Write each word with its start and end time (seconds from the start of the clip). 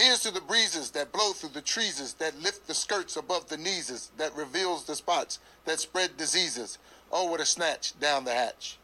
Here's 0.00 0.20
to 0.20 0.30
the 0.30 0.40
breezes 0.40 0.90
that 0.92 1.12
blow 1.12 1.32
through 1.32 1.50
the 1.50 1.60
trees, 1.60 2.14
that 2.14 2.40
lift 2.40 2.66
the 2.66 2.72
skirts 2.72 3.16
above 3.16 3.48
the 3.50 3.58
knees, 3.58 4.10
that 4.16 4.34
reveals 4.34 4.86
the 4.86 4.94
spots 4.94 5.40
that 5.66 5.78
spread 5.78 6.16
diseases. 6.16 6.78
Oh, 7.12 7.30
what 7.30 7.40
a 7.40 7.44
snatch 7.44 7.98
down 8.00 8.24
the 8.24 8.32
hatch. 8.32 8.78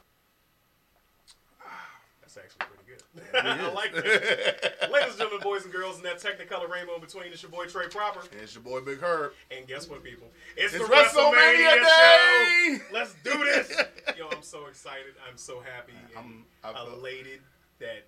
That's 2.21 2.37
actually 2.37 2.67
pretty 2.67 2.99
good. 3.33 3.35
I 3.47 3.73
like 3.73 3.95
that. 3.95 4.89
Ladies 4.93 5.11
and 5.11 5.19
gentlemen, 5.19 5.41
boys 5.43 5.65
and 5.65 5.73
girls, 5.73 5.97
in 5.97 6.03
that 6.03 6.21
technicolor 6.21 6.69
rainbow 6.69 6.99
between, 6.99 7.33
it's 7.33 7.43
your 7.43 7.51
boy 7.51 7.65
Trey 7.65 7.89
Proper. 7.89 8.21
And 8.31 8.41
it's 8.43 8.55
your 8.55 8.63
boy 8.63 8.83
Big 8.83 8.99
Herb. 8.99 9.33
And 9.51 9.67
guess 9.67 9.89
what, 9.89 10.05
people? 10.05 10.27
It's, 10.55 10.75
It's 10.75 10.87
the 10.87 10.93
WrestleMania 10.93 11.33
WrestleMania, 11.33 11.83
Day! 11.83 12.79
show. 12.79 12.85
Let's 12.93 13.15
do 13.25 13.33
this. 13.43 13.73
Yo, 14.19 14.29
I'm 14.31 14.43
so 14.43 14.67
excited. 14.67 15.15
I'm 15.27 15.39
so 15.39 15.61
happy 15.61 15.95
and 16.15 16.19
I'm- 16.19 16.45
I 16.63 16.75
feel- 16.75 16.93
elated 16.93 17.41
that 17.79 18.07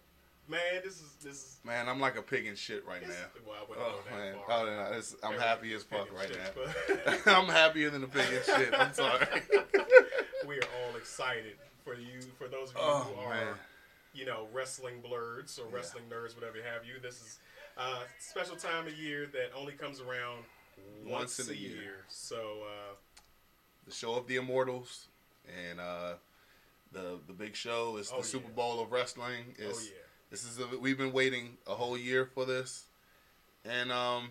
man, 0.49 0.61
this 0.85 0.95
is 0.95 1.13
this 1.23 1.35
is 1.35 1.57
Man, 1.65 1.89
I'm 1.89 2.01
like 2.01 2.17
a 2.17 2.23
pig 2.23 2.47
in 2.47 2.55
shit 2.57 2.85
right 2.87 3.03
now. 3.03 3.15
well, 3.47 3.67
Oh 3.79 4.01
man, 4.17 4.35
oh, 4.49 4.65
no, 4.65 4.97
it's, 4.97 5.15
I'm 5.23 5.33
Very 5.33 5.43
happy 5.43 5.75
as 5.75 5.83
fuck 5.85 6.09
right 6.13 6.31
and 6.31 6.39
now. 6.39 6.73
shit, 7.15 7.21
I'm 7.27 7.47
happier 7.47 7.91
than 7.91 8.05
a 8.05 8.07
pig 8.09 8.27
in 8.33 8.43
shit. 8.45 8.75
I'm 8.75 8.93
sorry. 8.93 9.27
we 10.47 10.57
are 10.57 10.69
all 10.87 10.97
excited 10.97 11.55
for 11.85 11.95
you, 11.95 12.21
for 12.39 12.49
those 12.49 12.71
of 12.71 12.77
you 12.77 12.83
Oh, 12.83 12.99
who 13.15 13.21
are, 13.21 13.35
man. 13.35 13.47
you 14.15 14.25
know, 14.27 14.47
wrestling 14.53 14.97
blerds 15.03 15.59
or 15.61 15.67
wrestling 15.75 16.05
nerds, 16.11 16.35
whatever 16.35 16.57
have 16.75 16.85
you. 16.87 16.95
This 17.03 17.15
is 17.21 17.39
a 17.77 17.99
special 18.19 18.57
time 18.57 18.87
of 18.87 18.99
year 18.99 19.27
that 19.33 19.51
only 19.57 19.73
comes 19.73 20.01
around 20.01 20.45
once, 21.05 21.39
Once 21.39 21.49
in 21.49 21.55
a 21.55 21.59
year. 21.59 21.71
year. 21.77 21.97
So. 22.09 22.37
Uh, 22.65 22.95
the 23.87 23.95
show 23.95 24.15
of 24.17 24.27
the 24.27 24.37
Immortals 24.37 25.07
and 25.71 25.81
uh, 25.81 26.13
the 26.93 27.19
the 27.27 27.33
big 27.33 27.57
show 27.57 27.97
is 27.97 28.13
Oh, 28.15 28.19
the 28.19 28.27
Super 28.27 28.49
yeah. 28.49 28.55
Bowl 28.55 28.83
of 28.83 28.93
wrestling. 28.93 29.55
It's, 29.57 29.79
oh 29.79 29.83
yeah. 29.83 29.91
This 30.31 30.45
is 30.45 30.59
a, 30.59 30.67
we've 30.79 30.99
been 30.99 31.13
waiting 31.13 31.57
a 31.67 31.75
whole 31.75 31.97
year 31.97 32.27
for 32.27 32.45
this, 32.45 32.85
and 33.65 33.91
um, 33.91 34.29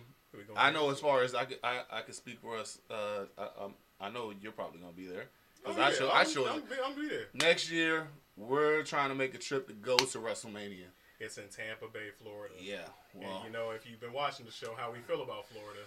I 0.56 0.70
know 0.70 0.90
as 0.90 1.00
far 1.00 1.22
as 1.22 1.34
I 1.34 1.44
could, 1.44 1.58
I, 1.64 1.80
I 1.90 2.00
could 2.02 2.14
speak 2.14 2.38
for 2.40 2.56
us. 2.56 2.78
Uh, 2.90 3.24
I, 3.36 3.64
um, 3.64 3.74
I 4.00 4.08
know 4.10 4.32
you're 4.40 4.52
probably 4.52 4.78
gonna 4.80 4.92
be 4.92 5.06
there 5.06 5.24
Oh, 5.66 5.72
because 5.72 5.78
I 5.78 5.88
yeah, 5.90 5.94
show 5.96 6.08
I 6.08 6.18
I'm- 6.18 6.30
show 6.30 6.46
I'm, 6.48 6.62
I'm 6.84 6.94
be 6.94 7.08
there. 7.08 7.26
next 7.34 7.70
year 7.70 8.06
we're 8.36 8.82
trying 8.84 9.08
to 9.08 9.16
make 9.16 9.34
a 9.34 9.38
trip 9.38 9.66
to 9.66 9.72
go 9.74 9.96
to 9.96 10.18
WrestleMania. 10.18 10.86
It's 11.18 11.36
in 11.36 11.48
Tampa 11.48 11.88
Bay, 11.92 12.10
Florida. 12.22 12.54
Yeah, 12.60 12.76
well, 13.12 13.38
and 13.38 13.44
you 13.46 13.50
know, 13.50 13.70
if 13.70 13.84
you've 13.90 14.00
been 14.00 14.12
watching 14.12 14.46
the 14.46 14.52
show, 14.52 14.74
how 14.76 14.92
we 14.92 14.98
feel 15.00 15.22
about 15.22 15.48
Florida. 15.48 15.80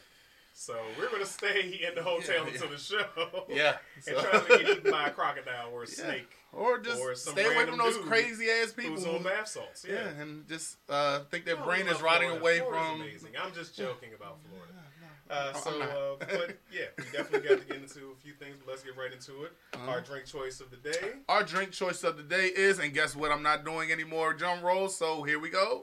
So 0.62 0.76
we're 0.95 1.09
gonna 1.09 1.26
stay 1.26 1.81
in 1.88 1.95
the 1.95 2.04
hotel 2.04 2.45
Yeah, 2.45 2.52
until 2.52 2.67
yeah. 2.67 2.72
the 2.73 2.78
show. 2.78 3.45
yeah, 3.50 3.78
and 3.95 4.04
so- 4.16 4.22
try 4.22 4.40
to 4.58 4.64
get 4.64 4.78
eaten 4.78 4.92
by 4.92 5.08
a 5.08 5.09
crocodile 5.09 5.72
or 5.73 5.81
a 5.84 5.88
Yeah. 5.90 5.94
snake 5.95 6.30
or 6.54 6.78
just 6.78 7.02
or 7.02 7.16
stay 7.16 7.45
away 7.45 7.66
from 7.66 7.80
those 7.80 7.98
crazy 7.98 8.45
ass 8.48 8.72
people. 8.72 8.92
who's 8.92 9.04
who- 9.06 9.16
on 9.16 9.23
bath 9.23 9.48
salts. 9.48 9.84
Yeah. 9.89 10.08
and 10.20 10.48
just 10.48 10.78
uh, 10.88 11.22
think 11.32 11.45
their 11.45 11.58
No, 11.58 11.66
brain 11.66 11.88
is 11.88 12.00
rotting 12.00 12.30
Florida. 12.30 12.39
away 12.39 12.59
Florida's 12.59 12.88
from. 12.92 13.02
amazing. 13.02 13.30
I'm 13.44 13.54
just 13.56 13.76
joking 13.76 14.09
about 14.16 14.38
Florida. 14.48 14.73
Uh, 15.32 15.54
so, 15.54 15.82
uh, 15.82 16.26
but 16.30 16.58
yeah, 16.72 16.82
we 16.98 17.06
definitely 17.06 17.48
got 17.48 17.59
to 17.62 17.66
get 17.66 17.78
into 17.78 18.12
a 18.12 18.16
few 18.22 18.34
things. 18.34 18.58
But 18.59 18.70
let's 18.70 18.84
get 18.84 18.95
right 18.98 19.12
into 19.14 19.45
it. 19.45 19.54
Uh-huh. 19.73 19.89
Our 19.89 20.02
drink 20.02 20.26
choice 20.26 20.59
of 20.59 20.70
the 20.70 20.78
day. 20.78 21.14
Our 21.30 21.42
drink 21.42 21.72
choice 21.72 22.04
of 22.04 22.17
the 22.17 22.23
day 22.23 22.48
is, 22.54 22.78
and 22.80 22.94
guess 22.94 23.16
what? 23.16 23.32
I'm 23.32 23.42
not 23.42 23.64
doing 23.66 23.92
any 23.94 24.04
more 24.04 24.34
drum 24.34 24.62
rolls, 24.62 24.94
so 24.95 25.23
here 25.23 25.39
we 25.39 25.50
go. 25.50 25.82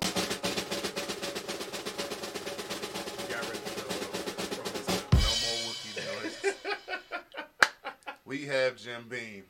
We 8.29 8.45
have 8.45 8.77
Jim 8.77 9.07
Beam, 9.09 9.45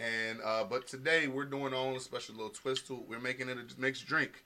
and 0.00 0.40
uh, 0.44 0.64
but 0.64 0.88
today 0.88 1.28
we're 1.28 1.44
doing 1.44 1.72
our 1.72 1.78
own 1.86 2.00
special 2.00 2.34
little 2.34 2.50
twist 2.50 2.88
to 2.88 2.94
it. 2.94 3.00
We're 3.08 3.20
making 3.20 3.48
it 3.48 3.56
a 3.58 3.80
mixed 3.80 4.06
drink. 4.06 4.42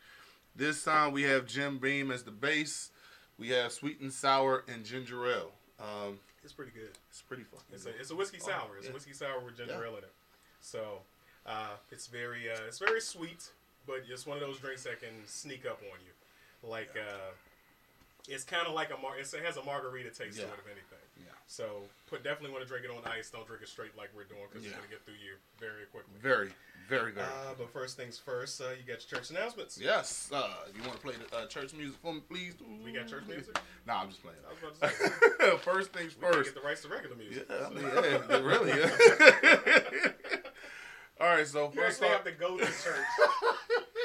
This 0.54 0.84
time 0.84 1.12
we 1.12 1.22
have 1.22 1.46
Jim 1.46 1.78
Beam 1.78 2.10
as 2.10 2.22
the 2.22 2.30
base. 2.30 2.90
We 3.38 3.48
have 3.48 3.72
sweet 3.72 4.00
and 4.00 4.12
sour 4.12 4.62
and 4.68 4.84
ginger 4.84 5.26
ale. 5.26 5.52
Um, 5.80 6.18
It's 6.44 6.52
pretty 6.52 6.72
good. 6.72 6.90
it's 7.10 7.22
pretty 7.22 7.44
fucking. 7.44 7.64
It's 7.72 7.84
a, 7.86 7.92
good. 7.92 8.00
it's 8.00 8.10
a 8.10 8.14
whiskey 8.16 8.38
Oh, 8.42 8.46
sour. 8.46 8.76
It's 8.76 8.84
yeah. 8.84 8.90
a 8.90 8.94
whiskey 8.94 9.14
sour 9.14 9.40
with 9.40 9.56
ginger 9.56 9.72
Yeah. 9.72 9.88
ale 9.88 9.96
in 9.96 10.04
it. 10.04 10.12
So 10.60 10.98
uh, 11.46 11.70
it's 11.90 12.06
very 12.08 12.50
uh, 12.50 12.58
it's 12.68 12.78
very 12.78 13.00
sweet, 13.00 13.48
but 13.86 14.02
it's 14.06 14.26
one 14.26 14.36
of 14.36 14.42
those 14.42 14.58
drinks 14.58 14.82
that 14.84 15.00
can 15.00 15.26
sneak 15.26 15.64
up 15.64 15.80
on 15.90 15.98
you. 16.04 16.68
Like 16.68 16.90
uh, 16.94 17.32
it's 18.28 18.44
kind 18.44 18.66
of 18.68 18.74
like 18.74 18.90
a 18.92 19.00
mar- 19.00 19.16
it 19.18 19.26
has 19.44 19.56
a 19.56 19.62
margarita 19.64 20.10
taste 20.10 20.36
Yeah. 20.38 20.44
to 20.44 20.52
it, 20.52 20.58
if 20.60 20.66
anything. 20.66 21.01
Yeah. 21.18 21.26
So 21.46 21.82
put 22.08 22.24
definitely 22.24 22.50
want 22.52 22.62
to 22.64 22.68
drink 22.68 22.84
it 22.84 22.90
on 22.90 23.02
ice. 23.10 23.30
Don't 23.30 23.46
drink 23.46 23.62
it 23.62 23.68
straight 23.68 23.96
like 23.96 24.10
we're 24.16 24.24
doing 24.24 24.40
because 24.48 24.62
Yeah. 24.64 24.70
it's 24.70 24.76
gonna 24.78 24.88
get 24.90 25.04
through 25.04 25.14
you 25.22 25.34
very 25.60 25.84
quickly. 25.92 26.14
Very, 26.20 26.50
very 26.88 27.12
good. 27.12 27.22
Uh, 27.24 27.54
but 27.58 27.70
first 27.72 27.96
things 27.96 28.18
first, 28.18 28.60
uh, 28.60 28.70
you 28.70 28.82
got 28.90 29.02
your 29.04 29.18
church 29.20 29.30
announcements. 29.30 29.78
yes. 29.78 30.30
Uh, 30.32 30.48
you 30.74 30.80
want 30.82 30.94
to 30.94 31.00
play 31.02 31.14
the 31.16 31.36
uh, 31.36 31.46
church 31.46 31.72
music 31.74 31.96
for 32.02 32.12
me, 32.14 32.20
please? 32.28 32.54
We 32.84 32.92
got 32.92 33.06
church 33.08 33.24
music. 33.28 33.58
Nah, 33.84 34.02
I'm 34.02 34.10
just 34.10 34.22
playing. 34.22 34.38
I 34.46 34.50
was 34.52 34.76
about 34.78 34.92
to 34.92 35.50
say 35.50 35.56
first 35.72 35.92
things 35.92 36.14
we 36.16 36.22
first. 36.24 36.54
get 36.54 36.62
the 36.62 36.66
rights 36.66 36.82
to 36.82 36.88
regular 36.88 37.16
music. 37.16 37.46
Yeah, 37.50 37.66
I 37.66 37.70
mean, 37.70 37.82
yeah, 37.82 38.38
really. 38.38 38.70
Yeah. 38.70 40.38
All 41.20 41.28
right, 41.28 41.46
so 41.46 41.70
You 41.74 41.80
first 41.80 42.02
off, 42.02 42.08
have 42.10 42.24
to 42.24 42.32
go 42.32 42.56
to 42.58 42.64
church. 42.64 43.06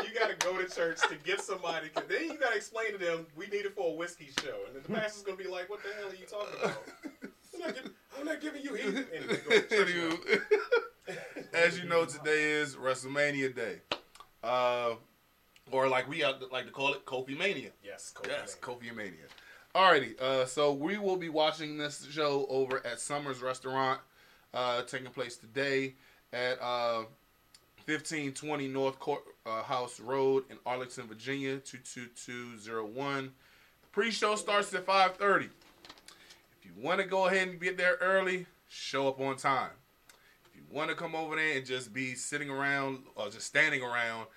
you 0.03 0.13
got 0.19 0.29
to 0.29 0.35
go 0.45 0.57
to 0.62 0.69
church 0.73 1.00
to 1.09 1.16
get 1.23 1.41
somebody. 1.41 1.90
Cause 1.90 2.03
then 2.07 2.23
you 2.25 2.38
got 2.38 2.51
to 2.51 2.57
explain 2.57 2.91
to 2.91 2.97
them 2.97 3.25
we 3.35 3.47
need 3.47 3.66
it 3.66 3.73
for 3.75 3.91
a 3.91 3.95
whiskey 3.95 4.29
show, 4.44 4.56
and 4.68 4.75
then 4.75 4.84
the 4.88 4.94
pastor's 4.94 5.23
gonna 5.23 5.38
be 5.38 5.47
like, 5.47 5.69
"What 5.69 5.79
the 5.84 5.90
hell 6.00 6.12
are 6.12 6.16
you 6.16 6.25
talking 6.25 6.59
about? 6.63 6.84
I'm 7.53 7.59
not 7.59 7.75
giving, 7.75 7.91
I'm 8.19 8.25
not 8.25 8.41
giving 8.41 8.62
you 8.62 8.73
heat." 8.75 9.07
And 9.16 9.28
go 9.28 9.85
to 9.85 10.41
as 11.53 11.79
you 11.79 11.85
know, 11.88 12.06
today 12.06 12.51
is 12.51 12.75
WrestleMania 12.75 13.56
Day, 13.56 13.78
uh, 14.44 14.95
or 15.72 15.88
like 15.88 16.07
we 16.07 16.24
like 16.51 16.66
to 16.66 16.72
call 16.72 16.94
it 16.94 17.06
Kofi 17.06 17.38
Mania. 17.38 17.72
yes, 17.84 18.13
Kofi 18.16 18.28
Yes, 18.29 18.57
Mania. 18.68 18.79
Kofi 18.91 18.95
Mania. 18.95 19.25
Alrighty, 19.74 20.19
uh, 20.22 20.45
so 20.45 20.74
we 20.74 20.97
will 20.97 21.18
be 21.18 21.29
watching 21.29 21.78
this 21.78 22.07
show 22.12 22.45
over 22.50 22.85
at 22.85 23.00
Summers 23.00 23.41
Restaurant, 23.41 24.00
uh, 24.53 24.81
taking 24.84 25.09
place 25.12 25.38
today 25.38 25.95
at 26.33 26.59
uh, 26.61 27.03
1520 27.85 28.67
North 28.67 28.99
Court 28.99 29.21
uh, 29.45 29.63
House 29.63 29.99
Road 29.99 30.43
in 30.49 30.57
Arlington, 30.65 31.07
Virginia, 31.07 31.57
22201. 31.57 33.23
The 33.25 33.31
Pre-show 33.91 34.35
starts 34.35 34.73
at 34.73 34.85
5:30. 34.85 35.45
If 35.45 35.49
you 36.65 36.71
want 36.81 36.99
to 36.99 37.05
go 37.07 37.27
ahead 37.27 37.47
and 37.47 37.59
get 37.59 37.77
there 37.77 37.97
early, 38.01 38.45
show 38.69 39.07
up 39.07 39.19
on 39.19 39.38
time. 39.38 39.71
If 40.51 40.55
you 40.57 40.61
want 40.71 40.89
to 40.89 40.95
come 40.95 41.15
over 41.15 41.35
there 41.35 41.57
and 41.57 41.65
just 41.65 41.93
be 41.93 42.13
sitting 42.13 42.49
around 42.49 42.99
or 43.15 43.29
just 43.29 43.45
standing 43.47 43.81
around 43.81 44.27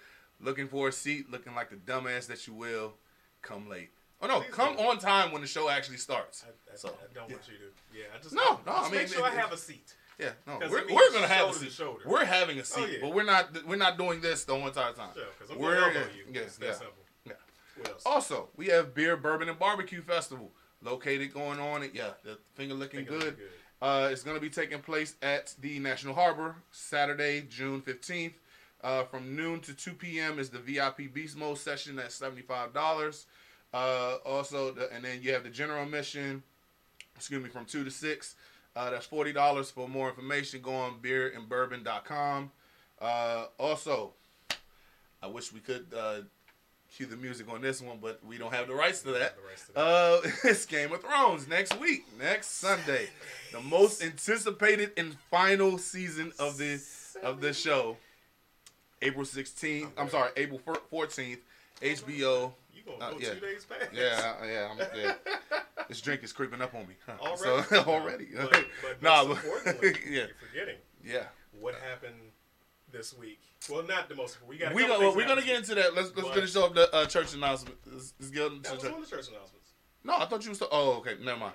looking 0.40 0.68
for 0.68 0.88
a 0.88 0.92
seat, 0.92 1.30
looking 1.30 1.54
like 1.54 1.70
the 1.70 1.76
dumbass 1.76 2.26
that 2.28 2.46
you 2.46 2.54
will, 2.54 2.94
come 3.42 3.68
late. 3.68 3.90
Oh 4.22 4.26
no, 4.26 4.40
Please 4.40 4.52
come 4.52 4.76
on 4.78 4.98
time 4.98 5.32
when 5.32 5.40
the 5.40 5.48
show 5.48 5.68
actually 5.70 5.96
starts. 5.96 6.44
I, 6.46 6.50
I, 6.72 6.76
So, 6.76 6.88
I 6.88 7.12
don't 7.14 7.28
yeah. 7.28 7.34
want 7.36 7.48
you 7.48 7.54
to. 7.58 7.98
Yeah, 7.98 8.04
I 8.14 8.22
just 8.22 8.34
No, 8.34 8.60
no, 8.66 8.72
Just 8.72 8.90
I 8.90 8.94
make 8.94 9.08
sure 9.08 9.26
it- 9.26 9.32
I 9.32 9.34
have 9.34 9.52
a 9.52 9.56
seat. 9.56 9.94
Yeah, 10.20 10.30
no, 10.46 10.58
we're, 10.68 10.84
we're 10.92 11.12
gonna 11.12 11.26
have 11.26 11.48
a 11.48 11.52
shoulder 11.52 11.58
seat. 11.58 11.72
shoulder. 11.72 12.00
We're 12.06 12.24
having 12.24 12.58
a 12.58 12.64
seat, 12.64 12.82
Oh, 12.82 12.86
yeah. 12.86 12.98
but 13.00 13.14
we're 13.14 13.24
not 13.24 13.66
we're 13.66 13.76
not 13.76 13.96
doing 13.98 14.20
this 14.20 14.44
the 14.44 14.54
whole 14.54 14.66
entire 14.66 14.92
time. 14.92 15.10
Sure, 15.14 15.24
because 15.38 15.50
I'm 15.54 15.58
We're- 15.60 15.80
gonna 15.80 15.94
elbow 16.00 16.10
you. 16.16 16.24
yeah, 16.32 16.40
it's 16.42 16.56
that 16.58 16.66
yeah. 16.66 16.72
simple. 16.72 16.94
Yeah. 17.24 17.32
What 17.76 17.88
else? 17.90 18.02
Also, 18.04 18.48
we 18.56 18.66
have 18.66 18.94
Beer, 18.94 19.16
Bourbon, 19.16 19.48
and 19.48 19.58
Barbecue 19.58 20.02
Festival 20.02 20.50
located 20.82 21.32
going 21.32 21.58
on. 21.58 21.82
At, 21.82 21.94
yeah, 21.94 22.10
the 22.24 22.38
finger 22.54 22.74
looking 22.74 23.00
it'll 23.06 23.18
good. 23.18 23.36
be 23.36 23.42
good. 23.42 23.50
Uh, 23.82 24.10
it's 24.12 24.22
going 24.22 24.36
to 24.36 24.40
be 24.42 24.50
taking 24.50 24.80
place 24.80 25.14
at 25.22 25.54
the 25.58 25.78
National 25.78 26.14
Harbor 26.14 26.56
Saturday, 26.70 27.40
June 27.48 27.80
15th. 27.80 28.34
Uh, 28.82 29.04
from 29.04 29.34
noon 29.34 29.60
to 29.60 29.72
2 29.74 29.92
p.m. 29.94 30.38
is 30.38 30.50
the 30.50 30.58
VIP 30.58 31.12
Beast 31.14 31.36
Mode 31.36 31.56
session 31.56 31.98
at 31.98 32.08
$75. 32.08 33.24
Uh, 33.72 34.16
also, 34.26 34.70
the, 34.72 34.92
and 34.92 35.02
then 35.04 35.20
you 35.22 35.32
have 35.32 35.44
the 35.44 35.50
general 35.50 35.82
admission, 35.82 36.42
excuse 37.16 37.42
me, 37.42 37.48
from 37.48 37.64
2 37.64 37.84
to 37.84 37.90
6. 37.90 38.34
Uh, 38.76 38.90
that's 38.90 39.06
$40. 39.06 39.72
For 39.72 39.88
more 39.88 40.08
information, 40.08 40.60
go 40.60 40.74
on 40.74 40.98
beerandbourbon.com. 41.02 42.50
Uh, 43.00 43.46
also, 43.58 44.12
I 45.22 45.26
wish 45.26 45.52
we 45.52 45.60
could 45.60 45.86
uh, 45.96 46.20
cue 46.94 47.06
the 47.06 47.16
music 47.16 47.50
on 47.52 47.60
this 47.60 47.80
one, 47.80 47.98
but 48.00 48.20
we 48.24 48.38
don't 48.38 48.52
have 48.52 48.68
the 48.68 48.74
rights 48.74 49.02
to 49.02 49.12
that. 49.12 49.36
The 49.36 49.48
rest 49.48 49.70
of. 49.74 50.24
Uh, 50.24 50.30
it's 50.44 50.66
Game 50.66 50.92
of 50.92 51.00
Thrones 51.00 51.48
next 51.48 51.78
week, 51.80 52.04
next 52.18 52.58
Sunday, 52.58 53.08
the 53.52 53.60
most 53.60 54.02
anticipated 54.02 54.92
and 54.96 55.16
final 55.30 55.78
season 55.78 56.32
of 56.38 56.58
the 56.58 56.80
of 57.22 57.40
the 57.40 57.52
show. 57.52 57.96
April 59.02 59.24
sixteenth. 59.24 59.90
I'm 59.96 60.10
sorry, 60.10 60.30
April 60.36 60.60
fourteenth. 60.90 61.40
HBO. 61.80 62.52
You 62.86 62.92
gonna 62.92 63.04
uh, 63.04 63.10
go 63.12 63.18
yeah. 63.18 63.34
two 63.34 63.40
days 63.40 63.64
past? 63.64 63.90
Yeah, 63.92 64.34
yeah, 64.44 64.68
I'm, 64.70 64.98
yeah. 64.98 65.14
This 65.88 66.00
drink 66.00 66.22
is 66.22 66.32
creeping 66.32 66.62
up 66.62 66.72
on 66.74 66.86
me. 66.86 66.94
huh. 67.04 67.14
Already. 67.20 67.66
So, 67.68 67.76
already. 67.90 68.28
But, 68.36 68.64
but 68.82 69.02
Nah, 69.02 69.24
most 69.24 69.42
importantly, 69.42 69.94
yeah, 70.08 70.12
you're 70.18 70.28
forgetting 70.48 70.76
yeah. 71.04 71.24
what 71.58 71.74
happened 71.74 72.14
this 72.92 73.16
week. 73.16 73.40
Well, 73.68 73.82
not 73.82 74.08
the 74.08 74.14
most. 74.14 74.38
We 74.46 74.56
got. 74.56 74.72
We 74.72 74.86
go, 74.86 75.00
well, 75.00 75.16
we're 75.16 75.26
gonna 75.26 75.42
get 75.42 75.56
into 75.56 75.74
that. 75.74 75.94
Let's 75.94 76.12
let's 76.14 76.28
But- 76.28 76.34
finish 76.34 76.56
up 76.56 76.74
the 76.74 76.94
uh, 76.94 77.06
church 77.06 77.34
announcement. 77.34 77.76
Let's, 77.86 78.14
let's 78.20 78.30
get 78.30 78.46
into 78.46 78.62
That 78.62 78.74
was 78.74 78.82
the 78.82 78.90
one 78.90 79.02
of 79.02 79.10
the 79.10 79.16
church 79.16 79.28
announcements. 79.28 79.70
No, 80.04 80.16
I 80.16 80.26
thought 80.26 80.44
you 80.44 80.50
was. 80.50 80.62
oh, 80.70 80.98
okay. 80.98 81.16
Never 81.22 81.38
mind. 81.40 81.54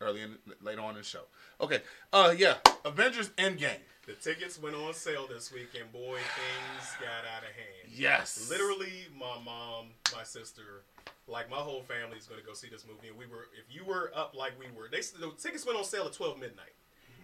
Early 0.00 0.22
in 0.22 0.36
later 0.62 0.80
on 0.80 0.90
in 0.90 0.96
the 0.96 1.02
show. 1.02 1.22
Okay. 1.60 1.80
Uh, 2.12 2.34
yeah. 2.36 2.54
Avengers 2.84 3.30
Endgame. 3.30 3.78
The 4.06 4.12
tickets 4.14 4.60
went 4.60 4.76
on 4.76 4.92
sale 4.92 5.26
this 5.26 5.50
week, 5.52 5.68
and 5.80 5.90
boy, 5.92 6.16
things 6.18 6.90
got 7.00 7.24
out 7.34 7.42
of 7.42 7.54
hand. 7.56 7.90
Yes. 7.90 8.48
Literally, 8.50 9.06
my 9.18 9.38
mom, 9.42 9.86
my 10.14 10.22
sister, 10.24 10.82
like 11.26 11.48
my 11.50 11.56
whole 11.56 11.82
family 11.82 12.18
is 12.18 12.26
going 12.26 12.38
to 12.40 12.46
go 12.46 12.52
see 12.52 12.68
this 12.68 12.84
movie. 12.86 13.08
And 13.08 13.16
we 13.16 13.24
were, 13.26 13.46
if 13.58 13.74
you 13.74 13.84
were 13.84 14.12
up 14.14 14.34
like 14.36 14.52
we 14.60 14.66
were, 14.78 14.88
they 14.90 14.98
the 15.00 15.32
tickets 15.40 15.64
went 15.64 15.78
on 15.78 15.84
sale 15.84 16.04
at 16.04 16.12
twelve 16.12 16.38
midnight, 16.38 16.74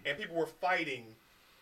and 0.05 0.17
people 0.17 0.35
were 0.35 0.47
fighting 0.47 1.03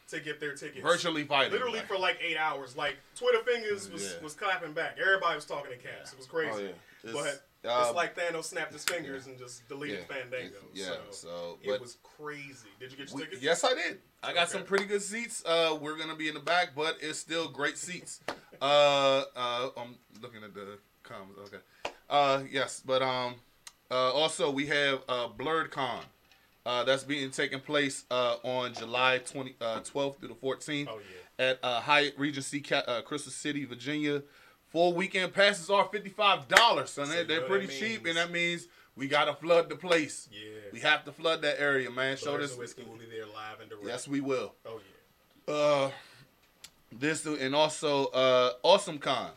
to 0.08 0.20
get 0.22 0.40
their 0.40 0.56
tickets. 0.56 0.82
Virtually 0.82 1.24
fighting. 1.26 1.52
Literally 1.52 1.80
like- 1.80 1.88
for 1.88 1.98
like 1.98 2.18
eight 2.22 2.38
hours. 2.38 2.78
Like 2.78 2.96
Twitter 3.16 3.44
fingers 3.44 3.92
was, 3.92 4.04
Yeah. 4.16 4.24
was 4.24 4.34
clapping 4.34 4.72
back. 4.74 4.98
Everybody 5.00 5.36
was 5.36 5.46
talking 5.46 5.72
in 5.74 5.80
caps. 5.80 6.14
It 6.14 6.18
was 6.18 6.28
crazy. 6.28 6.70
Oh, 6.70 6.70
yeah. 7.04 7.12
But 7.14 7.44
uh, 7.66 7.84
it's 7.86 7.96
like 7.96 8.16
Thanos 8.16 8.46
snapped 8.46 8.72
his 8.74 8.84
fingers 8.86 9.28
and 9.28 9.38
just 9.38 9.68
deleted 9.68 10.00
yeah, 10.10 10.16
Fandango. 10.16 10.56
Yeah. 10.74 10.86
so, 10.86 11.00
So, 11.12 11.58
it 11.62 11.80
was 11.82 11.98
crazy. 12.04 12.70
Did 12.80 12.92
you 12.92 12.98
get 12.98 13.10
your 13.10 13.18
we, 13.18 13.24
tickets? 13.24 13.42
yes, 13.44 13.64
I 13.64 13.74
did. 13.74 14.00
I 14.24 14.34
got 14.34 14.44
Okay. 14.44 14.52
some 14.58 14.64
pretty 14.64 14.86
good 14.86 15.02
seats. 15.02 15.44
Uh, 15.46 15.78
we're 15.82 15.98
gonna 15.98 16.16
be 16.16 16.28
in 16.28 16.34
the 16.34 16.40
back, 16.40 16.70
but 16.76 16.98
it's 17.02 17.20
still 17.20 17.48
great 17.50 17.78
seats. 17.78 18.22
uh, 18.62 19.24
uh, 19.36 19.70
I'm 19.78 19.96
looking 20.22 20.44
at 20.44 20.54
the 20.54 20.80
comments. 21.04 21.40
Okay. 21.48 21.94
Uh, 22.10 22.44
yes, 22.50 22.82
but 22.86 23.02
um, 23.02 23.36
uh, 23.92 24.12
also 24.14 24.50
we 24.52 24.66
have 24.68 25.02
uh, 25.10 25.28
BlerdCon. 25.30 26.02
Uh, 26.66 26.84
that's 26.84 27.04
being 27.04 27.32
taken 27.32 27.60
place 27.62 28.04
uh, 28.12 28.36
on 28.44 28.74
July 28.74 29.18
20, 29.20 29.56
uh, 29.62 29.80
12th 29.80 30.20
through 30.20 30.28
the 30.28 30.36
14th 30.36 30.88
Oh 30.90 31.00
yeah. 31.40 31.46
at 31.52 31.60
uh, 31.64 31.80
Hyatt 31.80 32.14
Regency, 32.18 32.60
Ca- 32.60 32.84
uh, 32.86 33.02
Crystal 33.02 33.32
City, 33.32 33.64
Virginia. 33.66 34.22
Full 34.72 34.94
weekend 34.94 35.34
passes 35.34 35.70
are 35.70 35.88
fifty 35.92 36.10
five 36.10 36.48
dollars, 36.48 36.92
son. 36.92 37.08
So 37.08 37.12
They're, 37.14 37.24
they're 37.24 37.42
pretty 37.42 37.68
cheap, 37.68 38.06
and 38.06 38.18
that 38.18 38.32
means 38.32 38.68
we 38.96 39.08
gotta 39.08 39.34
flood 39.34 39.70
the 39.70 39.76
place. 39.76 40.30
Yeah. 40.32 40.40
We 40.72 40.80
have 40.82 41.04
to 41.06 41.12
flood 41.12 41.42
that 41.42 41.60
area, 41.60 41.90
man. 41.90 42.18
Show 42.18 42.38
this. 42.38 42.56
Whiskey 42.56 42.84
will 42.84 42.98
be 42.98 43.06
there 43.06 43.26
live 43.26 43.62
and 43.62 43.70
direct. 43.70 43.88
Yes, 43.88 44.08
we 44.08 44.22
will. 44.22 44.54
Oh 44.66 44.80
yeah. 45.48 45.54
Uh, 45.54 45.92
this 46.92 47.26
and 47.26 47.56
also 47.56 48.08
uh, 48.08 48.52
Awesome 48.62 49.00
Con. 49.00 49.32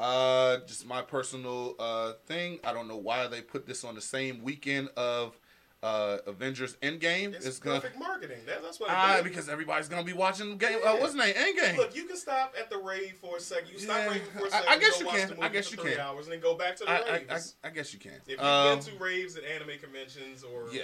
Uh, 0.00 0.58
just 0.66 0.86
my 0.86 1.02
personal 1.02 1.74
uh 1.78 2.14
thing. 2.26 2.58
I 2.64 2.72
don't 2.72 2.88
know 2.88 2.96
why 2.96 3.26
they 3.26 3.42
put 3.42 3.66
this 3.66 3.84
on 3.84 3.94
the 3.94 4.00
same 4.00 4.42
weekend 4.42 4.88
of 4.96 5.38
uh 5.82 6.18
Avengers 6.26 6.76
Endgame. 6.82 7.34
It's, 7.34 7.44
It's 7.46 7.58
gonna 7.58 7.80
perfect 7.80 7.98
marketing. 7.98 8.38
That, 8.46 8.62
that's 8.62 8.78
what 8.78 8.90
ah 8.90 9.20
because 9.22 9.48
everybody's 9.48 9.88
gonna 9.88 10.04
be 10.04 10.12
watching 10.12 10.50
the 10.50 10.56
game. 10.56 10.78
Uh, 10.84 10.96
what's 10.96 11.12
the 11.14 11.18
name? 11.18 11.34
Endgame. 11.34 11.76
Look, 11.76 11.96
you 11.96 12.04
can 12.04 12.16
stop 12.16 12.54
at 12.58 12.70
the 12.70 12.78
rave 12.78 13.14
for 13.20 13.36
a 13.36 13.40
second. 13.40 13.70
You 13.72 13.78
stop 13.78 13.96
Yeah, 13.98 14.06
raving 14.08 14.22
for 14.32 14.40
a 14.40 14.46
I- 14.46 14.48
second. 14.50 14.68
I 14.68 14.78
guess 14.78 15.00
you 15.00 15.06
can. 15.06 15.42
I 15.42 15.48
guess 15.48 15.72
you 15.72 15.78
can. 15.78 15.98
hours 16.00 16.26
and 16.26 16.32
then 16.34 16.40
go 16.40 16.54
back 16.54 16.76
to 16.76 16.84
the 16.84 16.90
I, 16.90 16.94
I, 16.96 17.24
I. 17.36 17.40
I 17.64 17.70
guess 17.70 17.92
you 17.92 17.98
can. 17.98 18.12
if 18.12 18.28
you've 18.28 18.40
Um, 18.40 18.78
been 18.78 18.84
to 18.96 19.02
raves 19.02 19.36
at 19.36 19.44
anime 19.44 19.78
conventions 19.80 20.44
or 20.44 20.68
yeah. 20.72 20.82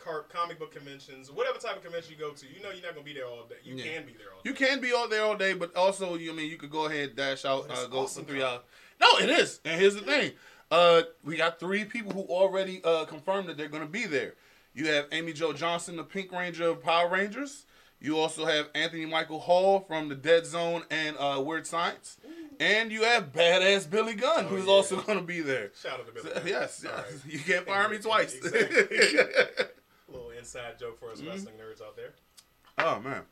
car, 0.00 0.22
comic 0.22 0.58
book 0.58 0.72
conventions, 0.72 1.30
whatever 1.30 1.58
type 1.58 1.76
of 1.76 1.82
convention 1.84 2.12
you 2.12 2.18
go 2.18 2.32
to, 2.32 2.46
you 2.46 2.60
know 2.60 2.70
you're 2.70 2.82
not 2.82 2.94
gonna 2.94 3.04
be 3.04 3.14
there 3.14 3.26
all 3.26 3.44
day. 3.44 3.56
You 3.62 3.76
Yeah. 3.76 3.84
can 3.84 4.06
be 4.06 4.12
there 4.14 4.32
all 4.34 4.42
day. 4.42 4.50
You 4.50 4.54
can 4.54 4.80
be 4.80 4.92
all 4.92 5.08
there 5.08 5.22
all 5.22 5.36
day, 5.36 5.52
but 5.52 5.76
also 5.76 6.16
you 6.16 6.32
I 6.32 6.34
mean 6.34 6.50
you 6.50 6.56
could 6.56 6.70
go 6.70 6.86
ahead 6.86 7.14
dash 7.14 7.44
out, 7.44 7.70
uh, 7.70 7.86
go 7.86 8.00
awesome, 8.00 8.24
for 8.24 8.30
three 8.32 8.42
hours. 8.42 8.62
No, 9.00 9.18
it 9.18 9.30
is. 9.30 9.60
And 9.64 9.80
here's 9.80 9.94
the 9.94 10.00
thing: 10.02 10.32
uh, 10.70 11.02
we 11.24 11.36
got 11.36 11.58
three 11.60 11.84
people 11.84 12.12
who 12.12 12.20
already 12.22 12.82
uh, 12.84 13.04
confirmed 13.04 13.48
that 13.48 13.56
they're 13.56 13.68
going 13.68 13.82
to 13.82 13.88
be 13.88 14.06
there. 14.06 14.34
You 14.74 14.86
have 14.88 15.06
Amy 15.12 15.32
Jo 15.32 15.52
Johnson, 15.52 15.96
the 15.96 16.04
Pink 16.04 16.32
Ranger 16.32 16.68
of 16.70 16.82
Power 16.82 17.08
Rangers. 17.08 17.64
You 18.00 18.18
also 18.18 18.44
have 18.44 18.68
Anthony 18.74 19.06
Michael 19.06 19.38
Hall 19.40 19.80
from 19.80 20.08
the 20.08 20.14
Dead 20.14 20.44
Zone 20.46 20.82
and 20.90 21.16
uh, 21.18 21.40
Weird 21.44 21.66
Science, 21.66 22.18
and 22.60 22.92
you 22.92 23.02
have 23.04 23.32
badass 23.32 23.88
Billy 23.88 24.14
Gunn, 24.14 24.44
Oh, 24.44 24.48
who's 24.48 24.66
yeah. 24.66 24.72
also 24.72 25.00
going 25.00 25.18
to 25.18 25.24
be 25.24 25.40
there. 25.40 25.70
Shout 25.80 26.00
out 26.00 26.06
to 26.08 26.12
Billy. 26.12 26.28
So, 26.28 26.34
Gunn. 26.34 26.46
yes, 26.46 26.80
yes. 26.84 26.92
right. 26.92 27.04
you 27.32 27.38
can't 27.38 27.66
fire 27.66 27.88
me 27.88 27.98
twice. 27.98 28.34
Exactly. 28.44 29.66
little 30.08 30.30
inside 30.30 30.78
joke 30.78 30.98
for 30.98 31.10
us 31.10 31.20
Mm-hmm. 31.20 31.30
wrestling 31.30 31.54
nerds 31.54 31.80
out 31.82 31.96
there. 31.96 32.12
Oh 32.78 33.00
man. 33.00 33.22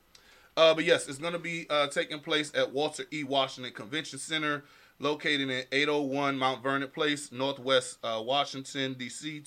Uh, 0.56 0.75
but 0.75 0.85
yes, 0.85 1.08
it's 1.08 1.19
going 1.19 1.32
to 1.32 1.38
be 1.38 1.67
uh, 1.70 1.88
taking 1.88 2.20
place 2.20 2.52
at 2.55 2.73
Walter 2.73 3.05
E. 3.11 3.25
Washington 3.25 3.73
Convention 3.73 4.19
Center, 4.19 4.64
located 5.06 5.50
in 5.50 5.64
801 5.72 6.38
Mount 6.38 6.62
Vernon 6.62 6.88
Place, 6.88 7.31
Northwest 7.32 7.99
uh, 8.04 8.22
Washington, 8.25 8.94
D.C. 8.94 9.43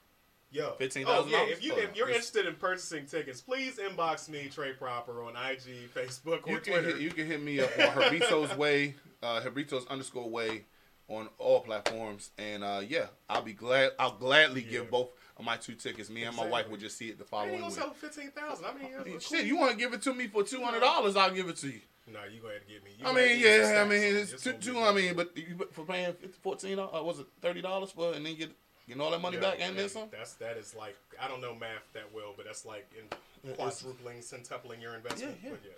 Yo, 0.54 0.74
$15,000? 0.78 1.04
Oh 1.08 1.26
yeah, 1.30 1.44
if 1.44 1.64
you 1.64 1.72
if 1.76 1.96
you're 1.96 2.08
it's- 2.10 2.26
interested 2.26 2.44
in 2.46 2.54
purchasing 2.56 3.06
tickets, 3.06 3.40
please 3.40 3.78
inbox 3.78 4.28
me 4.28 4.50
Trey 4.52 4.74
Proper 4.74 5.22
on 5.22 5.30
IG, 5.34 5.88
Facebook, 5.94 6.46
or 6.46 6.50
You 6.52 6.58
Twitter. 6.58 6.82
hit, 6.88 7.00
you 7.00 7.08
can 7.10 7.26
hit 7.26 7.42
me 7.42 7.58
up 7.60 7.70
on 7.78 7.86
Herbitos 8.02 8.54
Way, 8.58 8.94
uh, 9.22 9.40
Herbitos 9.40 9.88
underscore 9.88 10.28
Way, 10.28 10.66
on 11.08 11.30
all 11.38 11.60
platforms, 11.60 12.32
and 12.36 12.62
uh, 12.62 12.82
yeah, 12.86 13.06
I'll 13.30 13.40
be 13.40 13.54
glad. 13.54 13.92
I'll 13.98 14.12
gladly 14.18 14.60
Yeah. 14.62 14.70
give 14.80 14.90
both 14.90 15.08
of 15.38 15.44
my 15.46 15.56
two 15.56 15.72
tickets. 15.74 16.10
Me 16.10 16.24
and 16.24 16.36
my 16.36 16.42
wife 16.42 16.50
Exactly. 16.66 16.70
would 16.72 16.80
just 16.80 16.98
see 16.98 17.08
it 17.08 17.16
the 17.16 17.24
I 17.24 17.28
following 17.28 17.50
ain't 17.52 17.60
gonna 17.62 17.72
week. 17.74 17.78
sell 17.82 17.90
fifteen 17.94 18.30
thousand. 18.32 18.66
I 18.66 18.74
mean, 18.74 18.92
I 19.00 19.04
mean, 19.04 19.20
shit, 19.20 19.38
cool. 19.38 19.46
you 19.46 19.56
want 19.56 19.70
to 19.72 19.76
give 19.78 19.94
it 19.94 20.02
to 20.02 20.12
me 20.12 20.26
for 20.26 20.42
two 20.42 20.62
hundred 20.62 20.80
dollars? 20.80 21.16
I'll 21.16 21.30
give 21.32 21.48
it 21.48 21.56
to 21.56 21.68
you. 21.68 21.80
No, 22.06 22.20
you 22.24 22.40
go 22.40 22.48
ahead 22.48 22.62
and 22.62 22.68
get 22.70 22.84
me. 22.84 22.90
You 22.98 23.06
I 23.06 23.12
mean, 23.12 23.38
yeah, 23.38 23.82
I 23.84 23.88
mean, 23.88 24.14
on 24.14 24.20
it's 24.22 24.42
two, 24.42 24.52
two. 24.54 24.78
I 24.80 24.92
mean, 24.92 25.14
but 25.14 25.36
you, 25.36 25.56
for 25.72 25.84
paying 25.84 26.14
fourteen, 26.42 26.78
uh, 26.78 26.88
was 27.02 27.20
it 27.20 27.26
thirty 27.40 27.62
dollars 27.62 27.90
for, 27.92 28.12
and 28.14 28.26
then 28.26 28.34
get 28.36 28.50
getting 28.88 29.00
all 29.00 29.10
that 29.12 29.20
money 29.20 29.36
Yeah, 29.36 29.42
back 29.50 29.58
and 29.60 29.78
then 29.78 29.88
some? 29.88 30.08
That's 30.10 30.32
that 30.34 30.56
is 30.56 30.74
like 30.74 30.96
I 31.20 31.28
don't 31.28 31.40
know 31.40 31.54
math 31.54 31.86
that 31.94 32.12
well, 32.12 32.34
but 32.36 32.46
that's 32.46 32.64
like 32.66 32.90
in 32.98 33.54
quadrupling, 33.54 34.20
centupling 34.20 34.80
your 34.80 34.94
investment. 34.94 35.36
yeah. 35.44 35.50
But 35.50 35.60
yeah. 35.64 35.70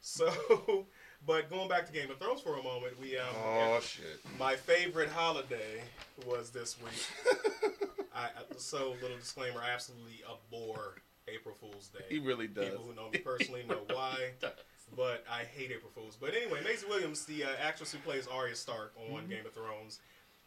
So, 0.00 0.26
yeah. 0.30 0.32
So, 0.70 0.86
but 1.26 1.50
going 1.50 1.68
back 1.68 1.86
to 1.86 1.92
Game 1.92 2.10
of 2.10 2.18
Thrones 2.18 2.40
for 2.40 2.58
a 2.58 2.62
moment, 2.62 2.98
we 3.00 3.18
um, 3.18 3.26
Oh 3.44 3.78
shit. 3.82 4.20
my 4.38 4.56
favorite 4.56 5.10
holiday 5.10 5.82
was 6.26 6.50
this 6.50 6.76
week. 6.80 7.36
I, 8.14 8.24
I 8.24 8.28
so 8.56 8.94
little 9.02 9.18
disclaimer: 9.18 9.60
I 9.62 9.70
absolutely 9.74 10.22
abhor 10.24 10.94
April 11.28 11.54
Fool's 11.54 11.88
Day. 11.88 12.04
He 12.08 12.18
really 12.18 12.46
does. 12.46 12.70
People 12.70 12.84
who 12.86 12.94
know 12.94 13.10
me 13.10 13.18
personally 13.18 13.64
know 13.68 13.80
why, 13.94 14.30
but 14.96 15.24
I 15.30 15.44
hate 15.44 15.70
April 15.70 15.90
Fools. 15.94 16.16
But 16.20 16.34
anyway, 16.34 16.60
Maisie 16.64 16.86
Williams, 16.88 17.24
the 17.24 17.44
uh, 17.44 17.48
actress 17.62 17.92
who 17.92 17.98
plays 17.98 18.26
Arya 18.26 18.54
Stark 18.54 18.92
on 19.10 19.22
Mm-hmm. 19.22 19.30
Game 19.30 19.46
of 19.46 19.52
Thrones, 19.52 20.00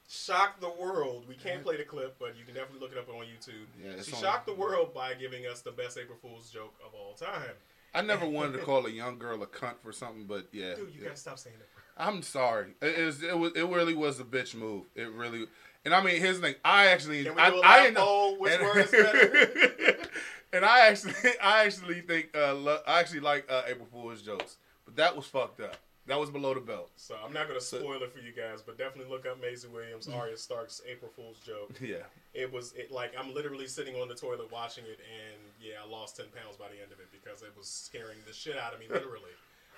shocked 0.09 0.61
the 0.61 0.69
world. 0.69 1.25
We 1.27 1.35
can't 1.35 1.63
play 1.63 1.77
the 1.77 1.83
clip, 1.83 2.17
but 2.19 2.35
you 2.37 2.45
can 2.45 2.53
definitely 2.55 2.79
look 2.81 2.91
it 2.91 2.97
up 2.97 3.09
on 3.09 3.25
YouTube. 3.25 3.65
Yeah, 3.83 4.01
she 4.01 4.13
on- 4.13 4.21
shocked 4.21 4.45
the 4.47 4.53
world 4.53 4.93
by 4.93 5.13
giving 5.13 5.45
us 5.45 5.61
the 5.61 5.71
best 5.71 5.97
April 5.97 6.17
Fool's 6.21 6.49
joke 6.49 6.73
of 6.85 6.93
all 6.93 7.13
time. 7.13 7.55
I 7.93 8.01
never 8.01 8.25
wanted 8.29 8.53
to 8.53 8.59
call 8.59 8.85
a 8.85 8.89
young 8.89 9.17
girl 9.17 9.41
a 9.43 9.47
cunt 9.47 9.75
for 9.81 9.91
something, 9.91 10.25
but 10.25 10.47
yeah. 10.51 10.75
Dude, 10.75 10.89
you 10.93 11.01
yeah. 11.01 11.07
gotta 11.09 11.19
stop 11.19 11.39
saying 11.39 11.55
that. 11.59 11.67
I'm 11.97 12.21
sorry. 12.23 12.73
It 12.81 12.95
is. 12.97 13.21
It 13.21 13.37
was. 13.37 13.51
It 13.53 13.67
really 13.67 13.93
was 13.93 14.19
a 14.19 14.23
bitch 14.23 14.55
move. 14.55 14.85
It 14.95 15.11
really. 15.11 15.45
And 15.83 15.93
I 15.93 16.01
mean, 16.03 16.21
here's 16.21 16.39
the 16.39 16.47
thing. 16.47 16.55
I 16.63 16.87
actually. 16.87 17.23
Can 17.25 17.35
we 17.35 17.41
I, 17.41 17.49
do 17.49 17.57
a 17.57 17.61
I 17.63 17.89
know-? 17.89 18.35
Which 18.39 18.59
word 18.61 18.77
is 18.77 18.91
better? 18.91 19.97
and 20.53 20.65
I 20.65 20.87
actually, 20.87 21.13
I 21.43 21.65
actually 21.65 22.01
think, 22.01 22.29
uh, 22.35 22.53
lo- 22.53 22.79
I 22.87 22.99
actually 22.99 23.21
like 23.21 23.45
uh, 23.49 23.63
April 23.67 23.87
Fool's 23.91 24.21
jokes, 24.21 24.57
but 24.85 24.95
that 24.97 25.15
was 25.15 25.25
fucked 25.25 25.59
up. 25.61 25.77
That 26.07 26.19
was 26.19 26.31
below 26.31 26.55
the 26.55 26.59
belt. 26.59 26.89
So 26.95 27.15
I'm 27.23 27.31
not 27.31 27.47
gonna 27.47 27.61
spoil 27.61 28.01
it 28.01 28.11
for 28.11 28.19
you 28.19 28.31
guys, 28.31 28.61
but 28.65 28.75
definitely 28.77 29.11
look 29.11 29.27
up 29.27 29.39
Maisie 29.39 29.67
Williams, 29.67 30.07
Arya 30.09 30.35
Stark's 30.35 30.81
April 30.89 31.11
Fool's 31.15 31.37
joke. 31.45 31.71
Yeah. 31.81 31.97
It 32.33 32.51
was 32.51 32.73
it 32.73 32.91
like 32.91 33.13
I'm 33.17 33.33
literally 33.35 33.67
sitting 33.67 33.95
on 33.95 34.07
the 34.07 34.15
toilet 34.15 34.51
watching 34.51 34.83
it, 34.85 34.99
and 34.99 35.39
yeah, 35.61 35.75
I 35.85 35.89
lost 35.89 36.17
ten 36.17 36.25
pounds 36.35 36.57
by 36.57 36.65
the 36.69 36.81
end 36.81 36.91
of 36.91 36.99
it 36.99 37.07
because 37.11 37.43
it 37.43 37.53
was 37.55 37.67
scaring 37.67 38.17
the 38.27 38.33
shit 38.33 38.57
out 38.57 38.73
of 38.73 38.79
me, 38.79 38.87
literally. 38.89 39.29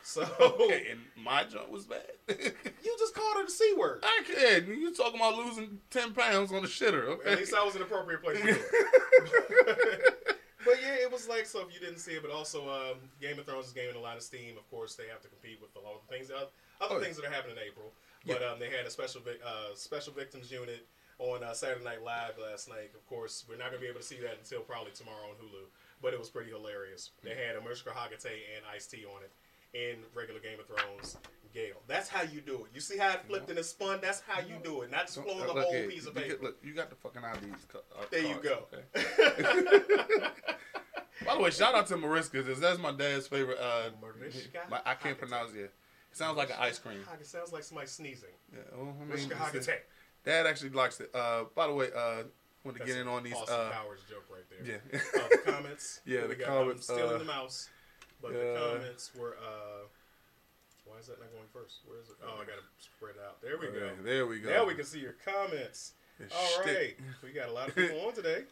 So 0.01 0.27
Okay, 0.39 0.87
and 0.91 0.99
my 1.21 1.43
joke 1.43 1.69
was 1.71 1.85
bad. 1.85 2.03
you 2.29 2.95
just 2.99 3.13
called 3.13 3.37
her 3.37 3.45
the 3.45 3.51
c 3.51 3.73
word. 3.77 4.03
I 4.03 4.21
can't. 4.25 4.67
You 4.67 4.93
talking 4.93 5.15
about 5.19 5.35
losing 5.37 5.79
ten 5.89 6.13
pounds 6.13 6.51
on 6.53 6.61
the 6.61 6.67
shitter? 6.69 7.05
Okay. 7.05 7.31
At 7.33 7.37
least 7.39 7.53
I 7.53 7.63
was 7.65 7.75
an 7.75 7.81
appropriate 7.81 8.23
place 8.23 8.37
to 8.39 8.43
do 8.45 8.55
it. 8.55 10.32
But 10.65 10.75
yeah, 10.81 10.95
it 11.01 11.11
was 11.11 11.27
like 11.27 11.45
so. 11.45 11.61
If 11.61 11.73
you 11.73 11.79
didn't 11.79 11.99
see 11.99 12.11
it, 12.13 12.21
but 12.21 12.31
also 12.31 12.67
um, 12.69 12.97
Game 13.21 13.39
of 13.39 13.45
Thrones 13.45 13.67
is 13.67 13.73
gaining 13.73 13.95
a 13.95 13.99
lot 13.99 14.17
of 14.17 14.23
steam. 14.23 14.57
Of 14.57 14.69
course, 14.69 14.95
they 14.95 15.07
have 15.11 15.21
to 15.21 15.27
compete 15.27 15.59
with 15.61 15.75
a 15.75 15.79
lot 15.85 15.95
of 15.95 16.01
things, 16.09 16.29
other 16.31 16.47
Oh, 16.81 16.97
yeah. 16.97 17.03
things 17.03 17.15
that 17.17 17.25
are 17.25 17.31
happening 17.31 17.57
in 17.57 17.63
April. 17.63 17.91
But 18.25 18.41
um, 18.43 18.59
they 18.59 18.69
had 18.69 18.85
a 18.85 18.89
special 18.89 19.21
uh, 19.27 19.75
special 19.75 20.13
victims 20.13 20.51
unit. 20.51 20.85
on 21.19 21.43
uh, 21.43 21.53
Saturday 21.53 21.83
Night 21.83 22.03
Live 22.03 22.39
last 22.41 22.67
night. 22.69 22.91
Of 22.95 23.05
course, 23.07 23.45
we're 23.47 23.57
not 23.57 23.69
gonna 23.69 23.79
be 23.81 23.87
able 23.87 23.99
to 24.01 24.05
see 24.05 24.17
that 24.23 24.37
until 24.41 24.61
probably 24.61 24.91
tomorrow 24.91 25.29
on 25.29 25.35
Hulu. 25.37 25.67
But 26.01 26.13
it 26.13 26.19
was 26.19 26.29
pretty 26.29 26.49
hilarious. 26.51 27.11
They 27.23 27.35
had 27.35 27.55
Anushka 27.55 27.93
Hagate 27.93 28.33
and 28.57 28.65
Ice 28.73 28.87
T 28.87 29.05
on 29.05 29.21
it 29.23 29.31
in 29.77 29.99
regular 30.15 30.39
Game 30.41 30.59
of 30.59 30.67
Thrones. 30.67 31.17
Gale. 31.53 31.81
That's 31.87 32.09
how 32.09 32.23
you 32.23 32.41
do 32.41 32.55
it. 32.65 32.71
You 32.73 32.81
see 32.81 32.97
how 32.97 33.11
it 33.13 33.21
flipped 33.27 33.49
and 33.49 33.59
it 33.59 33.65
spun? 33.65 33.99
That's 34.01 34.21
how 34.27 34.39
you 34.41 34.55
do 34.63 34.81
it. 34.81 34.91
Not 34.91 35.01
just 35.05 35.15
Don't- 35.15 35.25
blowing 35.25 35.49
uh, 35.49 35.53
the 35.53 35.61
whole 35.61 35.71
here, 35.73 35.89
piece 35.89 36.05
of 36.07 36.15
you 36.15 36.21
paper. 36.21 36.27
get- 36.35 36.43
look, 36.43 36.57
you 36.63 36.73
got 36.73 36.89
the 36.89 36.95
fucking 36.95 37.21
IDs. 37.23 37.65
ca- 37.71 37.79
uh, 37.97 38.05
There 38.11 38.21
you 38.21 38.35
cards, 38.35 38.47
go. 38.49 38.65
okay? 38.73 40.27
By 41.25 41.35
the 41.35 41.41
way, 41.41 41.51
shout 41.51 41.75
out 41.75 41.87
to 41.87 41.97
Mariska. 41.97 42.41
That's 42.43 42.79
my 42.79 42.91
dad's 42.91 43.27
favorite. 43.27 43.57
Uh, 43.59 43.91
my, 44.69 44.81
I 44.85 44.95
can't 44.95 45.17
pronounce 45.17 45.53
it. 45.53 45.59
It 46.11 46.17
sounds 46.17 46.37
like 46.37 46.49
an 46.49 46.57
ice 46.59 46.79
cream. 46.79 46.97
It 47.19 47.25
sounds 47.25 47.53
like 47.53 47.63
somebody 47.63 47.87
sneezing. 47.87 48.29
Yeah, 48.51 48.59
well, 48.75 48.95
I 49.01 49.15
mean, 49.15 49.29
Dad 50.25 50.45
actually 50.47 50.69
likes 50.71 50.99
it. 50.99 51.09
Uh, 51.13 51.45
by 51.55 51.67
the 51.67 51.73
way, 51.73 51.87
uh, 51.95 52.23
want 52.63 52.77
to 52.77 52.83
get 52.85 52.97
in 52.97 53.07
on 53.07 53.23
these. 53.23 53.33
Austin 53.33 53.55
Uh, 53.55 53.69
Powers 53.71 54.01
joke 54.09 54.25
right 54.29 54.43
there. 54.49 54.79
yeah. 54.93 54.99
uh, 55.21 55.27
the 55.29 55.51
comments. 55.51 56.01
Yeah, 56.05 56.27
the 56.27 56.35
got? 56.35 56.47
comments, 56.47 56.89
I'm 56.89 56.95
stealing 56.97 57.15
uh, 57.15 57.19
the 57.19 57.25
mouse, 57.25 57.69
but 58.21 58.33
the 58.33 58.57
comments 58.59 59.11
were. 59.17 59.37
uh 59.37 59.85
Why 60.85 60.97
is 60.99 61.07
that 61.07 61.19
not 61.19 61.31
going 61.31 61.47
first? 61.53 61.79
Where 61.85 61.99
is 61.99 62.09
it? 62.09 62.15
Oh, 62.23 62.35
I 62.35 62.45
got 62.45 62.57
to 62.59 62.65
spread 62.77 63.15
out. 63.25 63.41
There 63.41 63.57
we 63.57 63.67
go. 63.67 63.85
Okay, 63.85 64.01
there 64.03 64.25
we 64.27 64.39
go. 64.39 64.49
Now 64.49 64.65
we 64.65 64.75
can 64.75 64.85
see 64.85 64.99
your 64.99 65.15
comments. 65.25 65.93
It's 66.19 66.33
All 66.35 66.59
right, 66.59 66.67
shtick. 66.69 66.99
we 67.23 67.31
got 67.31 67.49
a 67.49 67.51
lot 67.51 67.69
of 67.69 67.75
people 67.75 67.99
on 68.05 68.13
today. 68.13 68.43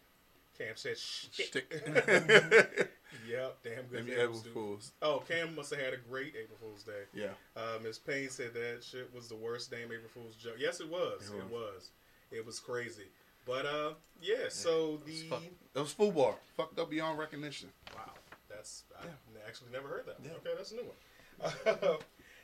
Cam 0.57 0.75
said 0.75 0.97
shtick. 0.97 1.47
Shtick. 1.47 2.91
Yep, 3.27 3.57
damn 3.63 3.83
good. 3.91 4.05
Maybe 4.05 4.13
April. 4.13 4.39
Fools. 4.53 4.93
Oh, 5.01 5.21
Cam 5.27 5.53
must 5.53 5.69
have 5.71 5.79
had 5.83 5.93
a 5.93 5.97
great 5.97 6.33
April 6.41 6.57
Fool's 6.61 6.83
Day. 6.83 7.03
Yeah. 7.13 7.27
Uh, 7.57 7.77
Miss 7.83 8.00
Payne 8.00 8.29
said 8.29 8.53
that 8.53 8.83
shit 8.83 9.13
was 9.13 9.27
the 9.27 9.35
worst 9.35 9.69
damn 9.69 9.91
April 9.91 10.09
Fool's 10.13 10.35
joke. 10.35 10.55
Yes, 10.57 10.79
it 10.79 10.89
was. 10.89 11.29
It 11.29 11.38
It 11.38 11.51
was. 11.51 11.89
It 12.31 12.45
was 12.45 12.59
crazy. 12.61 13.03
But 13.45 13.65
uh, 13.65 13.93
yeah. 14.21 14.47
So 14.50 15.00
It 15.05 15.11
was, 15.11 15.21
the 15.23 15.27
fuck, 15.27 15.43
it 15.75 15.79
was 15.79 15.93
FUBAR. 15.93 16.35
Fucked 16.55 16.79
up 16.79 16.89
beyond 16.89 17.19
recognition. 17.19 17.69
Wow, 17.93 18.13
that's 18.50 18.83
I 19.00 19.05
Yeah. 19.05 19.11
actually 19.45 19.71
never 19.73 19.89
heard 19.89 20.05
that. 20.07 20.15
Yeah. 20.23 20.31
Okay, 20.38 20.51
that's 20.55 20.71
a 20.71 20.75
new 20.75 20.83
one. 20.83 21.97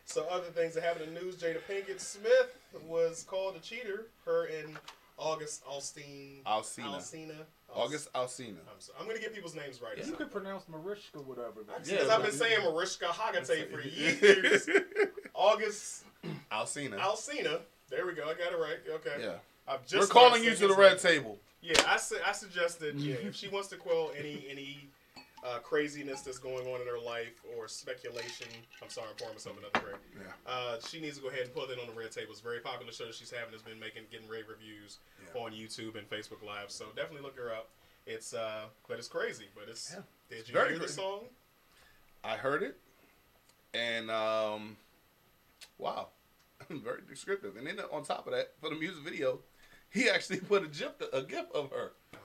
so 0.08 0.26
other 0.32 0.48
things 0.48 0.74
that 0.74 0.84
happened 0.84 1.08
in 1.10 1.14
the 1.14 1.22
news: 1.22 1.36
Jada 1.36 1.60
Pinkett 1.70 2.00
Smith 2.00 2.58
was 2.88 3.24
called 3.30 3.56
a 3.56 3.60
cheater. 3.60 4.08
Her 4.26 4.46
and 4.46 4.76
August 5.18 5.64
Alsteen. 5.66 6.42
Alsina. 6.46 6.96
Alsina. 6.96 7.36
August 7.76 8.12
Alsina. 8.14 8.52
I'm, 8.70 8.80
so, 8.80 8.94
I'm 9.00 9.06
gonna 9.08 9.20
get 9.20 9.34
people's 9.36 9.56
names 9.56 9.82
right. 9.82 10.04
You 10.04 10.14
could 10.14 10.32
pronounce 10.32 10.64
Mariska 10.70 11.20
whatever. 11.20 11.64
but- 11.68 11.86
Yeah, 11.86 12.00
I've 12.02 12.08
but- 12.08 12.24
been 12.24 12.32
saying 12.32 12.60
Mariska 12.64 13.06
Hargitay 13.08 13.70
for 13.72 13.82
years. 13.82 14.68
August 15.34 16.04
Alsina. 16.52 16.98
Alsina. 16.98 17.60
There 17.90 18.06
we 18.06 18.14
go. 18.14 18.24
I 18.24 18.34
got 18.34 18.54
it 18.54 18.58
right. 18.60 18.78
Okay. 18.90 19.16
Yeah. 19.22 19.34
I've 19.68 19.86
just 19.86 20.10
We're 20.10 20.14
calling 20.22 20.44
you 20.44 20.56
to 20.56 20.68
the 20.68 20.74
red 20.76 20.92
name. 21.04 21.14
table. 21.20 21.38
Yeah, 21.62 21.82
I, 21.88 21.98
su- 21.98 22.20
I 22.26 22.32
suggested 22.32 22.96
yeah, 23.00 23.16
if 23.16 23.36
she 23.40 23.50
wants 23.50 23.68
to 23.70 23.76
quell 23.76 24.12
any 24.18 24.46
any 24.50 24.80
uh, 25.46 25.60
craziness 25.60 26.22
that's 26.22 26.38
going 26.40 26.66
on 26.68 26.82
in 26.82 26.88
her 26.88 27.00
life 27.06 27.42
or 27.68 27.70
speculation, 27.70 28.48
I'm 28.82 28.90
sorry, 28.90 29.08
I'm 29.10 29.16
pouring 29.18 29.36
myself 29.36 29.58
another 29.60 29.86
drink. 29.86 30.00
Yeah. 30.16 30.32
Uh, 30.52 30.78
she 30.88 31.02
needs 31.02 31.18
to 31.18 31.24
go 31.24 31.28
ahead 31.30 31.42
and 31.42 31.54
put 31.54 31.70
it 31.70 31.78
on 31.80 31.88
the 31.88 32.00
red 32.00 32.12
table. 32.12 32.32
It's 32.32 32.40
a 32.40 32.44
very 32.44 32.60
popular 32.62 32.94
show 32.94 33.06
that 33.06 33.14
she's 33.16 33.30
having. 33.30 33.54
It's 33.54 33.62
been 33.62 33.80
making 33.80 34.04
getting 34.10 34.28
rave 34.30 34.46
reviews 34.48 35.00
Yeah. 35.36 35.42
on 35.42 35.52
YouTube 35.52 35.98
and 35.98 36.10
Facebook 36.10 36.42
Live. 36.46 36.72
So 36.72 36.86
definitely 36.96 37.24
look 37.24 37.38
her 37.38 37.54
up. 37.54 37.70
It's 38.06 38.34
uh, 38.34 38.66
but 38.88 38.98
it's 39.00 39.10
crazy. 39.10 39.48
But 39.54 39.66
it's 39.68 39.92
Yeah. 39.94 40.02
did 40.30 40.48
you 40.48 40.54
Very 40.54 40.70
hear 40.70 40.80
the 40.80 40.88
song? 40.88 41.26
I 42.24 42.38
heard 42.38 42.64
it, 42.64 42.80
and 43.74 44.10
um, 44.10 44.78
wow, 45.78 46.08
very 46.70 47.02
descriptive. 47.08 47.58
And 47.58 47.68
then 47.68 47.80
on 47.92 48.04
top 48.04 48.28
of 48.28 48.34
that, 48.34 48.54
for 48.62 48.70
the 48.70 48.76
music 48.76 49.04
video, 49.04 49.40
he 49.90 50.10
actually 50.10 50.40
put 50.40 50.64
a 50.64 50.68
gif, 50.68 50.92
a 51.12 51.22
gif 51.22 51.52
of 51.54 51.72
her. 51.72 51.92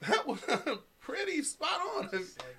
That 0.00 0.26
was 0.26 0.40
pretty 1.00 1.42
spot 1.42 1.80
on. 1.96 2.10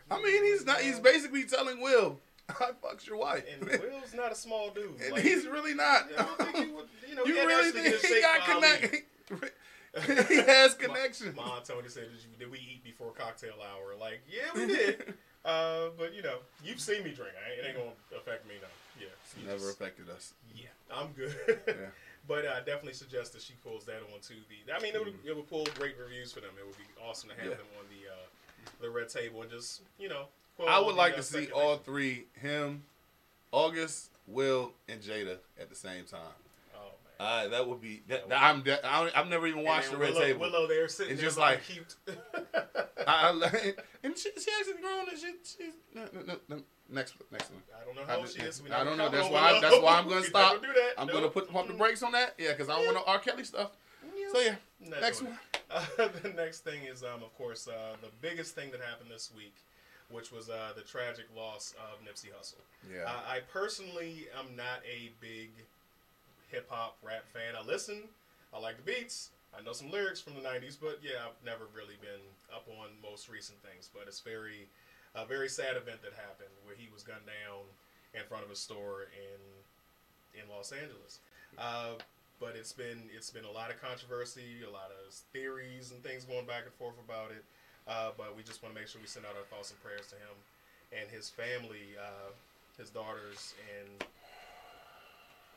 I 0.09 0.19
mean, 0.23 0.43
he's 0.43 0.65
not. 0.65 0.81
He's 0.81 0.99
basically 0.99 1.43
telling 1.43 1.79
Will, 1.79 2.19
"I 2.61 2.71
fucked 2.81 3.07
your 3.07 3.17
wife," 3.17 3.43
And 3.51 3.67
Will's 3.69 4.13
not 4.13 4.31
a 4.31 4.35
small 4.35 4.69
dude. 4.71 4.99
and 5.01 5.11
Like, 5.11 5.23
he's 5.23 5.45
really 5.47 5.73
not. 5.73 6.07
I 6.17 6.23
don't 6.23 6.37
think 6.37 6.55
he 6.67 6.71
would. 6.73 6.85
You 7.09 7.15
know, 7.15 7.25
you 7.25 7.35
he 7.35 7.45
really 7.45 7.71
think 7.71 7.95
he 8.01 8.21
got 8.21 8.43
for 8.43 8.51
Ali. 8.53 9.03
connect? 9.27 10.29
he 10.29 10.35
has 10.41 10.73
connection. 10.75 11.33
Ma, 11.35 11.45
Ma 11.45 11.59
Tony 11.59 11.89
said, 11.89 12.03
did, 12.11 12.21
you, 12.21 12.29
"Did 12.39 12.51
we 12.51 12.59
eat 12.59 12.83
before 12.83 13.11
cocktail 13.11 13.55
hour?" 13.61 13.95
Like, 13.99 14.21
yeah, 14.29 14.49
we 14.55 14.67
did. 14.67 15.13
uh, 15.45 15.89
but 15.97 16.13
you 16.13 16.21
know, 16.21 16.37
you've 16.63 16.79
seen 16.79 17.03
me 17.03 17.11
drink. 17.11 17.31
I 17.35 17.59
it 17.59 17.67
ain't 17.67 17.77
gonna 17.77 17.89
affect 18.17 18.47
me 18.47 18.55
now. 18.61 18.67
Yeah, 18.99 19.07
you 19.39 19.47
Never 19.47 19.59
just- 19.59 19.75
affected 19.79 20.09
us. 20.09 20.33
yeah, 20.55 20.67
I'm 20.91 21.07
good. 21.13 21.35
Yeah. 21.67 21.73
But 22.27 22.45
I 22.45 22.59
definitely 22.59 22.93
suggest 22.93 23.31
that 23.33 23.41
she 23.41 23.53
pulls 23.63 23.85
that 23.85 24.01
on 24.13 24.19
to 24.21 24.33
the. 24.49 24.73
I 24.73 24.81
mean, 24.81 24.93
it 24.95 24.99
would, 25.03 25.13
it 25.25 25.33
would 25.35 25.47
pull 25.49 25.65
great 25.79 25.95
reviews 25.97 26.33
for 26.33 26.41
them. 26.41 26.49
It 26.59 26.65
would 26.65 26.77
be 26.77 26.83
awesome 27.07 27.29
to 27.29 27.35
have 27.35 27.45
Yeah. 27.45 27.51
them 27.57 27.67
on 27.79 27.85
the 27.87 28.11
uh, 28.11 28.27
the 28.81 28.89
red 28.89 29.07
table 29.09 29.41
and 29.43 29.51
just 29.51 29.81
you 29.99 30.09
know. 30.09 30.25
I 30.65 30.79
would 30.79 30.95
like 30.95 31.15
to 31.17 31.23
see 31.23 31.49
all 31.51 31.77
three 31.77 32.25
him, 32.41 32.83
August, 33.51 34.09
Will, 34.27 34.71
and 34.89 35.01
Jada 35.01 35.37
at 35.59 35.69
the 35.69 35.75
same 35.75 36.05
time. 36.05 36.19
Oh 36.75 36.79
man. 37.19 37.45
Uh, 37.45 37.47
that 37.49 37.67
would 37.67 37.81
be. 37.81 38.01
That, 38.07 38.25
Yeah, 38.29 38.37
I'm. 38.49 38.61
De- 38.63 38.85
I 38.85 39.03
don't, 39.03 39.17
I've 39.17 39.27
never 39.27 39.47
even 39.47 39.63
watched 39.63 39.91
the 39.91 39.97
Red 39.97 40.13
Willow, 40.13 40.25
Table. 40.25 40.39
Willow 40.41 40.67
there 40.67 40.87
sitting 40.87 41.15
there 41.15 41.25
just 41.25 41.37
like- 41.37 41.63
cute. 41.65 41.95
I, 43.07 43.29
I, 43.31 43.73
and 44.03 44.17
she, 44.17 44.29
she 44.37 44.51
actually 44.59 44.81
grown 44.81 45.07
and 45.09 45.17
she, 45.17 45.33
she's 45.43 45.73
no, 45.93 46.03
no, 46.25 46.35
no, 46.49 46.61
next 46.89 47.13
next 47.31 47.51
one. 47.51 47.61
I 47.79 47.85
don't 47.85 47.95
know 47.95 48.03
how 48.05 48.21
just- 48.21 48.35
she 48.35 48.41
is. 48.43 48.61
I 48.73 48.83
don't 48.83 48.97
know. 48.97 49.09
That's 49.09 49.29
why. 49.29 49.53
on 49.53 49.61
That's 49.61 49.79
why 49.81 49.97
I'm 49.99 50.09
gonna 50.09 50.23
stop. 50.23 50.61
do 50.61 50.67
that. 50.67 50.93
I'm 50.97 51.07
No. 51.07 51.13
gonna 51.13 51.29
put 51.29 51.49
pump 51.51 51.67
the 51.67 51.73
brakes 51.73 52.03
on 52.03 52.11
that. 52.13 52.33
Yeah, 52.37 52.51
because 52.51 52.69
I 52.69 52.75
don't 52.77 52.85
want 52.93 52.97
no 52.97 53.03
R. 53.11 53.19
Kelly 53.19 53.43
stuff. 53.43 53.71
So 54.33 54.39
yeah, 54.41 54.55
Not 54.85 55.01
next 55.01 55.21
one. 55.21 55.37
Uh, 55.71 55.85
the 56.23 56.29
next 56.35 56.61
thing 56.65 56.83
is, 56.83 57.03
um, 57.03 57.23
of 57.23 57.33
course, 57.37 57.67
uh, 57.67 57.95
the 58.01 58.09
biggest 58.21 58.55
thing 58.55 58.71
that 58.71 58.81
happened 58.81 59.09
this 59.11 59.31
week, 59.35 59.53
which 60.11 60.31
was 60.31 60.49
uh, 60.49 60.71
the 60.75 60.81
tragic 60.81 61.25
loss 61.35 61.73
of 61.77 61.99
Nipsey 62.05 62.29
Hussle. 62.31 62.61
Yeah. 62.91 63.03
Uh, 63.05 63.29
I 63.29 63.39
personally 63.51 64.27
am 64.37 64.55
not 64.55 64.81
a 64.85 65.11
big 65.19 65.49
hip 66.49 66.67
hop 66.69 66.97
rap 67.03 67.25
fan. 67.33 67.55
I 67.57 67.65
listen, 67.65 68.03
I 68.53 68.59
like 68.59 68.77
the 68.77 68.83
beats, 68.83 69.29
I 69.57 69.63
know 69.63 69.73
some 69.73 69.89
lyrics 69.89 70.19
from 70.19 70.35
the 70.35 70.41
'90s, 70.41 70.77
but 70.79 70.99
yeah, 71.01 71.25
I've 71.25 71.39
never 71.45 71.65
really 71.73 71.97
been 72.01 72.21
up 72.53 72.67
on 72.69 72.93
most 73.01 73.29
recent 73.29 73.57
things. 73.63 73.89
But 73.93 74.03
it's 74.07 74.19
very, 74.19 74.69
a 75.15 75.25
very 75.25 75.49
sad 75.49 75.77
event 75.77 76.01
that 76.03 76.13
happened 76.13 76.53
where 76.63 76.75
he 76.77 76.87
was 76.93 77.03
gunned 77.03 77.25
down 77.25 77.65
in 78.13 78.21
front 78.27 78.45
of 78.45 78.51
a 78.51 78.55
store 78.55 79.09
in 79.09 79.41
in 80.39 80.45
Los 80.49 80.71
Angeles. 80.71 81.19
Uh, 81.57 81.97
but 82.39 82.53
it's 82.55 82.73
been 82.73 83.09
it's 83.15 83.31
been 83.31 83.45
a 83.45 83.51
lot 83.51 83.71
of 83.71 83.81
controversy, 83.81 84.61
a 84.67 84.69
lot 84.69 84.91
of 84.93 85.13
theories 85.33 85.91
and 85.91 86.03
things 86.03 86.23
going 86.25 86.45
back 86.45 86.63
and 86.65 86.73
forth 86.75 86.99
about 87.03 87.31
it. 87.31 87.43
Uh, 87.87 88.11
but 88.17 88.35
we 88.35 88.43
just 88.43 88.61
want 88.61 88.75
to 88.75 88.79
make 88.81 88.89
sure 88.89 88.99
we 89.01 89.07
send 89.07 89.25
out 89.25 89.31
our 89.37 89.45
thoughts 89.45 89.71
and 89.71 89.81
prayers 89.81 90.07
to 90.07 90.15
him 90.15 90.35
and 90.91 91.09
his 91.09 91.29
family, 91.29 91.95
uh, 91.99 92.31
his 92.77 92.89
daughters, 92.89 93.53
and 93.79 94.03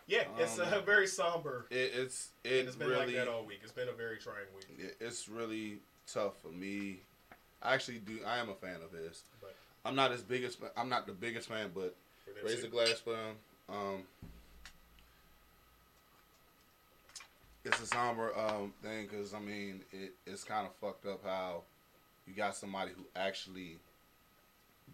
yeah, 0.07 0.25
it's 0.39 0.59
Um, 0.59 0.73
uh, 0.73 0.81
very 0.81 1.07
somber. 1.07 1.67
It, 1.71 1.93
it's 1.95 2.31
it 2.45 2.67
it's 2.67 2.77
been 2.77 2.89
really 2.89 3.07
like 3.07 3.15
that 3.15 3.29
all 3.29 3.45
week. 3.45 3.61
It's 3.63 3.73
been 3.73 3.89
a 3.89 3.93
very 3.93 4.19
trying 4.19 4.47
week. 4.57 4.95
it's 5.01 5.29
really 5.29 5.79
tough 6.13 6.41
for 6.41 6.49
me. 6.49 6.99
I 7.63 7.75
actually 7.75 7.99
do. 7.99 8.19
I 8.27 8.39
am 8.39 8.49
a 8.49 8.55
fan 8.55 8.79
of 8.83 8.93
his. 8.93 9.23
But 9.41 9.55
I'm 9.85 9.95
not 9.95 10.11
his 10.11 10.23
biggest. 10.23 10.59
I'm 10.77 10.89
not 10.89 11.07
the 11.07 11.13
biggest 11.13 11.49
fan, 11.49 11.71
but 11.75 11.95
raise 12.45 12.63
the 12.63 12.69
glass 12.69 12.95
for 13.01 13.15
him. 13.15 13.37
Um, 13.69 14.03
it's 17.65 17.81
a 17.81 17.87
somber 17.87 18.37
um, 18.39 18.73
thing 18.83 19.07
because 19.07 19.35
I 19.35 19.39
mean 19.39 19.83
it, 19.93 20.15
it's 20.27 20.45
kind 20.45 20.67
of 20.67 20.75
fucked 20.81 21.07
up 21.07 21.25
how 21.25 21.63
you 22.27 22.35
got 22.35 22.57
somebody 22.57 22.93
who 22.97 23.05
actually 23.17 23.79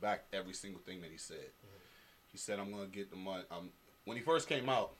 backed 0.01 0.35
every 0.35 0.53
single 0.55 0.81
thing 0.81 1.01
that 1.03 1.11
he 1.11 1.19
said. 1.19 1.51
He 2.33 2.39
said, 2.39 2.59
"I'm 2.59 2.71
gonna 2.71 2.87
get 2.87 3.11
the 3.11 3.17
money." 3.17 3.45
Um, 3.51 3.71
when 4.05 4.17
he 4.17 4.23
first 4.23 4.49
came 4.49 4.69
out, 4.69 4.93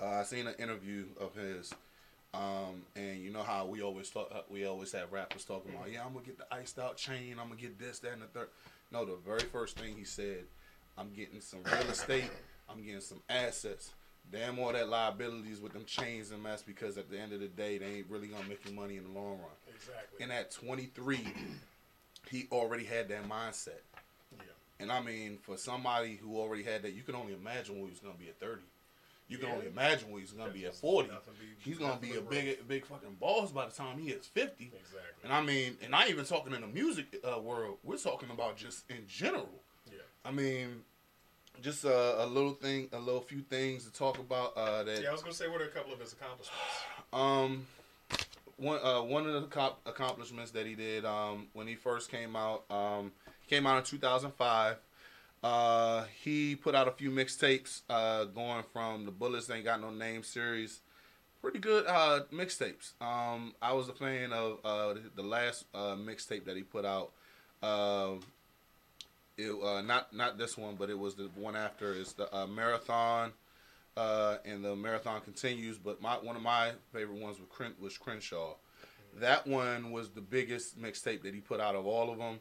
uh, 0.00 0.06
I 0.06 0.22
seen 0.24 0.46
an 0.46 0.54
interview 0.58 1.06
of 1.20 1.34
his, 1.34 1.72
um, 2.34 2.82
and 2.96 3.22
you 3.22 3.30
know 3.30 3.42
how 3.42 3.66
we 3.66 3.82
always 3.82 4.10
talk. 4.10 4.28
uh, 4.32 4.42
We 4.48 4.64
always 4.66 4.92
have 4.92 5.12
rappers 5.12 5.44
talking 5.44 5.74
about, 5.74 5.90
"Yeah, 5.90 6.04
I'm 6.04 6.12
gonna 6.14 6.24
get 6.24 6.38
the 6.38 6.52
iced 6.52 6.78
out 6.78 6.96
chain. 6.96 7.38
I'm 7.38 7.48
gonna 7.48 7.60
get 7.60 7.78
this, 7.78 7.98
that, 8.00 8.12
and 8.12 8.22
the 8.22 8.26
third. 8.26 8.48
No, 8.90 9.04
the 9.04 9.16
very 9.16 9.40
first 9.48 9.78
thing 9.78 9.96
he 9.96 10.04
said, 10.04 10.46
"I'm 10.98 11.12
getting 11.14 11.40
some 11.40 11.62
real 11.64 11.90
estate. 11.90 12.30
I'm 12.68 12.82
getting 12.82 13.00
some 13.00 13.22
assets. 13.28 13.92
Damn 14.30 14.58
all 14.58 14.72
that 14.72 14.88
liabilities 14.88 15.60
with 15.60 15.72
them 15.72 15.84
chains 15.84 16.30
and 16.30 16.42
mess 16.42 16.62
because 16.62 16.96
at 16.96 17.10
the 17.10 17.18
end 17.18 17.32
of 17.32 17.40
the 17.40 17.48
day, 17.48 17.76
they 17.78 17.96
ain't 17.98 18.10
really 18.10 18.28
gonna 18.28 18.48
make 18.48 18.64
you 18.64 18.72
money 18.72 18.96
in 18.96 19.04
the 19.04 19.10
long 19.10 19.38
run." 19.38 19.50
Exactly. 19.88 20.22
And 20.22 20.32
at 20.32 20.50
23, 20.50 21.20
he 22.30 22.46
already 22.52 22.84
had 22.84 23.08
that 23.08 23.28
mindset. 23.28 23.80
yeah. 24.36 24.44
And 24.80 24.90
I 24.92 25.00
mean, 25.00 25.38
for 25.42 25.56
somebody 25.56 26.16
who 26.16 26.38
already 26.38 26.62
had 26.62 26.82
that, 26.82 26.92
you 26.92 27.02
can 27.02 27.14
only 27.14 27.34
imagine 27.34 27.76
what 27.80 27.86
he 27.86 27.90
was 27.90 28.00
going 28.00 28.14
to 28.14 28.20
be 28.20 28.28
at 28.28 28.38
30. 28.38 28.62
You 29.28 29.38
can 29.38 29.48
Yeah. 29.48 29.54
only 29.54 29.66
imagine 29.68 30.10
what 30.10 30.20
he's 30.20 30.32
going 30.32 30.48
to 30.48 30.52
be 30.54 30.66
at 30.66 30.74
40. 30.74 31.08
be- 31.08 31.14
He's 31.58 31.78
going 31.78 31.92
to 31.94 31.98
be 32.00 32.16
a 32.16 32.20
big, 32.20 32.66
big 32.68 32.84
fucking 32.86 33.14
boss 33.20 33.50
by 33.52 33.66
the 33.66 33.72
time 33.72 33.98
he 33.98 34.08
hits 34.08 34.26
50. 34.26 34.64
Exactly. 34.74 35.00
And 35.24 35.32
I 35.32 35.40
mean, 35.40 35.76
and 35.82 35.90
not 35.90 36.10
even 36.10 36.24
talking 36.24 36.52
in 36.52 36.60
the 36.60 36.66
music 36.66 37.06
uh, 37.24 37.38
world, 37.40 37.78
we're 37.82 37.96
talking 37.96 38.30
about 38.30 38.56
just 38.56 38.90
in 38.90 39.06
general. 39.06 39.48
yeah. 39.90 39.98
I 40.24 40.32
mean, 40.32 40.82
just 41.60 41.84
a, 41.84 42.24
a 42.24 42.26
little 42.26 42.54
thing, 42.54 42.88
a 42.92 42.98
little 42.98 43.20
few 43.20 43.40
things 43.42 43.84
to 43.84 43.92
talk 43.92 44.18
about 44.18 44.56
uh, 44.56 44.82
that 44.82 45.02
Yeah, 45.02 45.10
I 45.10 45.12
was 45.12 45.22
gonna 45.22 45.34
say 45.34 45.48
what 45.48 45.60
are 45.60 45.64
a 45.66 45.68
couple 45.68 45.92
of 45.92 46.00
his 46.00 46.12
accomplishments. 46.12 46.60
um, 47.12 47.66
one 48.62 48.80
uh, 48.82 49.02
one 49.02 49.26
of 49.26 49.34
the 49.34 49.48
co- 49.48 49.76
accomplishments 49.86 50.52
that 50.52 50.66
he 50.66 50.74
did 50.74 51.04
um, 51.04 51.48
when 51.52 51.66
he 51.66 51.74
first 51.74 52.10
came 52.10 52.36
out. 52.36 52.64
Um, 52.70 53.12
came 53.48 53.66
out 53.66 53.78
in 53.78 53.84
2005. 53.84 54.76
Uh, 55.42 56.04
he 56.22 56.54
put 56.54 56.74
out 56.74 56.86
a 56.86 56.92
few 56.92 57.10
mixtapes, 57.10 57.82
uh, 57.90 58.24
going 58.24 58.62
from 58.72 59.04
the 59.04 59.10
Bullets 59.10 59.50
Ain't 59.50 59.64
Got 59.64 59.80
No 59.80 59.90
Name 59.90 60.22
series. 60.22 60.80
Pretty 61.40 61.58
good 61.58 61.84
uh, 61.88 62.20
mixtapes. 62.32 62.92
Um, 63.00 63.54
I 63.60 63.72
was 63.72 63.88
a 63.88 63.92
fan 63.92 64.32
of 64.32 64.58
uh, 64.64 64.94
the 65.16 65.22
last 65.22 65.64
uh, 65.74 65.96
mixtape 65.96 66.44
that 66.44 66.56
he 66.56 66.62
put 66.62 66.84
out. 66.84 67.10
Uh, 67.60 68.12
it 69.36 69.50
uh, 69.50 69.82
not 69.82 70.14
not 70.14 70.38
this 70.38 70.56
one, 70.56 70.76
but 70.76 70.88
it 70.88 70.98
was 70.98 71.16
the 71.16 71.28
one 71.34 71.56
after. 71.56 71.94
It's 71.94 72.12
the 72.12 72.32
uh, 72.34 72.46
marathon, 72.46 73.32
uh, 73.96 74.36
and 74.44 74.64
the 74.64 74.74
marathon 74.76 75.20
continues. 75.20 75.78
But 75.78 76.00
my 76.00 76.14
one 76.14 76.36
of 76.36 76.42
my 76.42 76.72
favorite 76.92 77.18
ones 77.20 77.38
was, 77.38 77.48
Cren- 77.48 77.78
was 77.80 77.96
Crenshaw. 77.98 78.54
That 79.20 79.46
one 79.46 79.90
was 79.92 80.10
the 80.10 80.20
biggest 80.22 80.80
mixtape 80.80 81.22
that 81.22 81.34
he 81.34 81.40
put 81.40 81.60
out 81.60 81.74
of 81.74 81.86
all 81.86 82.10
of 82.10 82.18
them, 82.18 82.38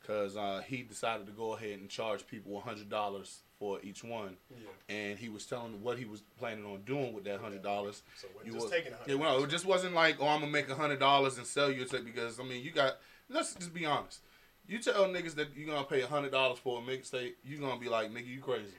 because 0.00 0.36
uh, 0.36 0.62
he 0.66 0.82
decided 0.82 1.26
to 1.26 1.32
go 1.32 1.52
ahead 1.54 1.78
and 1.80 1.88
charge 1.88 2.26
people 2.26 2.58
hundred 2.60 2.88
dollars 2.88 3.40
for 3.58 3.78
each 3.82 4.02
one, 4.02 4.36
Yeah. 4.50 4.94
and 4.96 5.18
he 5.18 5.28
was 5.28 5.46
telling 5.46 5.80
what 5.82 5.98
he 5.98 6.04
was 6.06 6.22
planning 6.38 6.64
on 6.64 6.80
doing 6.82 7.12
with 7.12 7.24
that 7.24 7.40
hundred 7.40 7.62
dollars. 7.62 8.02
So 8.20 8.26
You 8.44 8.52
just 8.52 8.64
was- 8.64 8.72
taking 8.72 8.92
a 8.92 8.96
Yeah, 9.06 9.14
well, 9.16 9.44
it 9.44 9.50
just 9.50 9.64
wasn't 9.66 9.94
like, 9.94 10.16
oh, 10.18 10.26
I'm 10.26 10.40
gonna 10.40 10.50
make 10.50 10.68
a 10.70 10.74
hundred 10.74 10.98
dollars 10.98 11.36
and 11.38 11.46
sell 11.46 11.70
you 11.70 11.82
a 11.82 11.84
tape 11.84 12.04
because 12.04 12.40
I 12.40 12.42
mean, 12.44 12.64
you 12.64 12.70
got. 12.72 12.96
Let's 13.28 13.54
just 13.54 13.72
be 13.72 13.86
honest. 13.86 14.20
You 14.66 14.78
tell 14.78 15.04
niggas 15.08 15.34
that 15.36 15.54
you're 15.54 15.66
gonna 15.66 15.84
pay 15.86 16.00
a 16.02 16.06
hundred 16.06 16.32
dollars 16.32 16.58
for 16.58 16.78
a 16.78 16.82
mixtape, 16.82 17.34
you're 17.44 17.60
gonna 17.60 17.78
be 17.78 17.88
like, 17.90 18.10
nigga, 18.10 18.26
you 18.26 18.40
crazy. 18.40 18.72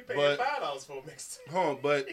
Ain't 0.00 0.08
paying 0.08 0.18
but- 0.20 0.38
five 0.38 0.60
dollars 0.60 0.84
for 0.84 0.98
a 0.98 1.02
mixtape. 1.02 1.38
Huh? 1.50 1.76
But 1.82 2.08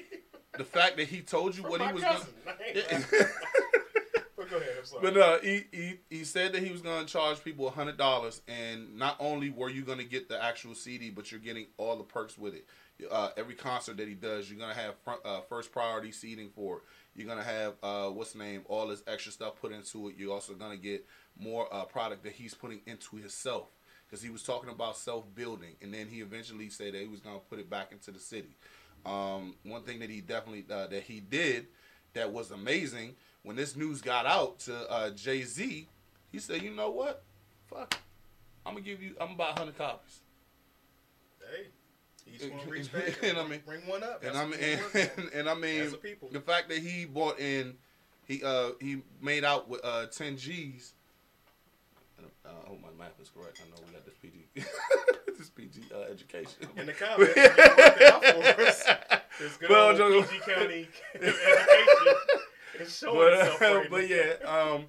the 0.58 0.63
fact 0.77 0.98
that 0.98 1.08
he 1.08 1.22
told 1.22 1.56
you 1.58 1.63
what 1.63 1.82
he 1.82 1.91
was 1.94 2.03
cousin. 2.03 2.27
gonna. 2.46 2.58
I 2.60 2.67
ain't 2.67 2.75
Yeah. 2.77 2.98
lying. 3.20 3.32
but 4.38 4.50
go 4.50 4.58
ahead. 4.58 4.70
I'm 4.79 4.86
sorry. 4.86 5.01
But 5.03 5.13
no, 5.15 5.39
he, 5.41 5.63
he 5.72 6.00
he 6.10 6.24
said 6.24 6.53
that 6.53 6.63
he 6.63 6.72
was 6.72 6.82
gonna 6.82 7.06
charge 7.06 7.44
people 7.44 7.67
a 7.67 7.72
hundred 7.72 7.98
dollars, 7.98 8.41
and 8.48 8.96
not 8.98 9.15
only 9.20 9.50
were 9.50 9.70
you 9.70 9.82
gonna 9.84 10.03
get 10.03 10.29
the 10.29 10.41
actual 10.44 10.75
CD, 10.75 11.10
but 11.10 11.32
you're 11.32 11.39
getting 11.39 11.67
all 11.77 11.96
the 11.98 12.03
perks 12.03 12.38
with 12.38 12.53
it. 12.56 12.65
Uh, 13.12 13.29
every 13.38 13.53
concert 13.53 13.98
that 13.98 14.08
he 14.08 14.15
does, 14.15 14.50
you're 14.50 14.60
gonna 14.60 14.74
have 14.74 14.96
front, 15.03 15.20
uh, 15.24 15.41
first 15.41 15.72
priority 15.72 16.12
seating 16.12 16.50
for 16.50 16.77
it. 16.77 16.84
You're 17.15 17.27
gonna 17.27 17.44
have 17.44 17.74
uh, 17.84 18.08
what's 18.10 18.34
name, 18.36 18.62
all 18.67 18.88
this 18.88 19.03
extra 19.08 19.32
stuff 19.32 19.60
put 19.62 19.72
into 19.72 20.10
it. 20.10 20.15
You're 20.17 20.34
also 20.34 20.53
gonna 20.53 20.77
get 20.77 21.06
more 21.39 21.72
uh, 21.72 21.86
product 21.86 22.24
that 22.24 22.34
he's 22.34 22.53
putting 22.56 22.82
into 22.88 23.17
himself, 23.17 23.67
because 24.07 24.21
he 24.23 24.29
was 24.29 24.43
talking 24.43 24.69
about 24.69 24.97
self 24.97 25.25
building, 25.35 25.75
and 25.81 25.93
then 25.93 26.07
he 26.07 26.21
eventually 26.21 26.69
said 26.69 26.93
that 26.93 27.01
he 27.01 27.07
was 27.07 27.19
gonna 27.19 27.39
put 27.49 27.59
it 27.59 27.69
back 27.69 27.91
into 27.91 28.11
the 28.11 28.19
city. 28.19 28.55
Um, 29.05 29.55
one 29.63 29.83
thing 29.83 29.99
that 29.99 30.09
he 30.09 30.21
definitely 30.21 30.65
uh, 30.73 30.87
that 30.87 31.03
he 31.03 31.19
did 31.19 31.67
that 32.13 32.31
was 32.31 32.51
amazing 32.51 33.15
when 33.43 33.55
this 33.55 33.75
news 33.75 34.01
got 34.01 34.25
out 34.25 34.59
to 34.59 34.91
uh, 34.91 35.09
Jay 35.11 35.43
Z, 35.43 35.87
he 36.31 36.39
said, 36.39 36.61
"You 36.61 36.71
know 36.71 36.89
what? 36.89 37.23
Fuck, 37.67 37.97
I'm 38.65 38.73
gonna 38.73 38.83
give 38.85 39.01
you. 39.01 39.11
I'm 39.19 39.27
gonna 39.27 39.37
buy 39.37 39.49
100 39.49 39.77
copies." 39.77 40.21
hey, 41.39 41.67
each 42.33 42.51
one 42.51 42.67
reach 42.69 42.91
back 42.91 43.03
And 43.21 43.31
and, 43.31 43.37
I 43.39 43.47
mean- 43.47 43.61
bring 43.65 43.87
one 43.87 44.03
up. 44.03 44.23
And 44.23 44.37
I 44.37 44.45
mean, 44.45 44.59
we 44.59 45.01
and, 45.01 45.11
and, 45.33 45.49
I 45.49 45.53
mean, 45.53 45.81
as 45.81 45.93
a 45.93 45.97
people. 45.97 46.29
the 46.31 46.41
fact 46.41 46.69
that 46.69 46.79
he 46.79 47.05
bought 47.05 47.39
in, 47.39 47.75
he 48.25 48.43
uh 48.43 48.71
he 48.81 49.01
made 49.21 49.43
out 49.45 49.69
with 49.69 49.81
uh 49.85 50.07
10 50.07 50.37
G's. 50.37 50.93
Uh, 52.48 52.51
I 52.66 52.70
hope 52.70 52.80
my 52.82 53.04
math 53.04 53.20
is 53.22 53.30
correct. 53.30 53.62
I 53.62 53.70
know 53.70 53.84
we 53.86 53.94
got 53.94 54.06
this 54.06 54.16
PG, 54.22 54.46
this 55.38 55.50
PG 55.50 55.82
uh, 55.94 56.12
education. 56.12 56.68
In 56.77 56.86
the 56.86 56.94
comments, 56.94 57.36
you 57.36 57.44
worked 57.44 58.01
it 58.01 58.13
out 58.13 58.24
for 58.56 58.62
us. 58.62 58.84
This 59.39 59.58
good 59.58 59.70
Well, 59.70 60.01
old 60.01 60.27
PG 60.30 60.42
County 60.46 60.88
education 61.16 62.16
is 62.80 62.98
showing 62.98 63.16
but, 63.18 63.34
itself 63.34 63.62
uh, 63.62 63.75
right 63.75 63.89
but 63.89 64.01
now. 64.01 64.08
yeah, 64.08 64.72
um, 64.74 64.86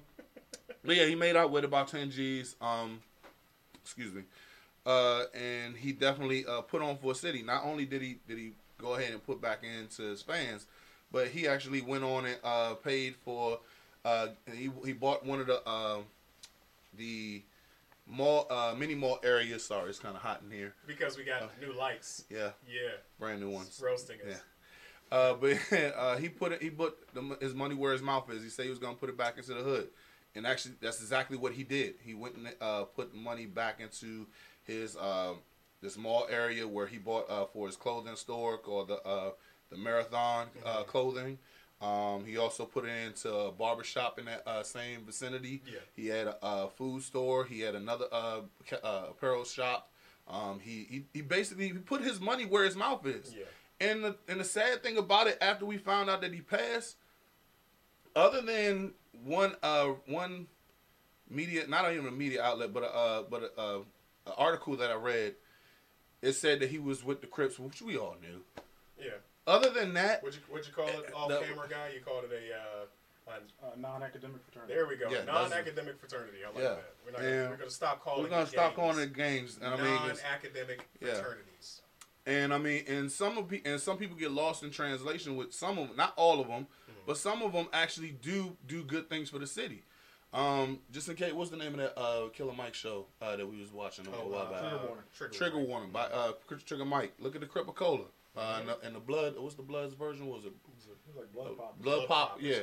but 0.85 0.95
yeah, 0.95 1.05
he 1.05 1.15
made 1.15 1.35
out 1.35 1.51
with 1.51 1.65
about 1.65 1.89
ten 1.89 2.09
G's. 2.09 2.55
Um, 2.61 2.99
excuse 3.83 4.13
me, 4.13 4.23
uh, 4.85 5.23
and 5.33 5.75
he 5.75 5.91
definitely 5.91 6.45
uh, 6.45 6.61
put 6.61 6.81
on 6.81 6.97
for 6.97 7.11
a 7.11 7.15
city. 7.15 7.43
Not 7.43 7.65
only 7.65 7.85
did 7.85 8.01
he 8.01 8.19
did 8.27 8.37
he 8.37 8.51
go 8.77 8.95
ahead 8.95 9.11
and 9.11 9.23
put 9.23 9.41
back 9.41 9.63
into 9.63 10.03
his 10.03 10.21
fans, 10.21 10.65
but 11.11 11.27
he 11.27 11.47
actually 11.47 11.81
went 11.81 12.03
on 12.03 12.25
and 12.25 12.37
uh, 12.43 12.73
paid 12.75 13.15
for. 13.17 13.59
Uh, 14.05 14.27
he 14.53 14.71
he 14.85 14.93
bought 14.93 15.25
one 15.25 15.41
of 15.41 15.47
the 15.47 15.61
uh, 15.67 15.97
the 16.97 17.43
mall 18.09 18.47
uh, 18.49 18.73
many 18.77 18.95
mall 18.95 19.19
areas. 19.23 19.65
Sorry, 19.65 19.89
it's 19.89 19.99
kind 19.99 20.15
of 20.15 20.21
hot 20.21 20.41
in 20.43 20.51
here. 20.51 20.73
because 20.87 21.17
we 21.17 21.23
got 21.23 21.49
new 21.61 21.73
lights. 21.73 22.25
Yeah, 22.29 22.49
Yeah, 22.67 22.89
brand 23.19 23.39
new 23.41 23.49
ones. 23.49 23.67
it's 23.69 23.81
roasting 23.81 24.17
us. 24.21 24.27
Yeah. 25.11 25.17
Uh, 25.17 25.33
but 25.35 25.57
uh, 25.97 26.17
he 26.17 26.29
put 26.29 26.51
it. 26.51 26.61
He 26.61 26.69
put 26.69 27.13
the, 27.13 27.37
his 27.41 27.53
money 27.53 27.75
where 27.75 27.93
his 27.93 28.01
mouth 28.01 28.29
is. 28.31 28.43
He 28.43 28.49
said 28.49 28.65
he 28.65 28.69
was 28.69 28.79
gonna 28.79 28.95
put 28.95 29.09
it 29.09 29.17
back 29.17 29.37
into 29.37 29.53
the 29.53 29.61
hood, 29.61 29.87
and 30.35 30.45
actually, 30.45 30.75
that's 30.81 31.01
exactly 31.01 31.37
what 31.37 31.53
he 31.53 31.63
did. 31.63 31.95
He 32.03 32.13
went 32.13 32.35
and 32.35 32.53
uh, 32.61 32.83
put 32.83 33.15
money 33.15 33.45
back 33.45 33.79
into 33.79 34.27
his 34.63 34.95
um, 34.97 35.37
this 35.81 35.97
mall 35.97 36.27
area 36.29 36.67
where 36.67 36.85
he 36.85 36.97
bought 36.97 37.29
uh, 37.29 37.45
for 37.45 37.65
his 37.67 37.75
clothing 37.75 38.15
store 38.15 38.57
called 38.57 38.89
the 38.89 39.01
uh, 39.03 39.31
the 39.71 39.77
Marathon 39.77 40.47
uh, 40.65 40.83
clothing. 40.83 41.37
Um, 41.81 42.25
he 42.25 42.37
also 42.37 42.65
put 42.65 42.83
it 42.85 42.89
into 42.89 43.33
a 43.33 43.51
barber 43.51 43.85
shop 43.85 44.19
in 44.19 44.25
that 44.25 44.45
uh, 44.45 44.63
same 44.63 45.05
vicinity. 45.05 45.61
Yeah. 45.65 45.79
He 45.95 46.07
had 46.07 46.27
a, 46.27 46.37
a 46.41 46.69
food 46.69 47.03
store. 47.03 47.45
He 47.45 47.61
had 47.61 47.73
another 47.75 48.05
uh, 48.11 48.41
uh, 48.83 49.03
apparel 49.11 49.45
shop. 49.45 49.89
Um, 50.27 50.59
he, 50.59 50.85
he 50.89 51.05
he 51.13 51.21
basically 51.21 51.69
he 51.69 51.73
put 51.73 52.01
his 52.01 52.19
money 52.19 52.45
where 52.45 52.65
his 52.65 52.75
mouth 52.75 53.05
is. 53.07 53.33
Yeah. 53.33 53.45
And 53.79 54.03
the 54.03 54.17
and 54.27 54.41
the 54.41 54.43
sad 54.43 54.83
thing 54.83 54.97
about 54.97 55.27
it, 55.27 55.37
after 55.41 55.65
we 55.65 55.77
found 55.77 56.09
out 56.09 56.21
that 56.21 56.33
he 56.33 56.41
passed, 56.41 56.97
other 58.15 58.41
than 58.41 58.91
one 59.23 59.55
uh 59.63 59.93
one 60.05 60.47
media, 61.29 61.65
not 61.67 61.91
even 61.93 62.07
a 62.07 62.11
media 62.11 62.43
outlet, 62.43 62.73
but 62.73 62.83
a, 62.83 62.93
uh 62.93 63.23
but 63.23 63.53
a, 63.57 63.61
uh, 63.61 63.77
an 64.27 64.33
article 64.37 64.75
that 64.75 64.91
I 64.91 64.95
read, 64.95 65.35
it 66.21 66.33
said 66.33 66.59
that 66.59 66.69
he 66.69 66.77
was 66.77 67.05
with 67.05 67.21
the 67.21 67.27
Crips, 67.27 67.57
which 67.57 67.81
we 67.81 67.97
all 67.97 68.17
knew. 68.21 68.41
Yeah. 68.99 69.11
Other 69.49 69.69
than 69.71 69.93
that, 69.95 70.21
What'd 70.23 70.39
you, 70.39 70.45
what'd 70.49 70.67
you 70.67 70.73
call 70.73 70.87
it? 70.87 71.11
Uh, 71.13 71.17
Off 71.17 71.29
the- 71.29 71.39
camera 71.39 71.67
guy? 71.69 71.91
You 71.95 72.01
called 72.01 72.25
it 72.25 72.31
a. 72.31 72.55
Uh, 72.55 72.85
an- 73.35 73.41
Uh, 73.63 73.67
non-academic 73.77 74.41
fraternity. 74.43 74.73
there 74.73 74.87
we 74.87 74.95
go. 74.95 75.07
Yeah, 75.09 75.23
Non-academic 75.23 75.99
fraternity. 75.99 76.39
I 76.43 76.47
like 76.47 76.57
Yeah. 76.57 76.69
that. 76.69 76.93
We're, 77.05 77.11
not 77.11 77.21
gonna, 77.21 77.49
we're 77.51 77.57
gonna 77.57 77.69
stop 77.69 78.03
calling. 78.03 78.23
we're 78.23 78.29
gonna 78.29 78.41
it 78.43 78.47
stop 78.47 78.75
gangs. 78.75 78.75
calling 78.75 78.99
it 78.99 79.13
games. 79.13 79.57
And 79.61 79.67
I 79.73 79.77
mean, 79.77 79.85
non-academic 79.93 80.87
Yeah. 80.99 81.13
fraternities. 81.13 81.81
And 82.25 82.51
I 82.53 82.57
mean, 82.57 82.85
and 82.87 83.11
some 83.11 83.37
of 83.37 83.47
pe- 83.47 83.61
and 83.65 83.79
some 83.79 83.97
people 83.97 84.15
get 84.17 84.31
lost 84.31 84.63
in 84.63 84.71
translation 84.71 85.35
with 85.35 85.53
some 85.53 85.77
of 85.77 85.87
them, 85.89 85.97
not 85.97 86.13
all 86.15 86.39
of 86.41 86.47
them, 86.47 86.65
but 87.05 87.17
some 87.17 87.41
of 87.43 87.53
them 87.53 87.67
actually 87.71 88.11
do 88.11 88.57
do 88.65 88.83
good 88.83 89.09
things 89.09 89.29
for 89.29 89.37
the 89.39 89.47
city. 89.47 89.83
Um, 90.33 90.81
just 90.91 91.07
in 91.09 91.15
case, 91.15 91.33
what's 91.33 91.49
the 91.51 91.57
name 91.57 91.73
of 91.73 91.77
that 91.79 91.99
uh, 91.99 92.29
Killer 92.29 92.53
Mike 92.53 92.73
show 92.75 93.07
uh, 93.21 93.35
that 93.35 93.45
we 93.47 93.59
was 93.59 93.71
watching 93.71 94.05
a 94.07 94.09
little 94.11 94.29
while 94.29 94.45
back? 94.51 94.59
Trigger 94.61 94.77
warning. 94.87 95.03
Trigger, 95.15 95.33
Trigger 95.33 95.55
warning. 95.57 95.69
Warning 95.69 95.91
by 95.91 96.05
uh, 96.05 96.33
Trigger 96.65 96.85
Mike. 96.85 97.13
Look 97.19 97.33
at 97.35 97.41
the 97.41 97.47
Cripa 97.47 97.73
Cola. 97.73 98.05
Uh, 98.37 98.57
and, 98.59 98.69
the, 98.69 98.79
and 98.85 98.95
the 98.95 98.99
blood. 98.99 99.35
What's 99.37 99.55
the 99.55 99.63
blood's 99.63 99.93
version? 99.93 100.27
Was 100.27 100.45
it 100.45 100.53
It 100.53 100.97
was 101.07 101.17
like 101.17 101.33
blood 101.33 101.57
pop. 101.57 101.79
blood, 101.79 101.95
Blood 101.97 102.07
pop? 102.07 102.29
Pop. 102.31 102.41
Yeah. 102.41 102.59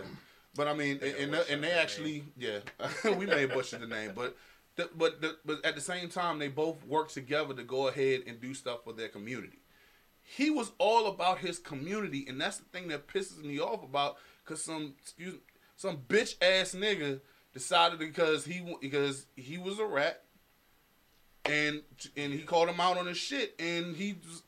But 0.54 0.68
I 0.68 0.74
mean, 0.74 0.98
They 0.98 1.10
and, 1.10 1.18
and, 1.18 1.34
they, 1.34 1.52
and 1.54 1.64
they 1.64 1.68
the 1.68 1.80
actually, 1.80 2.24
yeah, 2.38 2.60
we 3.18 3.26
may 3.26 3.44
butcher 3.46 3.78
the 3.78 3.86
name, 3.86 4.12
but 4.14 4.36
the, 4.76 4.88
but 4.96 5.20
the, 5.20 5.36
but 5.44 5.64
at 5.64 5.74
the 5.74 5.80
same 5.80 6.08
time, 6.08 6.38
they 6.38 6.48
both 6.48 6.82
work 6.86 7.10
together 7.10 7.52
to 7.54 7.62
go 7.62 7.88
ahead 7.88 8.22
and 8.26 8.40
do 8.40 8.54
stuff 8.54 8.84
for 8.84 8.92
their 8.94 9.08
community. 9.08 9.58
He 10.22 10.50
was 10.50 10.72
all 10.78 11.08
about 11.08 11.38
his 11.38 11.58
community, 11.58 12.24
and 12.28 12.40
that's 12.40 12.56
the 12.58 12.64
thing 12.64 12.88
that 12.88 13.06
pisses 13.06 13.42
me 13.44 13.60
off 13.60 13.84
about 13.84 14.16
because 14.44 14.62
some 14.62 14.94
excuse 15.00 15.34
some 15.76 15.98
bitch 16.08 16.36
ass 16.42 16.74
nigga 16.74 17.20
decided 17.52 17.98
because 17.98 18.44
he 18.44 18.62
because 18.80 19.26
he 19.36 19.58
was 19.58 19.78
a 19.78 19.84
rat, 19.84 20.22
and 21.44 21.82
and 22.16 22.32
he 22.32 22.40
called 22.40 22.68
him 22.68 22.80
out 22.80 22.96
on 22.96 23.06
his 23.06 23.18
shit, 23.18 23.54
and 23.58 23.94
he 23.94 24.12
just, 24.14 24.42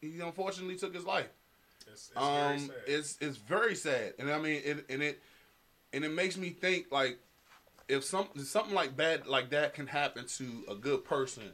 he 0.00 0.20
unfortunately 0.20 0.76
took 0.76 0.94
his 0.94 1.04
life 1.04 1.28
It's, 1.90 2.10
it's 2.14 2.28
very 2.28 2.54
um 2.54 2.58
sad. 2.60 2.76
it's 2.86 3.18
it's 3.20 3.36
very 3.36 3.74
sad 3.74 4.14
and 4.18 4.30
i 4.30 4.38
mean 4.38 4.60
it 4.64 4.84
and 4.88 5.02
it 5.02 5.20
and 5.92 6.04
it 6.04 6.12
makes 6.12 6.36
me 6.36 6.50
think 6.50 6.86
like 6.90 7.18
if 7.88 8.04
some 8.04 8.28
something 8.44 8.74
like 8.74 8.96
bad 8.96 9.26
like 9.26 9.50
that 9.50 9.74
can 9.74 9.86
happen 9.86 10.24
to 10.26 10.64
a 10.68 10.74
good 10.74 11.04
person 11.04 11.44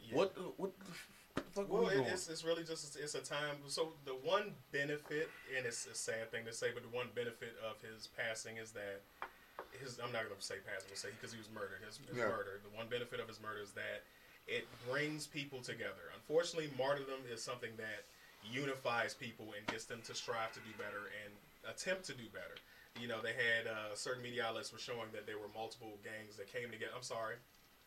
Yeah. 0.00 0.16
what 0.16 0.34
what 0.58 0.72
the, 0.78 1.42
fuck 1.52 1.68
Well, 1.70 1.84
we 1.86 1.94
it, 2.00 2.06
it's, 2.12 2.28
it's 2.28 2.44
really 2.44 2.64
just 2.64 2.96
it's 2.96 3.14
a 3.14 3.20
time. 3.20 3.56
So 3.68 3.92
the 4.04 4.12
one 4.12 4.52
benefit, 4.72 5.28
and 5.56 5.64
it's 5.66 5.86
a 5.86 5.94
sad 5.94 6.30
thing 6.30 6.44
to 6.46 6.52
say, 6.52 6.68
but 6.72 6.82
the 6.82 6.88
one 6.94 7.08
benefit 7.14 7.54
of 7.64 7.76
his 7.80 8.08
passing 8.08 8.56
is 8.56 8.72
that 8.72 9.00
his. 9.80 9.98
I'm 10.02 10.12
not 10.12 10.24
going 10.24 10.36
to 10.36 10.40
say 10.44 10.56
passing, 10.64 10.88
we'll 10.88 10.96
say 10.96 11.08
because 11.16 11.32
he 11.32 11.38
was 11.38 11.48
murdered. 11.52 11.80
His, 11.84 12.00
his 12.08 12.16
Yeah. 12.18 12.28
murder. 12.28 12.60
The 12.64 12.72
one 12.76 12.88
benefit 12.88 13.20
of 13.20 13.28
his 13.28 13.40
murder 13.40 13.60
is 13.60 13.72
that 13.72 14.04
it 14.46 14.66
brings 14.88 15.26
people 15.26 15.60
together. 15.60 16.10
Unfortunately, 16.14 16.70
martyrdom 16.78 17.20
is 17.32 17.42
something 17.42 17.70
that 17.76 18.04
unifies 18.50 19.14
people 19.14 19.46
and 19.56 19.66
gets 19.68 19.84
them 19.84 20.00
to 20.04 20.14
strive 20.14 20.52
to 20.52 20.60
do 20.60 20.70
better 20.76 21.10
and 21.24 21.32
attempt 21.72 22.04
to 22.06 22.12
do 22.12 22.24
better. 22.32 22.56
You 23.00 23.08
know, 23.08 23.22
they 23.22 23.32
had 23.32 23.66
uh, 23.66 23.94
certain 23.94 24.22
media 24.22 24.44
outlets 24.44 24.72
were 24.72 24.78
showing 24.78 25.08
that 25.12 25.26
there 25.26 25.38
were 25.38 25.48
multiple 25.54 25.92
gangs 26.04 26.36
that 26.36 26.52
came 26.52 26.70
together. 26.70 26.92
I'm 26.94 27.02
sorry. 27.02 27.36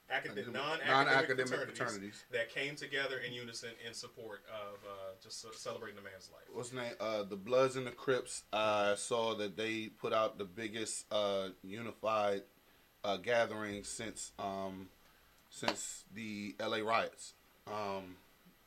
academic, 0.09 0.51
Non-academic 0.53 0.87
non-academic 0.87 1.47
fraternities, 1.47 1.77
fraternities. 1.77 2.23
that 2.31 2.49
came 2.49 2.75
together 2.75 3.17
in 3.19 3.33
unison 3.33 3.69
in 3.85 3.93
support 3.93 4.41
of 4.49 4.75
uh, 4.83 5.11
just 5.21 5.45
celebrating 5.61 5.95
the 5.97 6.01
man's 6.09 6.29
life. 6.33 6.43
What's 6.53 6.69
the 6.69 6.77
name? 6.77 6.93
Uh, 6.99 7.23
the 7.23 7.35
Bloods 7.35 7.75
and 7.75 7.85
the 7.85 7.91
Crips. 7.91 8.43
I 8.53 8.95
saw 8.97 9.35
that 9.35 9.57
they 9.57 9.87
put 9.87 10.13
out 10.13 10.37
the 10.37 10.45
biggest 10.45 11.05
uh, 11.11 11.49
unified 11.63 12.41
uh, 13.03 13.17
gathering 13.17 13.83
since 13.83 14.31
um, 14.39 14.87
since 15.55 16.03
the 16.13 16.53
L.A. 16.59 16.83
riots, 16.83 17.33
um, 17.67 18.17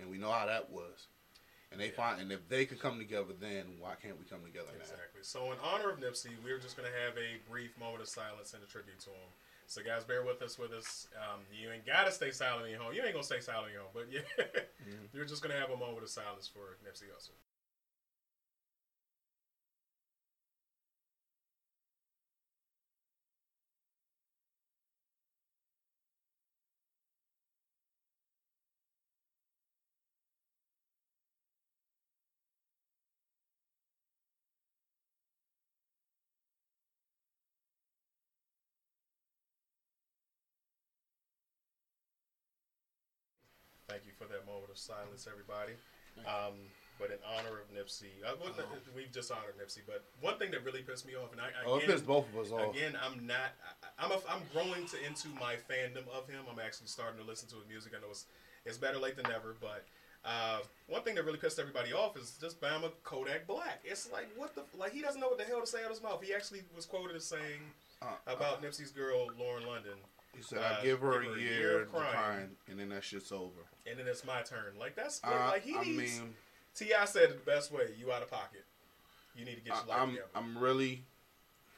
and 0.00 0.08
we 0.10 0.16
know 0.16 0.30
how 0.32 0.46
that 0.46 0.70
was. 0.70 1.06
And 1.70 1.78
they 1.78 1.90
find, 1.90 2.18
and 2.18 2.32
if 2.32 2.48
they 2.48 2.64
could 2.64 2.80
come 2.80 2.96
together, 2.98 3.36
then 3.38 3.76
why 3.78 3.92
can't 4.00 4.18
we 4.18 4.24
come 4.24 4.40
together 4.42 4.72
now? 4.72 4.80
Exactly. 4.80 5.20
So, 5.20 5.52
in 5.52 5.58
honor 5.62 5.90
of 5.90 6.00
Nipsey, 6.00 6.32
we're 6.42 6.56
just 6.58 6.78
going 6.78 6.88
to 6.88 6.96
have 7.04 7.12
a 7.20 7.36
brief 7.50 7.76
moment 7.78 8.00
of 8.00 8.08
silence 8.08 8.54
and 8.54 8.62
a 8.62 8.66
tribute 8.66 8.98
to 9.00 9.10
him. 9.10 9.28
So, 9.68 9.82
guys, 9.84 10.02
bear 10.02 10.24
with 10.24 10.40
us. 10.40 10.58
With 10.58 10.72
us, 10.72 11.08
um, 11.20 11.40
you 11.52 11.68
ain't 11.70 11.84
gotta 11.84 12.10
stay 12.10 12.30
silent 12.30 12.64
in 12.64 12.72
your 12.72 12.80
home. 12.80 12.94
You 12.94 13.02
ain't 13.04 13.12
gonna 13.12 13.22
stay 13.22 13.40
silent 13.40 13.66
in 13.68 13.72
your 13.74 13.82
home, 13.82 13.92
but 13.92 14.06
yeah, 14.10 14.24
Mhm. 14.80 15.08
you're 15.12 15.26
just 15.28 15.42
gonna 15.42 15.60
have 15.60 15.68
a 15.68 15.76
moment 15.76 16.02
of 16.02 16.08
silence 16.08 16.48
for 16.48 16.80
Nipsey 16.88 17.04
Hussle. 17.12 17.36
Thank 43.88 44.04
you 44.04 44.12
for 44.20 44.28
that 44.28 44.44
moment 44.44 44.68
of 44.70 44.76
silence, 44.76 45.24
everybody. 45.24 45.72
Um, 46.28 46.60
but 47.00 47.08
in 47.08 47.16
honor 47.24 47.56
of 47.56 47.72
Nipsey, 47.72 48.12
uh, 48.26 48.34
well, 48.42 48.52
we've 48.94 49.10
just 49.10 49.32
honored 49.32 49.56
Nipsey. 49.56 49.80
But 49.86 50.04
one 50.20 50.36
thing 50.36 50.50
that 50.50 50.62
really 50.62 50.82
pissed 50.82 51.06
me 51.06 51.14
off, 51.16 51.32
and 51.32 51.40
I 51.40 51.48
Oh, 51.64 51.76
it 51.76 51.84
again, 51.84 51.94
pissed 51.96 52.06
both 52.06 52.26
of 52.28 52.36
us 52.38 52.52
off. 52.52 52.74
Again, 52.74 52.98
I'm 53.00 53.26
not. 53.26 53.56
I, 53.98 54.04
I'm 54.04 54.10
a, 54.12 54.20
I'm 54.28 54.42
growing 54.52 54.84
to 54.92 54.96
into 55.06 55.28
my 55.40 55.56
fandom 55.70 56.04
of 56.12 56.28
him. 56.28 56.44
I'm 56.52 56.58
actually 56.60 56.88
starting 56.88 57.18
to 57.18 57.24
listen 57.26 57.48
to 57.48 57.56
his 57.56 57.64
music. 57.66 57.92
I 57.96 58.00
know 58.02 58.08
it's 58.10 58.26
it's 58.66 58.76
better 58.76 58.98
late 58.98 59.16
than 59.16 59.24
never, 59.30 59.56
but 59.58 59.86
uh, 60.22 60.58
one 60.88 61.00
thing 61.00 61.14
that 61.14 61.24
really 61.24 61.38
pissed 61.38 61.58
everybody 61.58 61.94
off 61.94 62.18
is 62.18 62.36
just 62.38 62.60
Bama 62.60 62.90
Kodak 63.04 63.46
Black. 63.46 63.80
It's 63.84 64.12
like 64.12 64.28
what 64.36 64.54
the 64.54 64.64
like 64.76 64.92
he 64.92 65.00
doesn't 65.00 65.20
know 65.20 65.28
what 65.28 65.38
the 65.38 65.44
hell 65.44 65.60
to 65.62 65.66
say 65.66 65.78
out 65.78 65.84
of 65.86 65.92
his 65.92 66.02
mouth. 66.02 66.20
He 66.22 66.34
actually 66.34 66.60
was 66.76 66.84
quoted 66.84 67.16
as 67.16 67.24
saying 67.24 67.62
Uh, 68.02 68.06
about 68.26 68.60
Nipsey's 68.62 68.90
girl 68.90 69.28
Lauren 69.38 69.64
London, 69.66 69.96
he 70.38 70.42
said, 70.44 70.58
uh, 70.58 70.76
"I 70.78 70.82
give 70.82 71.00
her 71.00 71.20
give 71.20 71.30
a 71.32 71.34
her 71.34 71.38
a 71.38 71.42
year, 71.42 71.58
year 71.58 71.80
of 71.82 71.90
crying. 71.92 72.12
crying, 72.12 72.48
and 72.70 72.78
then 72.80 72.88
that 72.90 73.04
shit's 73.04 73.32
over." 73.32 73.60
and 73.86 73.98
then 73.98 74.06
it's 74.06 74.24
my 74.24 74.42
turn. 74.42 74.78
Like 74.78 74.94
that's 74.96 75.20
Uh, 75.24 75.30
like 75.52 75.62
he 75.64 75.74
I 75.76 75.82
needs. 75.82 76.20
mean, 76.20 76.34
T.I. 76.74 77.04
said 77.06 77.30
the 77.30 77.34
best 77.34 77.72
way. 77.72 77.88
You 77.98 78.12
out 78.12 78.22
of 78.22 78.30
pocket. 78.30 78.64
You 79.34 79.44
need 79.44 79.56
to 79.56 79.60
get 79.62 79.66
your 79.74 79.76
I, 79.76 79.86
life 79.86 79.98
I'm, 80.00 80.08
together. 80.10 80.28
I'm 80.34 80.58
really 80.58 81.04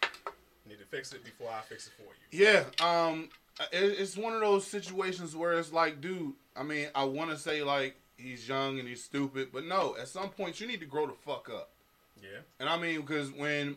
You 0.03 0.71
need 0.71 0.79
to 0.79 0.85
fix 0.85 1.13
it 1.13 1.25
before 1.25 1.51
I 1.51 1.61
fix 1.63 1.87
it 1.87 1.93
for 1.97 2.05
you. 2.05 2.45
Yeah, 2.47 2.65
um, 2.85 3.29
it, 3.73 3.79
it's 3.99 4.17
one 4.17 4.33
of 4.35 4.41
those 4.41 4.67
situations 4.67 5.35
where 5.35 5.53
it's 5.59 5.73
like, 5.73 6.01
dude. 6.01 6.35
I 6.57 6.63
mean, 6.63 6.89
I 6.95 7.05
want 7.05 7.31
to 7.31 7.37
say 7.39 7.63
like 7.63 7.97
he's 8.17 8.47
young 8.49 8.79
and 8.79 8.87
he's 8.89 9.03
stupid, 9.05 9.49
but 9.53 9.65
no. 9.65 9.97
At 9.99 10.09
some 10.09 10.29
point, 10.31 10.61
you 10.61 10.67
need 10.67 10.81
to 10.81 10.87
grow 10.87 11.07
the 11.07 11.13
fuck 11.15 11.49
up. 11.49 11.71
Yeah. 12.21 12.41
And 12.59 12.69
I 12.69 12.77
mean, 12.77 13.01
because 13.01 13.31
when 13.33 13.77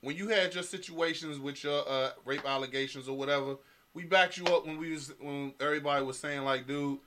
when 0.00 0.16
you 0.16 0.28
had 0.28 0.54
your 0.54 0.62
situations 0.64 1.38
with 1.38 1.62
your 1.62 1.84
uh, 1.88 2.10
rape 2.24 2.44
allegations 2.46 3.08
or 3.08 3.16
whatever, 3.16 3.56
we 3.94 4.04
backed 4.04 4.36
you 4.36 4.44
up 4.46 4.66
when 4.66 4.78
we 4.78 4.92
was 4.92 5.12
when 5.20 5.54
everybody 5.60 6.04
was 6.04 6.18
saying 6.18 6.42
like, 6.44 6.66
dude, 6.66 6.98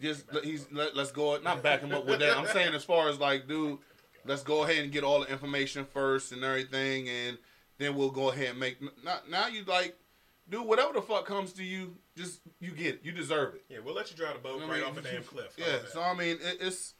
just 0.00 0.32
let, 0.32 0.44
he's 0.44 0.66
let, 0.72 0.96
let's 0.96 1.12
go. 1.12 1.38
Not 1.38 1.62
back 1.62 1.80
him 1.80 1.92
up 1.92 2.06
with 2.06 2.20
that. 2.20 2.36
I'm 2.36 2.46
saying 2.46 2.74
as 2.74 2.84
far 2.84 3.08
as 3.08 3.18
like, 3.18 3.48
dude, 3.48 3.78
let's 4.24 4.42
go 4.42 4.64
ahead 4.64 4.82
and 4.84 4.92
get 4.92 5.04
all 5.04 5.20
the 5.20 5.30
information 5.30 5.84
first 5.84 6.32
and 6.32 6.42
everything, 6.44 7.08
and 7.08 7.38
then 7.78 7.94
we'll 7.94 8.10
go 8.10 8.30
ahead 8.30 8.50
and 8.50 8.60
make. 8.60 8.78
Not 9.04 9.28
now 9.30 9.48
you 9.48 9.64
like, 9.64 9.96
dude, 10.48 10.66
whatever 10.66 10.92
the 10.92 11.02
fuck 11.02 11.26
comes 11.26 11.52
to 11.54 11.64
you, 11.64 11.96
just 12.16 12.40
you 12.60 12.70
get 12.70 12.96
it. 12.96 13.00
You 13.04 13.12
deserve 13.12 13.54
it. 13.54 13.64
Yeah, 13.68 13.78
we'll 13.84 13.94
let 13.94 14.10
you 14.10 14.16
drive 14.16 14.34
the 14.34 14.40
boat 14.40 14.62
I 14.62 14.66
right 14.66 14.80
mean, 14.80 14.84
off 14.84 14.98
a 14.98 15.02
damn 15.02 15.22
cliff. 15.22 15.54
Yeah, 15.56 15.78
so 15.92 16.02
I 16.02 16.14
mean, 16.14 16.38
it, 16.40 16.58
it's, 16.60 16.94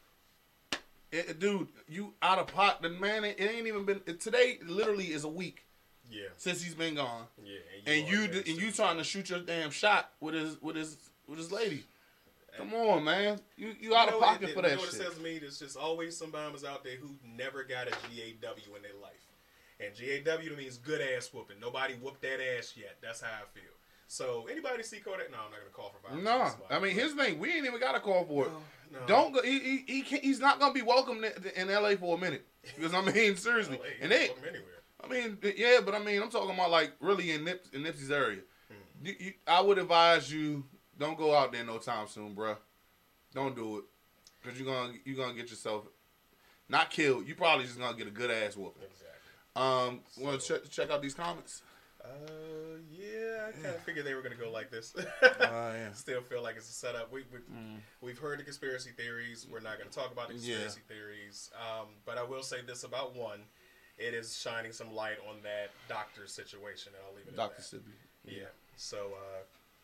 it, 1.10 1.38
dude, 1.38 1.68
you 1.88 2.14
out 2.22 2.38
of 2.38 2.48
pocket. 2.48 2.82
The 2.82 2.88
man, 2.90 3.24
it, 3.24 3.38
it 3.38 3.50
ain't 3.50 3.66
even 3.66 3.84
been 3.84 4.00
it, 4.06 4.20
today. 4.20 4.58
Literally 4.66 5.12
is 5.12 5.24
a 5.24 5.28
week 5.28 5.64
yeah, 6.12 6.28
since 6.36 6.62
he's 6.62 6.74
been 6.74 6.94
gone, 6.94 7.24
yeah. 7.44 7.58
and 7.86 8.06
you 8.08 8.18
already 8.18 8.42
d- 8.42 8.52
and 8.52 8.60
you 8.60 8.70
trying 8.70 8.98
to 8.98 9.04
shoot 9.04 9.30
your 9.30 9.40
damn 9.40 9.70
shot 9.70 10.10
with 10.20 10.34
his 10.34 10.60
with 10.62 10.76
his 10.76 10.96
with 11.26 11.38
his 11.38 11.50
lady. 11.50 11.84
Come 12.56 12.74
on, 12.74 13.02
man, 13.04 13.40
you 13.56 13.74
you 13.80 13.94
out 13.96 14.08
You 14.10 14.16
of 14.16 14.20
know, 14.20 14.26
pocket 14.26 14.50
it, 14.50 14.54
for 14.54 14.56
you 14.60 14.68
that 14.68 14.74
know 14.74 14.80
what 14.82 14.88
it 14.92 14.96
says 14.96 15.14
to 15.14 15.20
me? 15.20 15.38
There's 15.38 15.58
just 15.58 15.76
always 15.76 16.16
some 16.16 16.30
bombers 16.30 16.64
out 16.64 16.84
there 16.84 16.96
who 16.96 17.08
never 17.24 17.64
got 17.64 17.88
a 17.88 17.90
GAW 17.92 18.76
in 18.76 18.82
their 18.82 18.92
life. 19.00 19.26
And 19.80 19.90
GAW 19.96 20.54
means 20.56 20.76
good 20.76 21.00
ass 21.00 21.30
whooping. 21.32 21.58
Nobody 21.60 21.94
whooped 21.94 22.20
that 22.22 22.38
ass 22.58 22.74
yet. 22.76 22.98
That's 23.02 23.20
how 23.22 23.28
I 23.32 23.58
feel. 23.58 23.64
So 24.06 24.46
anybody 24.50 24.82
see 24.82 24.98
Kodak? 24.98 25.30
No, 25.30 25.38
I'm 25.46 25.50
not 25.50 25.60
gonna 25.60 25.70
call 25.72 25.90
for 25.90 26.06
violence. 26.06 26.24
No, 26.24 26.76
I 26.76 26.78
mean 26.78 26.90
somebody, 26.90 26.92
his 26.92 27.12
thing. 27.14 27.38
We 27.38 27.52
ain't 27.52 27.64
even 27.66 27.80
got 27.80 27.92
to 27.92 28.00
call 28.00 28.24
for 28.26 28.44
it. 28.46 28.50
but- 28.52 28.60
no. 29.00 29.06
Don't 29.06 29.32
go. 29.32 29.40
He 29.42 29.58
he, 29.58 29.84
he 29.86 30.02
can't, 30.02 30.22
he's 30.22 30.38
not 30.38 30.60
gonna 30.60 30.74
be 30.74 30.82
welcome 30.82 31.24
in- 31.24 31.70
L.A. 31.70 31.96
for 31.96 32.18
a 32.18 32.20
minute 32.20 32.46
because 32.76 32.92
I 32.92 33.00
mean 33.00 33.36
seriously, 33.36 33.78
LA, 33.78 33.86
and 34.02 34.12
they 34.12 34.28
anywhere. 34.46 34.81
Mean, 35.12 35.38
yeah, 35.56 35.78
but 35.84 35.94
I 35.94 35.98
mean, 35.98 36.22
I'm 36.22 36.30
talking 36.30 36.54
about 36.54 36.70
like 36.70 36.92
really 37.00 37.30
in 37.32 37.44
Nip 37.44 37.64
in 37.72 37.82
Nipsey's 37.82 38.10
area. 38.10 38.40
Hmm. 38.68 39.06
You, 39.06 39.14
you, 39.18 39.32
I 39.46 39.60
would 39.60 39.78
advise 39.78 40.32
you 40.32 40.64
don't 40.98 41.18
go 41.18 41.34
out 41.34 41.52
there 41.52 41.64
no 41.64 41.78
time 41.78 42.06
soon, 42.08 42.34
bruh. 42.34 42.56
Don't 43.34 43.54
do 43.56 43.78
it, 43.78 43.84
cause 44.44 44.58
you're 44.58 44.66
gonna 44.72 44.94
you're 45.04 45.16
gonna 45.16 45.34
get 45.34 45.50
yourself 45.50 45.84
not 46.68 46.90
killed. 46.90 47.26
You 47.26 47.34
probably 47.34 47.64
just 47.66 47.78
gonna 47.78 47.96
get 47.96 48.06
a 48.06 48.10
good 48.10 48.30
ass 48.30 48.56
whooping. 48.56 48.82
Exactly. 48.82 49.08
Um, 49.54 50.00
want 50.18 50.40
to 50.40 50.46
check 50.46 50.70
check 50.70 50.90
out 50.90 51.02
these 51.02 51.14
comments? 51.14 51.62
Uh, 52.04 52.08
yeah, 52.90 53.46
I 53.48 53.52
kind 53.52 53.74
of 53.76 53.80
figured 53.82 54.04
they 54.04 54.14
were 54.14 54.22
gonna 54.22 54.34
go 54.34 54.50
like 54.50 54.70
this. 54.70 54.94
yeah. 55.40 55.92
Still 55.92 56.20
feel 56.22 56.42
like 56.42 56.56
it's 56.56 56.68
a 56.68 56.72
setup. 56.72 57.12
We, 57.12 57.24
we 57.32 57.38
Mm. 57.38 57.78
we've 58.00 58.18
heard 58.18 58.38
the 58.40 58.44
conspiracy 58.44 58.90
theories. 58.96 59.46
We're 59.50 59.60
not 59.60 59.78
gonna 59.78 59.90
talk 59.90 60.10
about 60.12 60.28
the 60.28 60.34
Yeah. 60.34 60.56
conspiracy 60.56 60.80
theories. 60.88 61.50
Um, 61.56 61.88
but 62.04 62.18
I 62.18 62.22
will 62.24 62.42
say 62.42 62.58
this 62.66 62.82
about 62.84 63.14
one: 63.14 63.40
it 63.98 64.14
is 64.14 64.36
shining 64.38 64.72
some 64.72 64.92
light 64.94 65.16
on 65.28 65.36
that 65.42 65.70
doctor 65.88 66.26
situation, 66.26 66.92
and 66.94 67.02
I'll 67.08 67.14
leave 67.16 67.26
it 67.28 67.36
Doctor 67.36 67.60
that. 67.62 67.76
Sebi. 67.84 67.92
Yeah. 68.24 68.44
So, 68.76 68.96
uh, 69.16 69.42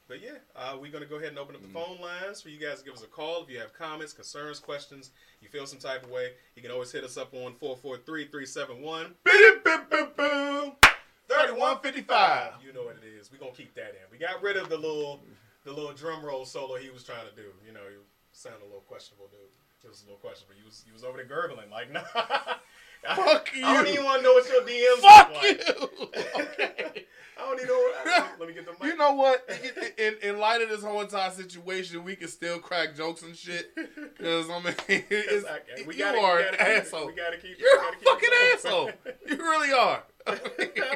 but 0.08 0.22
yeah, 0.22 0.38
uh, 0.56 0.76
we're 0.80 0.90
gonna 0.90 1.04
go 1.06 1.16
ahead 1.16 1.28
and 1.30 1.38
open 1.38 1.54
up 1.54 1.60
the 1.62 1.68
Mm. 1.68 1.72
phone 1.74 2.00
lines 2.00 2.40
for 2.40 2.48
you 2.48 2.58
guys 2.58 2.78
to 2.78 2.84
give 2.84 2.94
us 2.94 3.02
a 3.02 3.06
call 3.06 3.42
if 3.44 3.50
you 3.50 3.58
have 3.60 3.72
comments, 3.74 4.12
concerns, 4.14 4.58
questions. 4.58 5.10
You 5.42 5.48
feel 5.48 5.66
some 5.66 5.78
type 5.78 6.02
of 6.04 6.10
way, 6.10 6.32
you 6.56 6.62
can 6.62 6.70
always 6.70 6.90
hit 6.90 7.04
us 7.04 7.16
up 7.18 7.34
on 7.34 7.54
443-371 7.56 9.14
3155. 11.28 12.52
You 12.64 12.72
know 12.72 12.84
what 12.84 12.96
it 12.96 13.06
is. 13.06 13.30
We're 13.30 13.38
gonna 13.38 13.52
keep 13.52 13.74
that 13.74 13.90
in. 13.90 14.10
We 14.10 14.18
got 14.18 14.42
rid 14.42 14.56
of 14.56 14.68
the 14.68 14.76
little 14.76 15.20
the 15.64 15.72
little 15.72 15.92
drum 15.92 16.24
roll 16.24 16.44
solo 16.46 16.76
he 16.76 16.88
was 16.90 17.04
trying 17.04 17.28
to 17.28 17.34
do. 17.36 17.52
You 17.66 17.72
know, 17.72 17.80
he 17.88 17.96
sounded 18.32 18.62
a 18.62 18.64
little 18.64 18.80
questionable, 18.88 19.28
dude. 19.28 19.40
It 19.84 19.88
was 19.88 20.00
a 20.02 20.04
little 20.06 20.18
questionable. 20.18 20.54
He 20.58 20.64
was 20.64 20.82
he 20.86 20.92
was 20.92 21.04
over 21.04 21.18
there 21.18 21.26
gurgling 21.26 21.70
like, 21.70 21.90
nah. 21.92 22.00
Fuck 23.06 23.50
I 23.64 23.74
don't 23.74 23.86
even 23.88 24.04
want 24.04 24.18
to 24.18 24.24
know 24.24 24.32
what 24.34 24.48
your 24.48 24.62
DMs 24.62 25.00
Fuck 25.00 25.28
look 25.32 25.42
like. 25.42 26.96
you. 26.96 27.02
I 27.40 27.42
don't 27.42 27.54
even 27.60 27.68
know. 27.68 27.78
What, 28.04 28.40
let 28.40 28.48
me 28.48 28.54
get 28.54 28.66
the 28.66 28.72
mic. 28.72 28.82
You 28.92 28.96
know 28.96 29.12
what? 29.12 29.48
In, 29.96 30.16
in 30.22 30.38
light 30.40 30.60
of 30.60 30.68
this 30.70 30.82
whole 30.82 31.00
entire 31.00 31.30
situation, 31.30 32.02
we 32.02 32.16
can 32.16 32.26
still 32.28 32.58
crack 32.58 32.96
jokes 32.96 33.22
and 33.22 33.36
shit. 33.36 33.70
Because 34.18 34.50
I 34.50 34.58
mean, 34.60 34.74
it's, 34.88 35.46
I- 35.46 35.60
we 35.86 35.94
you 35.94 36.00
gotta- 36.00 36.18
are 36.18 36.36
we 36.38 36.42
an 36.42 36.48
gotta 36.58 36.72
it. 36.74 36.82
asshole. 36.82 37.06
We 37.06 37.12
gotta 37.14 37.36
keep. 37.36 37.56
You're 37.56 37.68
we 37.70 37.78
a 37.78 37.82
gotta 37.82 37.96
keep 37.96 38.08
fucking 38.08 38.28
it 38.32 38.54
asshole. 38.64 38.90
You 39.30 39.36
really 39.36 39.72
are. 39.72 40.02
I 40.26 40.32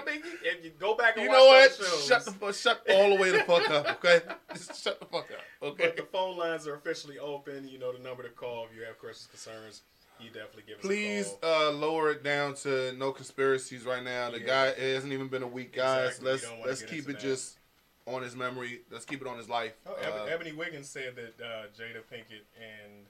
mean, 0.05 0.23
if 0.43 0.65
you 0.65 0.73
go 0.79 0.97
back 0.97 1.15
and 1.17 1.23
you 1.23 1.29
watch 1.31 1.38
know 1.38 1.47
what? 1.47 1.71
shows, 1.73 2.05
Shut 2.07 2.25
the 2.25 2.33
fuck. 2.33 2.55
Shut 2.55 2.83
all 2.91 3.11
the 3.11 3.17
way 3.23 3.31
the 3.31 3.45
fuck 3.45 3.71
up. 3.71 3.87
Okay. 4.05 4.21
Just 4.55 4.83
shut 4.83 4.99
the 4.99 5.07
fuck 5.07 5.31
up. 5.31 5.38
Okay. 5.69 5.85
But 5.87 5.97
the 5.97 6.03
phone 6.12 6.37
lines 6.37 6.67
are 6.67 6.75
officially 6.75 7.19
open. 7.21 7.69
You 7.69 7.79
know 7.79 7.93
the 7.93 8.01
number 8.03 8.25
to 8.25 8.29
call 8.31 8.67
if 8.69 8.77
you 8.77 8.85
have 8.85 8.99
questions, 8.99 9.29
concerns. 9.31 9.83
You 10.20 10.29
definitely 10.31 10.64
give 10.66 10.81
Please 10.81 11.35
uh, 11.42 11.70
lower 11.72 12.11
it 12.11 12.22
down 12.22 12.55
to 12.57 12.92
no 12.92 13.12
conspiracies 13.12 13.85
right 13.85 14.03
now. 14.03 14.31
The 14.31 14.40
Yeah. 14.40 14.46
guy 14.46 14.66
it 14.68 14.94
hasn't 14.94 15.12
even 15.12 15.29
been 15.29 15.42
a 15.42 15.48
week, 15.48 15.72
guys. 15.72 16.18
Exactly. 16.18 16.31
Let's 16.31 16.46
let's 16.64 16.83
keep 16.83 17.09
it 17.09 17.14
that. 17.14 17.20
just 17.20 17.59
on 18.07 18.22
his 18.22 18.37
memory. 18.37 18.83
Let's 18.90 19.05
keep 19.05 19.20
it 19.20 19.27
on 19.27 19.37
his 19.38 19.48
life. 19.48 19.72
Oh, 19.87 19.94
Uh, 19.94 20.25
Ebony 20.27 20.53
Wiggins 20.53 20.88
said 20.88 21.16
that 21.16 21.40
uh, 21.44 21.66
Jada 21.77 22.03
Pinkett 22.11 22.44
and 22.61 23.07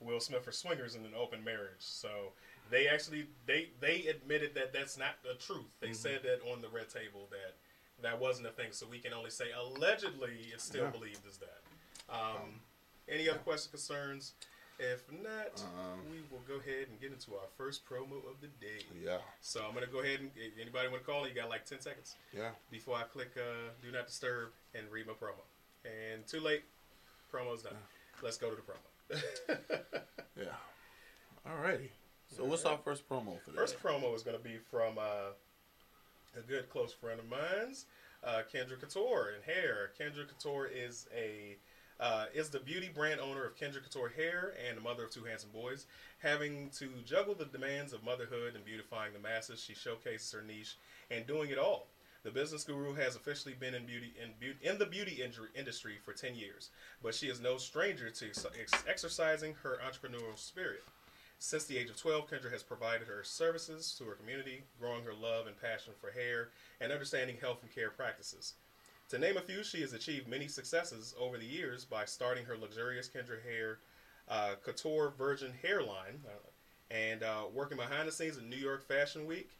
Will 0.00 0.20
Smith 0.20 0.46
are 0.46 0.52
swingers 0.52 0.94
in 0.94 1.04
an 1.04 1.14
open 1.16 1.42
marriage. 1.42 1.80
So 1.80 2.32
they 2.70 2.88
actually 2.88 3.26
they 3.46 3.70
they 3.80 4.06
admitted 4.06 4.54
that 4.54 4.72
that's 4.72 4.96
not 4.96 5.22
the 5.22 5.34
truth. 5.34 5.74
They 5.80 5.88
Mhm. 5.88 5.96
said 5.96 6.22
that 6.22 6.40
on 6.50 6.60
the 6.60 6.68
red 6.68 6.88
table 6.88 7.28
that 7.30 7.54
that 8.02 8.18
wasn't 8.18 8.46
a 8.46 8.52
thing. 8.52 8.72
So 8.72 8.86
we 8.86 8.98
can 8.98 9.12
only 9.12 9.30
say 9.30 9.50
allegedly 9.52 10.50
it's 10.52 10.64
still 10.64 10.84
Yeah. 10.84 10.90
believed 10.90 11.26
as 11.26 11.38
that. 11.38 11.62
Um, 12.08 12.60
any 13.08 13.28
other 13.28 13.38
questions, 13.40 13.70
concerns? 13.70 14.34
If 14.78 15.10
not, 15.12 15.60
Um, 15.62 16.10
we 16.10 16.22
will 16.30 16.40
go 16.48 16.54
ahead 16.56 16.88
and 16.88 17.00
get 17.00 17.12
into 17.12 17.34
our 17.36 17.46
first 17.56 17.86
promo 17.86 18.28
of 18.28 18.40
the 18.40 18.48
day. 18.48 18.84
yeah. 19.00 19.20
So 19.40 19.64
I'm 19.64 19.72
gonna 19.74 19.86
go 19.86 20.00
ahead 20.00 20.20
and 20.20 20.30
anybody 20.60 20.88
want 20.88 21.02
to 21.02 21.06
call? 21.06 21.28
You 21.28 21.34
got 21.34 21.48
like 21.48 21.64
ten 21.64 21.80
seconds 21.80 22.16
Yeah. 22.32 22.50
before 22.70 22.96
I 22.96 23.04
click 23.04 23.30
uh, 23.36 23.70
"Do 23.82 23.90
Not 23.92 24.06
Disturb" 24.06 24.52
and 24.74 24.90
read 24.90 25.06
my 25.06 25.12
promo. 25.12 25.42
And 25.84 26.26
too 26.26 26.40
late. 26.40 26.64
Promo's 27.32 27.62
done. 27.62 27.76
Let's 28.22 28.36
go 28.36 28.50
to 28.50 28.56
the 28.56 28.62
promo. 28.62 30.02
Yeah. 30.36 30.56
Alrighty. 31.46 31.90
So 32.28 32.44
what's 32.44 32.64
our 32.64 32.78
first 32.78 33.08
promo 33.08 33.40
for 33.42 33.52
First 33.52 33.80
promo 33.80 34.14
is 34.16 34.24
going 34.24 34.36
to 34.36 34.42
be 34.42 34.58
from 34.58 34.98
uh, 34.98 35.30
a 36.36 36.40
good 36.48 36.68
close 36.68 36.92
friend 36.92 37.20
of 37.20 37.28
mine's, 37.28 37.86
uh, 38.24 38.42
Kendra 38.52 38.80
Couture 38.80 39.30
and 39.34 39.44
Hair. 39.44 39.92
Kendra 39.98 40.26
Couture 40.28 40.66
is 40.66 41.06
a 41.14 41.56
uh, 42.00 42.26
is 42.34 42.48
the 42.48 42.60
beauty 42.60 42.90
brand 42.92 43.20
owner 43.20 43.44
of 43.44 43.56
Kendra 43.56 43.82
Couture 43.82 44.12
Hair 44.14 44.54
and 44.66 44.76
the 44.76 44.82
mother 44.82 45.04
of 45.04 45.10
two 45.10 45.24
handsome 45.24 45.50
boys. 45.50 45.86
Having 46.18 46.70
to 46.78 46.88
juggle 47.04 47.34
the 47.34 47.44
demands 47.44 47.92
of 47.92 48.04
motherhood 48.04 48.54
and 48.54 48.64
beautifying 48.64 49.12
the 49.12 49.18
masses, 49.18 49.60
she 49.60 49.74
showcases 49.74 50.32
her 50.32 50.42
niche 50.42 50.76
and 51.10 51.26
doing 51.26 51.50
it 51.50 51.58
all. 51.58 51.86
The 52.24 52.30
business 52.30 52.64
guru 52.64 52.94
has 52.94 53.16
officially 53.16 53.54
been 53.54 53.74
in 53.74 53.84
beauty 53.84 54.14
in, 54.22 54.30
beauty, 54.40 54.58
in 54.62 54.78
the 54.78 54.86
beauty 54.86 55.22
industry 55.54 55.98
for 56.02 56.14
10 56.14 56.34
years, 56.34 56.70
but 57.02 57.14
she 57.14 57.28
is 57.28 57.38
no 57.38 57.58
stranger 57.58 58.08
to 58.08 58.26
ex- 58.58 58.84
exercising 58.88 59.54
her 59.62 59.78
entrepreneurial 59.86 60.38
spirit. 60.38 60.82
Since 61.38 61.64
the 61.64 61.76
age 61.76 61.90
of 61.90 61.98
12, 61.98 62.30
Kendra 62.30 62.50
has 62.50 62.62
provided 62.62 63.06
her 63.06 63.22
services 63.22 63.94
to 63.98 64.04
her 64.04 64.14
community, 64.14 64.62
growing 64.80 65.04
her 65.04 65.12
love 65.12 65.46
and 65.46 65.60
passion 65.60 65.92
for 66.00 66.10
hair 66.10 66.48
and 66.80 66.90
understanding 66.90 67.36
health 67.38 67.58
and 67.60 67.74
care 67.74 67.90
practices. 67.90 68.54
To 69.10 69.18
name 69.18 69.36
a 69.36 69.40
few, 69.40 69.62
she 69.62 69.82
has 69.82 69.92
achieved 69.92 70.28
many 70.28 70.48
successes 70.48 71.14
over 71.18 71.36
the 71.36 71.44
years 71.44 71.84
by 71.84 72.04
starting 72.06 72.44
her 72.46 72.56
luxurious 72.56 73.08
Kendra 73.08 73.42
Hair 73.42 73.78
uh, 74.28 74.54
Couture 74.64 75.12
Virgin 75.18 75.52
hairline 75.62 76.20
uh, 76.26 76.50
and 76.90 77.22
uh, 77.22 77.42
working 77.52 77.76
behind 77.76 78.08
the 78.08 78.12
scenes 78.12 78.38
in 78.38 78.48
New 78.48 78.56
York 78.56 78.86
Fashion 78.86 79.26
Week, 79.26 79.50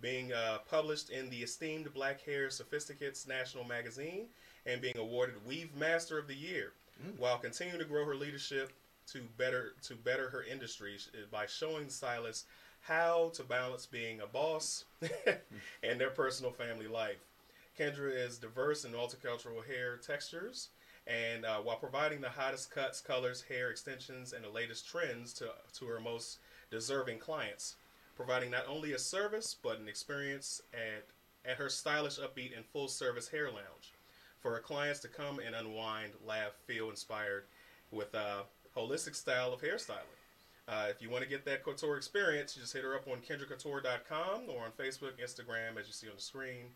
being 0.00 0.32
uh, 0.32 0.58
published 0.68 1.10
in 1.10 1.30
the 1.30 1.36
esteemed 1.36 1.92
Black 1.94 2.20
Hair 2.24 2.50
Sophisticates 2.50 3.26
National 3.26 3.64
Magazine, 3.64 4.26
and 4.66 4.80
being 4.80 4.98
awarded 4.98 5.34
Weave 5.46 5.74
Master 5.76 6.18
of 6.18 6.26
the 6.26 6.34
Year, 6.34 6.72
mm. 7.00 7.18
while 7.18 7.38
continuing 7.38 7.78
to 7.78 7.84
grow 7.84 8.04
her 8.04 8.16
leadership 8.16 8.72
to 9.12 9.20
better 9.38 9.72
to 9.82 9.94
better 9.94 10.28
her 10.28 10.42
industry 10.42 10.98
by 11.30 11.46
showing 11.46 11.88
stylists 11.88 12.44
how 12.80 13.30
to 13.34 13.42
balance 13.42 13.86
being 13.86 14.20
a 14.20 14.26
boss 14.26 14.84
and 15.82 16.00
their 16.00 16.10
personal 16.10 16.50
family 16.50 16.86
life. 16.86 17.18
Kendra 17.78 18.10
is 18.12 18.38
diverse 18.38 18.84
in 18.84 18.92
multicultural 18.92 19.64
hair 19.66 19.96
textures, 19.96 20.70
and 21.06 21.44
uh, 21.44 21.58
while 21.58 21.76
providing 21.76 22.20
the 22.20 22.28
hottest 22.28 22.70
cuts, 22.70 23.00
colors, 23.00 23.42
hair 23.48 23.70
extensions, 23.70 24.32
and 24.32 24.44
the 24.44 24.48
latest 24.48 24.88
trends 24.88 25.32
to, 25.34 25.48
to 25.74 25.86
her 25.86 26.00
most 26.00 26.38
deserving 26.70 27.18
clients, 27.18 27.76
providing 28.16 28.50
not 28.50 28.66
only 28.68 28.92
a 28.92 28.98
service 28.98 29.54
but 29.62 29.78
an 29.78 29.88
experience 29.88 30.60
at, 30.74 31.04
at 31.48 31.56
her 31.56 31.68
stylish, 31.68 32.18
upbeat, 32.18 32.56
and 32.56 32.66
full 32.66 32.88
service 32.88 33.28
hair 33.28 33.46
lounge 33.46 33.92
for 34.40 34.52
her 34.52 34.60
clients 34.60 35.00
to 35.00 35.08
come 35.08 35.40
and 35.44 35.54
unwind, 35.54 36.12
laugh, 36.26 36.52
feel 36.66 36.90
inspired 36.90 37.44
with 37.90 38.14
a 38.14 38.42
holistic 38.76 39.14
style 39.14 39.52
of 39.52 39.60
hairstyling. 39.60 40.16
Uh, 40.68 40.86
if 40.90 41.00
you 41.00 41.08
want 41.08 41.22
to 41.22 41.30
get 41.30 41.44
that 41.44 41.64
couture 41.64 41.96
experience, 41.96 42.54
you 42.54 42.62
just 42.62 42.74
hit 42.74 42.84
her 42.84 42.94
up 42.94 43.08
on 43.08 43.18
kendracouture.com 43.18 44.42
or 44.48 44.64
on 44.64 44.70
Facebook, 44.78 45.12
Instagram, 45.22 45.78
as 45.80 45.86
you 45.86 45.92
see 45.92 46.08
on 46.08 46.16
the 46.16 46.22
screen, 46.22 46.66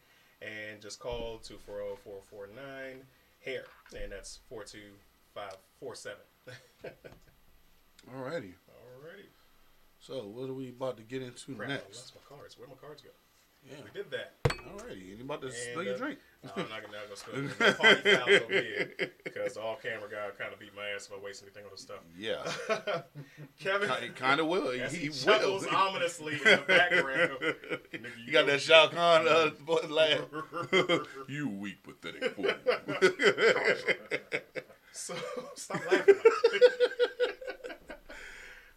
and 0.43 0.81
just 0.81 0.99
call 0.99 1.41
240-449 1.45 3.05
hair, 3.45 3.65
and 4.03 4.13
that's 4.13 4.41
42547. 4.49 6.19
Alrighty. 8.11 8.55
Alrighty. 8.69 9.29
So, 10.01 10.25
what 10.27 10.51
are 10.51 10.55
we 10.55 10.71
about 10.71 10.97
to 10.97 11.05
get 11.05 11.23
into 11.23 11.55
Crap, 11.55 11.69
next? 11.69 11.85
I 11.85 11.89
lost 11.89 12.15
my 12.17 12.37
cards. 12.37 12.59
Where'd 12.59 12.71
my 12.71 12.77
cards 12.77 13.03
go? 13.03 13.11
Yeah. 13.69 13.77
We 13.85 13.91
did 13.95 14.11
that. 14.11 14.42
Alrighty. 14.69 15.19
You 15.19 15.25
about 15.25 15.41
to 15.43 15.49
And, 15.49 15.57
spill 15.57 15.83
your 15.83 15.95
uh, 15.95 15.99
drink? 15.99 16.19
No, 16.45 16.51
I'm 16.57 16.69
not 16.69 16.83
gonna, 16.83 16.99
not 17.09 17.19
spill 17.19 17.35
it. 17.45 17.59
The 17.59 17.73
party 17.73 18.15
foul 18.17 18.29
over 18.29 18.53
here 18.53 18.93
because 19.25 19.55
the 19.55 19.61
all 19.61 19.77
camera 19.77 20.09
guy 20.11 20.29
kind 20.39 20.53
of 20.53 20.59
beat 20.59 20.75
my 20.75 20.89
ass 20.95 21.07
if 21.07 21.13
I 21.13 21.25
waste 21.25 21.43
anything 21.43 21.65
on 21.65 21.71
his 21.71 21.81
stuff. 21.81 22.01
Yeah. 22.19 22.43
Kevin, 23.61 23.89
He 24.03 24.09
kind 24.09 24.41
of 24.41 24.47
will. 24.49 24.73
He, 24.73 24.81
he, 24.97 25.09
will. 25.09 25.15
chuckles 25.15 25.67
ominously 25.67 26.35
in 26.35 26.39
the 26.45 26.65
background. 26.67 27.39
Nigga, 27.93 28.07
You 28.27 28.33
got 28.33 28.47
that 28.47 28.61
Shao 28.61 28.89
Kahn 28.89 29.29
uh, 29.29 29.51
laugh. 29.89 30.21
you 31.29 31.49
weak, 31.49 31.83
pathetic 31.83 32.35
fool. 32.35 32.51
So 34.93 35.15
stop 35.55 35.81
laughing. 35.91 36.15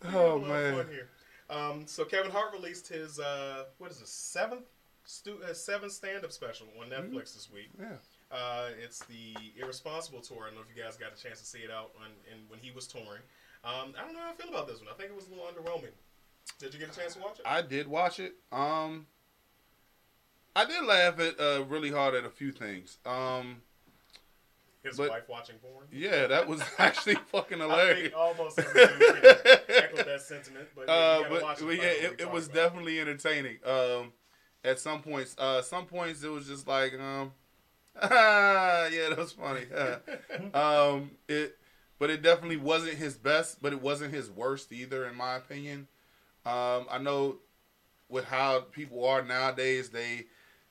oh 0.06 0.38
We 0.38 0.43
have 0.50 0.74
a 0.74 0.78
lot 0.78 0.80
of 0.82 0.88
man. 0.88 1.00
Um, 1.48 1.84
so 1.86 2.06
Kevin 2.06 2.32
Hart 2.32 2.54
released 2.54 2.88
his 2.88 3.19
uh, 3.19 3.65
what 3.78 3.91
is 3.91 4.02
it 4.02 4.08
seventh 4.08 4.65
stu- 5.06 5.39
uh, 5.48 5.54
seventh 5.54 5.91
stand 5.94 6.24
up 6.26 6.32
special 6.32 6.68
on 6.80 6.89
Mm-hmm. 6.89 7.15
Netflix 7.15 7.34
this 7.34 7.50
week. 7.54 7.70
Yeah. 7.80 7.88
Uh, 8.32 8.70
it's 8.84 9.00
the 9.06 9.34
Irresponsible 9.62 10.20
tour. 10.22 10.44
I 10.44 10.46
don't 10.48 10.56
know 10.56 10.62
if 10.70 10.76
you 10.76 10.82
guys 10.84 10.98
got 10.98 11.13
a 11.18 11.22
chance 11.22 11.39
to 11.39 11.46
see 11.46 11.60
it 11.60 11.72
out 11.72 11.91
when 11.98 12.10
and 12.32 12.50
when 12.50 12.60
he 12.60 12.72
was 12.72 12.88
touring. 12.88 13.22
Um, 13.63 13.94
I 13.98 14.04
don't 14.04 14.13
know 14.13 14.20
how 14.20 14.32
I 14.32 14.34
feel 14.34 14.50
about 14.50 14.68
this 14.68 14.80
one. 14.80 14.88
I 14.91 14.94
think 14.94 15.10
it 15.12 15.15
was 15.15 15.28
a 15.28 15.30
little 15.30 15.46
underwhelming. 15.46 15.91
Did 16.60 16.74
you 16.74 16.80
get 16.80 16.89
a 16.96 17.00
chance 17.00 17.13
to 17.15 17.20
watch 17.22 17.39
it? 17.39 17.46
I 17.46 17.62
did 17.62 17.88
watch 17.88 18.20
it. 18.20 18.36
Um, 18.52 19.08
I 20.56 20.65
did 20.65 20.84
laugh 20.86 21.20
at 21.20 21.39
uh, 21.39 21.63
really 21.65 21.91
hard 21.91 22.13
at 22.15 22.24
a 22.26 22.30
few 22.30 22.52
things. 22.52 22.98
Um, 23.06 23.62
His 24.84 24.98
but- 24.98 25.10
wife 25.10 25.24
watching 25.28 25.56
porn. 25.58 25.86
yeah, 25.91 26.28
that 26.28 26.48
was 26.48 26.62
actually 26.78 27.15
fucking 27.15 27.62
I 27.62 27.65
hilarious. 27.65 28.02
think 28.12 28.13
almost 28.15 28.60
everyone 28.60 29.00
can 29.00 29.58
echo 29.70 30.04
that 30.04 30.22
sentiment, 30.28 30.68
but, 30.76 30.88
Uh, 30.89 31.24
but, 31.30 31.41
watch 31.41 31.60
but 31.60 31.68
it. 31.70 31.78
yeah, 31.78 31.84
to 31.84 31.89
find 31.96 32.06
out 32.06 32.13
it, 32.13 32.22
it 32.22 32.32
was 32.32 32.48
talk 32.48 32.54
about. 32.56 32.63
definitely 32.63 33.00
entertaining. 33.00 33.58
Um, 33.65 34.13
at 34.65 34.80
some 34.80 35.01
points, 35.01 35.36
uh, 35.38 35.62
some 35.62 35.86
points 35.86 36.23
it 36.23 36.30
was 36.30 36.47
just 36.47 36.67
like, 36.67 36.93
um, 36.99 37.32
ah, 38.01 38.88
yeah, 38.91 39.10
that 39.10 39.17
was 39.17 39.32
funny. 39.32 39.65
um, 40.54 41.12
it, 41.28 41.58
but 41.99 42.10
it 42.10 42.21
definitely 42.21 42.58
wasn't 42.58 42.95
his 42.95 43.15
best, 43.15 43.62
but 43.62 43.71
it 43.71 43.82
wasn't 43.82 44.13
his 44.13 44.30
worst 44.30 44.71
either, 44.71 45.06
in 45.06 45.15
my 45.15 45.36
opinion. 45.36 45.88
Um, 46.45 46.86
I 46.89 46.99
know 47.01 47.38
with 48.10 48.25
how 48.25 48.62
people 48.71 49.06
are 49.06 49.21
nowadays, 49.23 49.89
they 49.89 50.25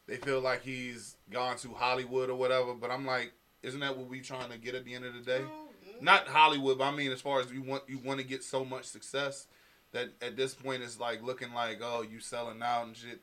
they 0.06 0.16
feel 0.16 0.40
like 0.40 0.62
he's 0.62 1.16
gone 1.30 1.56
to 1.58 1.72
Hollywood 1.72 2.28
or 2.28 2.34
whatever. 2.34 2.74
But 2.74 2.90
I'm 2.90 3.06
like, 3.06 3.32
isn't 3.62 3.80
that 3.80 3.96
what 3.96 4.08
we 4.08 4.20
trying 4.20 4.50
to 4.50 4.58
get 4.58 4.74
at 4.74 4.84
the 4.84 4.94
end 4.94 5.04
of 5.06 5.14
the 5.14 5.20
day? 5.20 5.40
Well, 5.40 5.68
not 6.00 6.28
Hollywood, 6.28 6.78
but 6.78 6.84
I 6.84 6.90
mean 6.90 7.12
as 7.12 7.20
far 7.20 7.40
as 7.40 7.50
you 7.50 7.62
want 7.62 7.84
you 7.88 7.98
want 7.98 8.20
to 8.20 8.26
get 8.26 8.44
so 8.44 8.64
much 8.64 8.84
success 8.84 9.46
that 9.92 10.10
at 10.20 10.36
this 10.36 10.54
point 10.54 10.82
it's 10.82 11.00
like 11.00 11.22
looking 11.22 11.54
like 11.54 11.78
oh 11.82 12.02
you 12.02 12.20
selling 12.20 12.62
out 12.62 12.86
and 12.86 12.96
shit. 12.96 13.20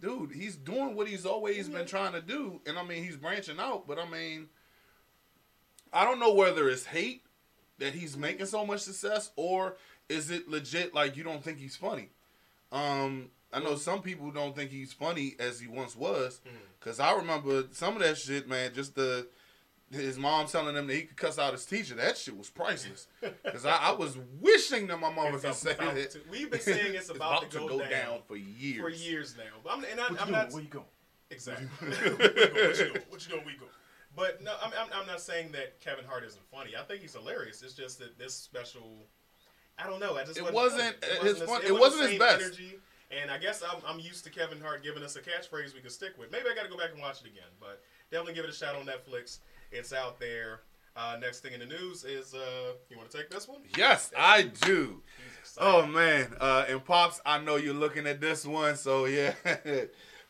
Dude, 0.00 0.32
he's 0.32 0.56
doing 0.56 0.94
what 0.94 1.08
he's 1.08 1.24
always 1.24 1.68
been 1.68 1.78
mm-hmm. 1.80 1.86
trying 1.86 2.12
to 2.12 2.20
do, 2.20 2.60
and 2.66 2.78
I 2.78 2.84
mean 2.84 3.02
he's 3.02 3.16
branching 3.16 3.58
out. 3.58 3.86
But 3.86 3.98
I 3.98 4.06
mean, 4.08 4.48
I 5.92 6.04
don't 6.04 6.20
know 6.20 6.34
whether 6.34 6.68
it's 6.68 6.84
hate 6.84 7.22
that 7.78 7.94
he's 7.94 8.12
mm-hmm. 8.12 8.20
making 8.22 8.46
so 8.46 8.66
much 8.66 8.80
success, 8.80 9.30
or 9.36 9.76
is 10.08 10.30
it 10.30 10.48
legit 10.48 10.94
like 10.94 11.16
you 11.16 11.24
don't 11.24 11.42
think 11.42 11.58
he's 11.58 11.76
funny? 11.76 12.10
Um, 12.72 13.30
I 13.52 13.60
know 13.60 13.76
some 13.76 14.02
people 14.02 14.30
don't 14.30 14.54
think 14.54 14.70
he's 14.70 14.92
funny 14.92 15.34
as 15.38 15.60
he 15.60 15.66
once 15.66 15.96
was, 15.96 16.40
mm-hmm. 16.46 16.56
because 16.78 17.00
I 17.00 17.14
remember 17.14 17.64
some 17.72 17.96
of 17.96 18.02
that 18.02 18.18
shit, 18.18 18.48
man. 18.48 18.74
Just 18.74 18.96
the 18.96 19.26
his 19.90 20.18
mom 20.18 20.46
telling 20.46 20.74
him 20.76 20.86
that 20.88 20.94
he 20.94 21.02
could 21.02 21.16
cuss 21.16 21.38
out 21.38 21.52
his 21.52 21.64
teacher. 21.64 21.94
That 21.94 22.16
shit 22.18 22.36
was 22.36 22.50
priceless. 22.50 23.06
Because 23.44 23.64
I, 23.64 23.76
I 23.76 23.92
was 23.92 24.18
wishing 24.40 24.86
that 24.88 24.98
my 25.00 25.10
mama 25.10 25.34
It's 25.36 25.44
could 25.44 25.54
say 25.54 25.72
about 25.74 25.94
that. 25.94 26.10
to- 26.12 26.20
we've 26.30 26.50
been 26.50 26.60
saying 26.60 26.94
it's 26.94 27.08
about, 27.14 27.50
to, 27.50 27.58
go, 27.58 27.78
down, 27.88 28.20
for 28.26 28.36
years. 28.36 28.80
for 28.80 28.88
years 28.90 29.36
now. 29.36 29.44
But 29.62 29.72
I'm, 29.74 29.84
and 29.84 30.00
I, 30.00 30.04
What 30.08 30.20
I'm 30.22 30.26
you 30.28 30.32
not? 30.32 30.52
Where 30.52 30.62
you 30.62 30.68
going? 30.68 30.86
exactly. 31.30 31.66
what 31.78 32.00
you 32.00 32.16
doing? 32.16 33.02
What 33.08 33.24
you 33.26 33.30
doing? 33.34 33.42
We 33.46 33.52
go. 33.52 33.66
But 34.16 34.42
no, 34.42 34.54
I'm, 34.62 34.72
I'm, 34.80 34.88
I'm 35.02 35.06
not 35.06 35.20
saying 35.20 35.52
that 35.52 35.78
Kevin 35.80 36.04
Hart 36.04 36.24
isn't 36.24 36.44
funny. 36.50 36.70
I 36.78 36.82
think 36.82 37.02
he's 37.02 37.12
hilarious. 37.14 37.62
It's 37.62 37.74
just 37.74 37.98
that 37.98 38.18
this 38.18 38.34
special, 38.34 39.06
I 39.78 39.86
don't 39.86 40.00
know. 40.00 40.16
I 40.16 40.24
just 40.24 40.38
It 40.38 40.42
wasn't, 40.42 40.56
wasn't 40.56 41.04
feeling 41.04 41.20
uh, 41.20 41.24
his 41.24 41.38
the- 41.40 41.46
fun- 41.46 41.62
it 41.62 41.68
it 41.68 41.78
wasn't 41.78 42.02
the 42.04 42.08
his 42.10 42.18
best. 42.18 42.42
Energy, 42.44 42.78
and 43.10 43.30
I 43.30 43.38
guess 43.38 43.62
I'm, 43.62 43.80
I'm 43.86 44.00
used 44.00 44.24
to 44.24 44.30
Kevin 44.30 44.60
Hart 44.60 44.82
giving 44.82 45.02
us 45.02 45.14
a 45.16 45.20
catchphrase 45.20 45.74
we 45.74 45.80
can 45.80 45.90
stick 45.90 46.14
with. 46.18 46.32
Maybe 46.32 46.46
I 46.50 46.54
got 46.54 46.62
to 46.64 46.70
go 46.70 46.76
back 46.78 46.90
and 46.92 47.00
watch 47.00 47.20
it 47.20 47.26
again. 47.28 47.50
But 47.60 47.82
definitely 48.10 48.34
give 48.34 48.44
it 48.44 48.50
a 48.50 48.54
shot 48.54 48.74
on 48.74 48.86
Netflix. 48.86 49.38
It's 49.72 49.92
out 49.92 50.18
there. 50.20 50.60
Uh, 50.96 51.16
next 51.20 51.40
thing 51.40 51.52
in 51.52 51.60
the 51.60 51.66
news 51.66 52.04
is 52.04 52.32
uh, 52.32 52.72
you 52.88 52.96
want 52.96 53.10
to 53.10 53.16
take 53.18 53.28
this 53.28 53.46
one? 53.46 53.58
Yes, 53.76 54.10
I 54.16 54.42
do. 54.42 55.02
Oh 55.58 55.86
man, 55.86 56.34
uh, 56.40 56.64
and 56.68 56.82
pops, 56.84 57.20
I 57.26 57.38
know 57.38 57.56
you're 57.56 57.74
looking 57.74 58.06
at 58.06 58.20
this 58.20 58.46
one, 58.46 58.76
so 58.76 59.04
yeah. 59.04 59.34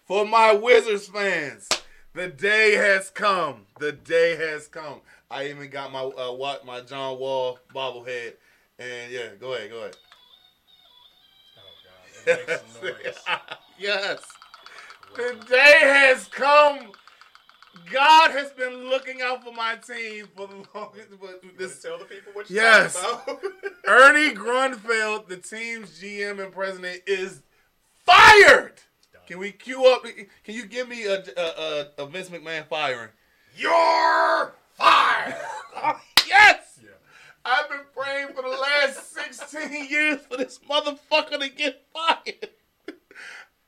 For 0.07 0.25
my 0.25 0.53
Wizards 0.53 1.07
fans, 1.09 1.69
the 2.15 2.29
day 2.29 2.75
has 2.75 3.11
come. 3.11 3.67
The 3.79 3.93
day 3.93 4.37
has 4.37 4.67
come. 4.67 5.01
I 5.31 5.49
even 5.49 5.71
got 5.71 5.93
my 5.93 6.01
uh, 6.01 6.33
what 6.33 6.67
my 6.67 6.81
John 6.81 7.19
Wall 7.19 7.59
bobblehead, 7.75 8.35
and 8.79 9.13
yeah, 9.13 9.29
go 9.41 9.55
ahead, 9.55 9.71
go 9.71 9.79
ahead. 9.79 9.97
Oh 11.59 12.27
God! 12.27 12.39
It 12.39 12.49
makes 12.49 12.63
some 12.73 12.85
noise. 13.05 13.41
yes, 13.79 14.23
the 15.15 15.37
day 15.49 15.79
has 15.83 16.27
come. 16.29 16.91
God 17.93 18.31
has 18.33 18.51
been 18.53 18.89
looking 18.89 19.23
out 19.23 19.45
for 19.45 19.53
my 19.53 19.77
team 19.77 20.27
for 20.37 20.47
the 20.47 20.65
longest. 20.75 21.09
But 21.21 21.43
this 21.59 21.81
tell 21.83 21.99
the 21.99 22.05
people 22.05 22.33
what 22.33 22.49
you 22.51 22.57
Yes. 22.57 23.01
talking 23.01 23.35
about? 23.35 23.53
Ernie 23.87 24.35
Grunfeld, 24.35 25.29
the 25.29 25.37
team's 25.37 26.01
GM 26.01 26.43
and 26.43 26.53
president, 26.53 27.03
is 27.07 27.43
fired. 28.05 28.75
Can 29.27 29.39
we 29.39 29.51
cue 29.51 29.85
up? 29.87 30.05
Can 30.05 30.55
you 30.55 30.67
give 30.67 30.89
me 30.89 31.05
a 31.07 31.21
a, 31.37 31.41
a, 31.41 31.87
a 32.05 32.07
Vince 32.07 32.29
McMahon 32.29 32.67
firing? 32.69 33.09
You're 33.57 34.55
fired. 34.75 35.35
yes. 36.29 36.79
Yeah. 36.83 36.91
I've 37.45 37.69
been 37.69 37.81
praying 37.97 38.29
for 38.35 38.43
the 38.43 38.49
last 38.57 39.13
16 39.13 39.87
years 39.91 40.21
for 40.31 40.37
this 40.37 40.61
motherfucker 40.71 41.41
to 41.41 41.49
get 41.49 41.83
fired. 41.93 42.51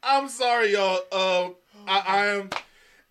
I'm 0.03 0.29
sorry, 0.29 0.73
y'all. 0.75 0.99
Um, 1.12 1.57
I, 1.88 2.03
I 2.07 2.27
am. 2.27 2.51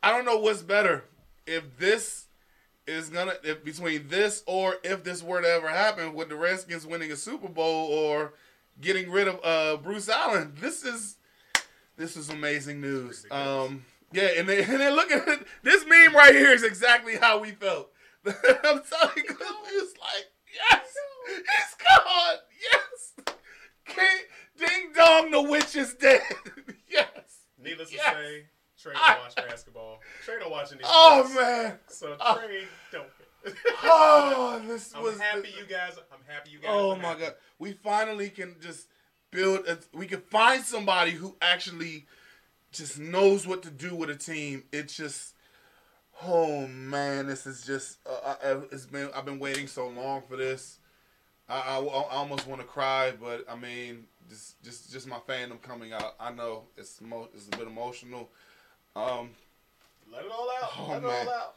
I 0.08 0.12
don't 0.12 0.24
know 0.24 0.38
what's 0.38 0.62
better. 0.62 1.04
If 1.46 1.78
this 1.78 2.28
is 2.88 3.10
gonna, 3.10 3.34
if 3.44 3.62
between 3.66 4.08
this 4.08 4.42
or 4.48 4.76
if 4.82 5.04
this 5.04 5.22
were 5.22 5.42
to 5.42 5.48
ever 5.50 5.68
happen 5.68 6.14
with 6.14 6.30
the 6.30 6.38
Redskins 6.38 6.88
winning 6.88 7.12
a 7.12 7.18
Super 7.18 7.50
Bowl 7.50 7.88
or 7.92 8.34
getting 8.80 9.12
rid 9.12 9.28
of 9.28 9.42
uh, 9.44 9.76
Bruce 9.76 10.08
Allen, 10.08 10.54
this 10.62 10.86
is 10.86 11.18
this 11.98 12.16
is 12.16 12.30
amazing 12.30 12.80
news. 12.80 13.26
Um, 13.32 13.84
yeah, 14.14 14.30
and 14.38 14.48
then, 14.48 14.60
and 14.72 14.80
then 14.80 14.96
look 14.96 15.12
at 15.12 15.28
it. 15.28 15.46
This 15.64 15.84
meme 15.86 16.16
right 16.16 16.34
here 16.34 16.54
is 16.54 16.64
exactly 16.64 17.18
how 17.18 17.40
we 17.40 17.52
felt. 17.52 17.90
I'm 18.26 18.34
telling 18.34 19.18
you, 19.18 19.24
'cause 19.36 19.42
it 19.42 19.82
was 19.82 19.94
like, 20.00 20.26
yes, 20.72 20.88
he's 21.28 21.76
gone. 21.86 22.38
Yes, 22.72 23.36
King, 23.86 24.06
ding 24.58 24.94
dong, 24.96 25.32
the 25.32 25.42
witch 25.42 25.76
is 25.76 25.94
dead. 25.96 26.22
yes. 26.90 27.10
Needless 27.62 27.92
Yes. 27.92 28.06
to 28.06 28.22
say, 28.22 28.46
Trey 28.94 29.00
don't 29.08 29.20
watch 29.20 29.36
basketball. 29.36 30.00
Trey 30.26 30.40
don't 30.40 30.52
watch 30.52 30.72
any 30.72 30.82
Oh 30.84 31.20
sports. 31.26 31.36
man. 31.40 31.80
So 31.88 32.18
Oh. 32.20 32.36
Trey 32.46 32.64
don't. 32.92 33.08
Oh, 33.84 34.62
this 34.68 34.94
I'm 34.96 35.04
was. 35.04 35.20
happy 35.20 35.50
you 35.58 35.66
guys. 35.66 35.98
I'm 36.12 36.20
happy 36.28 36.52
you 36.52 36.60
guys. 36.60 36.70
Oh 36.72 36.96
my 36.96 37.10
happy. 37.10 37.22
god, 37.22 37.34
we 37.60 37.74
finally 37.74 38.30
can 38.30 38.56
just 38.60 38.88
build. 39.32 39.66
A, 39.68 39.78
we 39.94 40.06
can 40.08 40.22
find 40.22 40.64
somebody 40.64 41.12
who 41.12 41.36
actually 41.42 42.06
just 42.72 43.00
knows 43.00 43.48
what 43.48 43.64
to 43.64 43.70
do 43.70 43.96
with 43.96 44.10
a 44.10 44.16
team. 44.16 44.64
It's 44.74 44.96
just, 44.98 45.34
oh 46.26 46.68
man, 46.68 47.28
this 47.28 47.46
is 47.46 47.66
just. 47.66 48.00
Uh, 48.06 48.36
I, 48.44 48.50
I- 48.52 48.62
it's 48.72 48.86
been. 48.86 49.10
I've 49.16 49.26
been 49.26 49.40
waiting 49.40 49.68
so 49.68 49.88
long 49.88 50.24
for 50.28 50.36
this. 50.36 50.80
I, 51.50 51.60
I, 51.60 51.78
I 51.80 52.16
almost 52.16 52.46
want 52.48 52.60
to 52.60 52.68
cry, 52.68 53.14
but 53.18 53.46
I 53.50 53.56
mean, 53.56 54.06
just 54.30 54.62
just 54.64 54.92
just 54.92 55.08
my 55.08 55.20
fandom 55.20 55.62
coming 55.62 55.94
out. 55.94 56.16
I 56.20 56.32
know 56.34 56.64
it's 56.76 57.00
mo- 57.02 57.30
it's 57.34 57.48
a 57.48 57.52
bit 57.58 57.68
emotional. 57.68 58.30
Um, 58.98 59.30
Let 60.12 60.26
it 60.26 60.32
all 60.32 60.50
out. 60.62 60.72
Oh, 60.78 60.88
Let 60.92 61.04
man. 61.04 61.12
it 61.26 61.28
all 61.30 61.34
out. 61.34 61.54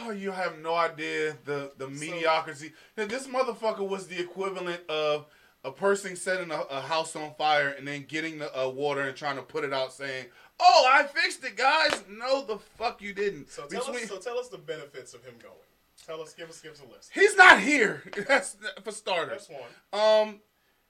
Oh, 0.00 0.10
you 0.10 0.32
have 0.32 0.58
no 0.58 0.74
idea 0.74 1.36
the 1.44 1.72
the 1.78 1.88
mediocrity. 1.88 2.72
Now, 2.96 3.06
This 3.06 3.26
motherfucker 3.28 3.86
was 3.86 4.06
the 4.08 4.18
equivalent 4.20 4.80
of 4.88 5.26
a 5.62 5.70
person 5.70 6.16
setting 6.16 6.50
a, 6.50 6.60
a 6.62 6.80
house 6.80 7.14
on 7.16 7.32
fire 7.34 7.68
and 7.70 7.86
then 7.86 8.04
getting 8.08 8.38
the 8.38 8.50
uh, 8.60 8.68
water 8.68 9.02
and 9.02 9.16
trying 9.16 9.36
to 9.36 9.42
put 9.42 9.64
it 9.64 9.72
out, 9.72 9.92
saying, 9.92 10.26
"Oh, 10.58 10.90
I 10.92 11.04
fixed 11.04 11.44
it, 11.44 11.56
guys." 11.56 12.02
No, 12.10 12.44
the 12.44 12.58
fuck 12.58 13.00
you 13.00 13.12
didn't. 13.14 13.50
So 13.50 13.66
tell 13.66 13.80
Between- 13.86 14.04
us. 14.04 14.08
So 14.08 14.18
tell 14.18 14.38
us 14.38 14.48
the 14.48 14.58
benefits 14.58 15.14
of 15.14 15.24
him 15.24 15.34
going. 15.40 15.54
Tell 16.06 16.20
us. 16.20 16.34
Give 16.34 16.50
us. 16.50 16.60
Give 16.60 16.72
us 16.72 16.80
a 16.80 16.92
list. 16.92 17.10
he's 17.14 17.36
not 17.36 17.60
here. 17.60 18.02
That's 18.28 18.56
for 18.82 18.90
starters. 18.90 19.48
That's 19.48 19.60
one. 19.92 20.28
Um, 20.28 20.40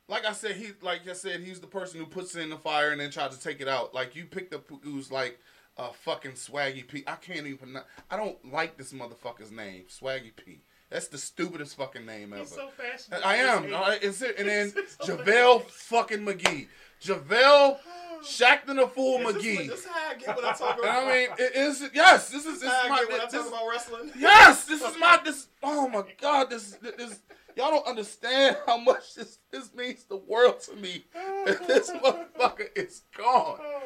like 0.08 0.24
I 0.24 0.32
said, 0.32 0.56
he 0.56 0.68
like 0.82 1.08
I 1.08 1.12
said, 1.12 1.40
he's 1.40 1.60
the 1.60 1.66
person 1.66 2.00
who 2.00 2.06
puts 2.06 2.34
it 2.34 2.40
in 2.42 2.50
the 2.50 2.56
fire 2.58 2.90
and 2.90 3.00
then 3.00 3.10
tries 3.10 3.36
to 3.36 3.42
take 3.42 3.60
it 3.60 3.68
out. 3.68 3.94
Like 3.94 4.14
you 4.16 4.24
picked 4.26 4.54
up 4.54 4.64
who's 4.82 5.10
like 5.10 5.38
a 5.76 5.92
fucking 5.92 6.32
Swaggy 6.32 6.86
P. 6.86 7.04
I 7.06 7.16
can't 7.16 7.46
even. 7.46 7.78
I 8.10 8.16
don't 8.16 8.52
like 8.52 8.76
this 8.76 8.92
motherfucker's 8.92 9.50
name, 9.50 9.84
Swaggy 9.88 10.34
P. 10.34 10.60
That's 10.90 11.08
the 11.08 11.18
stupidest 11.18 11.76
fucking 11.76 12.06
name 12.06 12.32
ever. 12.32 12.42
He's 12.42 12.50
so 12.54 12.68
passionate. 12.78 13.26
I 13.26 13.36
am. 13.36 13.70
Right, 13.70 13.98
it's 14.02 14.22
it. 14.22 14.38
And 14.38 14.48
then 14.48 14.72
so 15.00 15.16
JaVale 15.16 15.62
fucking 15.64 16.20
McGee. 16.20 16.68
JaVale 17.02 17.78
Shaqtin' 18.22 18.76
the 18.76 18.86
Fool 18.88 19.18
Is 19.28 19.36
McGee. 19.36 19.68
this 19.68 19.80
is 19.80 19.86
how 19.86 20.10
I 20.10 20.14
get 20.14 20.36
when 20.36 20.44
I 20.44 20.52
talk 20.52 20.76
And 20.76 20.84
about. 20.84 21.04
I 21.04 21.12
mean, 21.12 21.28
it 21.38 21.56
is 21.56 21.90
yes. 21.92 22.30
This 22.30 22.46
is 22.46 22.60
this 22.60 22.60
this 22.60 22.62
is 22.62 22.68
how 22.70 22.84
is 22.84 22.86
I 22.86 22.88
my 22.88 22.98
get 23.00 23.08
when 23.10 23.20
I 23.20 23.24
this, 23.24 23.32
talk 23.32 23.48
about 23.48 23.68
wrestling. 23.68 24.10
Yes, 24.18 24.64
this 24.64 24.82
is 24.82 24.98
my 24.98 25.20
this. 25.24 25.48
Oh 25.62 25.88
my 25.88 26.04
God, 26.20 26.50
this 26.50 26.76
this. 26.96 27.20
Y'all 27.56 27.70
don't 27.70 27.86
understand 27.86 28.56
how 28.66 28.76
much 28.78 29.14
this 29.14 29.38
this 29.50 29.72
means 29.74 30.04
the 30.04 30.16
world 30.16 30.60
to 30.60 30.74
me. 30.76 31.04
This 31.66 31.90
motherfucker 32.02 32.68
is 32.76 33.02
gone. 33.16 33.58
Oh. 33.60 33.82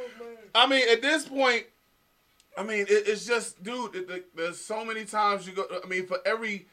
I 0.55 0.67
mean, 0.67 0.89
at 0.89 1.03
this 1.03 1.29
point, 1.29 1.65
I 2.57 2.63
mean, 2.63 2.81
it, 2.81 2.89
it's 3.07 3.27
just, 3.27 3.63
dude. 3.63 3.95
It, 3.95 4.11
it- 4.11 4.37
there's 4.37 4.59
so 4.61 4.85
many 4.85 5.05
times 5.05 5.47
you 5.47 5.53
go. 5.53 5.67
I 5.85 5.87
mean, 5.87 6.07
for 6.07 6.19
every 6.25 6.67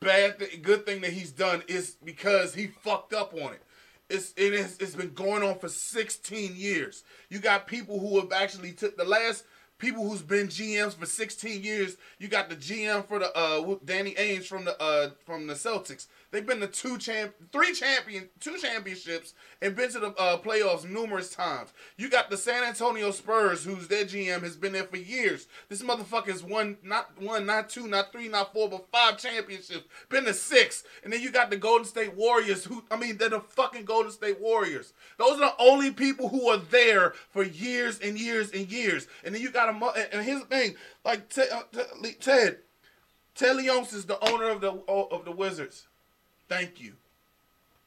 bad, 0.00 0.38
th- 0.38 0.62
good 0.62 0.86
thing 0.86 1.00
that 1.02 1.12
he's 1.12 1.32
done 1.32 1.62
is 1.68 1.96
because 2.04 2.54
he 2.54 2.68
fucked 2.68 3.12
up 3.12 3.34
on 3.34 3.52
it. 3.52 3.62
It's 4.08 4.32
it 4.36 4.54
is 4.54 4.76
it's 4.78 4.94
been 4.94 5.12
going 5.14 5.42
on 5.42 5.58
for 5.58 5.68
16 5.68 6.54
years. 6.54 7.02
You 7.28 7.40
got 7.40 7.66
people 7.66 7.98
who 7.98 8.20
have 8.20 8.30
actually 8.32 8.70
took 8.72 8.96
the 8.96 9.04
last 9.04 9.44
people 9.78 10.08
who's 10.08 10.22
been 10.22 10.46
GMs 10.46 10.94
for 10.94 11.06
16 11.06 11.62
years. 11.64 11.96
You 12.20 12.28
got 12.28 12.48
the 12.48 12.54
GM 12.54 13.04
for 13.08 13.18
the 13.18 13.36
uh 13.36 13.74
Danny 13.84 14.12
Ainge 14.14 14.44
from 14.44 14.64
the 14.64 14.80
uh 14.80 15.10
from 15.24 15.48
the 15.48 15.54
Celtics. 15.54 16.06
They've 16.30 16.46
been 16.46 16.60
to 16.60 16.66
two 16.66 16.98
champ, 16.98 17.34
three 17.52 17.72
champion, 17.72 18.28
two 18.40 18.56
championships, 18.58 19.34
and 19.62 19.76
been 19.76 19.90
to 19.92 20.00
the 20.00 20.08
uh, 20.18 20.38
playoffs 20.38 20.88
numerous 20.88 21.30
times. 21.30 21.72
You 21.96 22.10
got 22.10 22.30
the 22.30 22.36
San 22.36 22.64
Antonio 22.64 23.10
Spurs, 23.10 23.64
who's 23.64 23.88
their 23.88 24.04
GM 24.04 24.42
has 24.42 24.56
been 24.56 24.72
there 24.72 24.84
for 24.84 24.96
years. 24.96 25.46
This 25.68 25.82
motherfucker's 25.82 26.42
won 26.42 26.76
not 26.82 27.10
one, 27.20 27.46
not 27.46 27.70
two, 27.70 27.86
not 27.86 28.12
three, 28.12 28.28
not 28.28 28.52
four, 28.52 28.68
but 28.68 28.90
five 28.90 29.18
championships. 29.18 29.86
Been 30.08 30.24
to 30.24 30.34
six, 30.34 30.84
and 31.04 31.12
then 31.12 31.22
you 31.22 31.30
got 31.30 31.50
the 31.50 31.56
Golden 31.56 31.86
State 31.86 32.14
Warriors, 32.14 32.64
who 32.64 32.84
I 32.90 32.96
mean, 32.96 33.16
they're 33.16 33.28
the 33.28 33.40
fucking 33.40 33.84
Golden 33.84 34.10
State 34.12 34.40
Warriors. 34.40 34.92
Those 35.18 35.34
are 35.40 35.50
the 35.50 35.54
only 35.58 35.90
people 35.90 36.28
who 36.28 36.48
are 36.48 36.58
there 36.58 37.14
for 37.30 37.44
years 37.44 37.98
and 38.00 38.18
years 38.18 38.50
and 38.50 38.70
years. 38.70 39.06
And 39.24 39.34
then 39.34 39.42
you 39.42 39.50
got 39.50 39.68
a 39.68 40.12
and- 40.12 40.24
here's 40.26 40.40
the 40.40 40.46
thing, 40.46 40.74
like 41.04 41.28
Ted, 41.28 41.48
uh, 41.52 41.62
Ted- 42.20 42.58
Ted, 43.34 43.56
Leonsis 43.56 43.94
is 43.94 44.06
the 44.06 44.18
owner 44.30 44.48
of 44.48 44.60
the 44.60 44.72
of 44.88 45.24
the 45.24 45.32
Wizards. 45.32 45.86
Thank 46.48 46.80
you. 46.80 46.94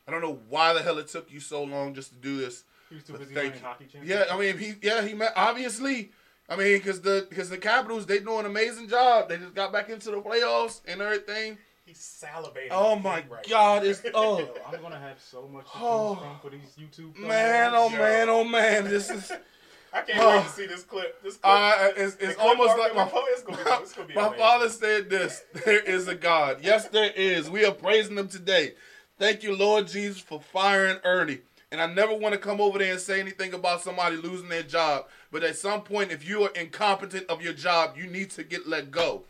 I 0.08 0.12
don't 0.12 0.22
know 0.22 0.40
why 0.50 0.74
the 0.74 0.82
hell 0.82 0.98
it 0.98 1.08
took 1.08 1.32
you 1.32 1.40
so 1.40 1.64
long 1.64 1.94
just 1.94 2.10
to 2.10 2.16
do 2.16 2.38
this. 2.38 2.64
He 2.90 2.96
was 2.96 3.04
too 3.04 3.14
busy 3.14 3.34
thank 3.36 3.54
winning 3.54 3.60
you. 3.60 3.66
hockey 3.66 3.88
Yeah. 4.04 4.26
I 4.32 4.38
mean, 4.40 4.58
he 4.58 4.74
yeah 4.82 5.04
he 5.06 5.14
met 5.14 5.34
obviously. 5.36 6.12
I 6.50 6.56
mean, 6.56 6.78
because 6.80 7.02
the 7.02 7.28
because 7.30 7.50
the 7.50 7.60
Capitals 7.60 8.08
they 8.08 8.20
do 8.20 8.38
an 8.40 8.46
amazing 8.48 8.88
job. 8.90 9.30
They 9.30 9.38
just 9.38 9.54
got 9.54 9.72
back 9.72 9.90
into 9.90 10.10
the 10.12 10.18
playoffs 10.22 10.82
and 10.88 11.00
everything. 11.02 11.58
He's 11.86 11.98
salivating. 12.24 12.70
Oh 12.72 12.96
my 12.98 13.24
right 13.30 13.48
God, 13.48 13.84
now. 13.84 13.90
it's 13.90 14.02
oh 14.14 14.48
I'm 14.68 14.82
gonna 14.82 15.00
have 15.00 15.20
so 15.20 15.48
much 15.48 15.68
Oh. 15.76 16.20
for 16.42 16.50
these 16.50 16.76
YouTube. 16.80 17.16
man, 17.18 17.72
oh 17.76 17.90
man, 17.90 18.30
oh 18.30 18.44
man. 18.44 18.86
This 18.86 19.10
is 19.12 19.32
I 19.94 20.02
can't 20.02 20.20
wait 20.20 20.44
to 20.44 20.50
see 20.50 20.68
this 20.68 20.84
clip. 20.84 21.22
This 21.24 21.38
clip. 21.38 21.54
uh, 21.54 21.90
it's, 21.98 22.16
it's 22.16 22.36
clip 22.36 22.40
almost 22.40 22.78
like 22.78 22.94
that 22.94 23.12
my 23.14 23.22
it's 23.30 23.44
gonna 23.44 23.58
be, 23.58 23.64
it's 23.84 23.94
gonna 23.94 24.08
be 24.08 24.14
My 24.14 24.28
amazing. 24.28 24.40
father 24.40 24.70
said 24.70 25.10
this 25.10 25.44
there 25.66 25.82
is 25.82 26.08
a 26.08 26.16
God. 26.16 26.60
Yes, 26.62 26.88
there 26.88 27.12
is. 27.12 27.50
We 27.50 27.66
are 27.66 27.72
praising 27.74 28.18
him 28.18 28.28
today. 28.28 28.74
Thank 29.18 29.44
you, 29.44 29.56
Lord 29.56 29.88
Jesus, 29.88 30.20
for 30.20 30.40
firing 30.40 30.98
Ernie. 31.04 31.40
And 31.72 31.82
I 31.82 31.86
never 31.86 32.14
want 32.16 32.34
to 32.34 32.40
come 32.40 32.60
over 32.62 32.80
there 32.80 32.92
and 32.94 33.00
say 33.02 33.20
anything 33.20 33.54
about 33.54 33.82
somebody 33.82 34.16
losing 34.16 34.50
their 34.50 34.64
job. 34.64 35.06
But 35.32 35.44
at 35.44 35.56
some 35.56 35.82
point, 35.82 36.12
if 36.12 36.28
you 36.28 36.44
are 36.44 36.50
incompetent 36.56 37.30
of 37.30 37.42
your 37.44 37.54
job, 37.54 37.96
you 37.96 38.08
need 38.08 38.32
to 38.32 38.44
get 38.44 38.68
let 38.68 38.90
go. 38.90 39.24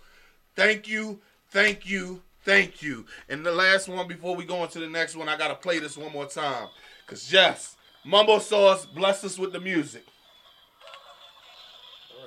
Thank 0.56 0.88
you, 0.88 1.19
thank 1.50 1.89
you, 1.89 2.22
thank 2.45 2.82
you. 2.82 3.06
And 3.28 3.45
the 3.45 3.52
last 3.52 3.89
one 3.89 4.08
before 4.08 4.36
we 4.36 4.45
go 4.45 4.63
into 4.63 4.80
the 4.80 4.88
next 4.89 5.15
one, 5.15 5.28
I 5.28 5.38
got 5.38 5.50
to 5.50 5.56
play 5.56 5.80
this 5.80 5.98
one 5.98 6.13
more 6.13 6.28
time. 6.28 6.67
Because, 7.06 7.32
yes, 7.32 7.76
Mumbo 8.06 8.39
Sauce, 8.39 8.86
bless 8.86 9.24
us 9.24 9.38
with 9.38 9.52
the 9.52 9.60
music. 9.60 10.06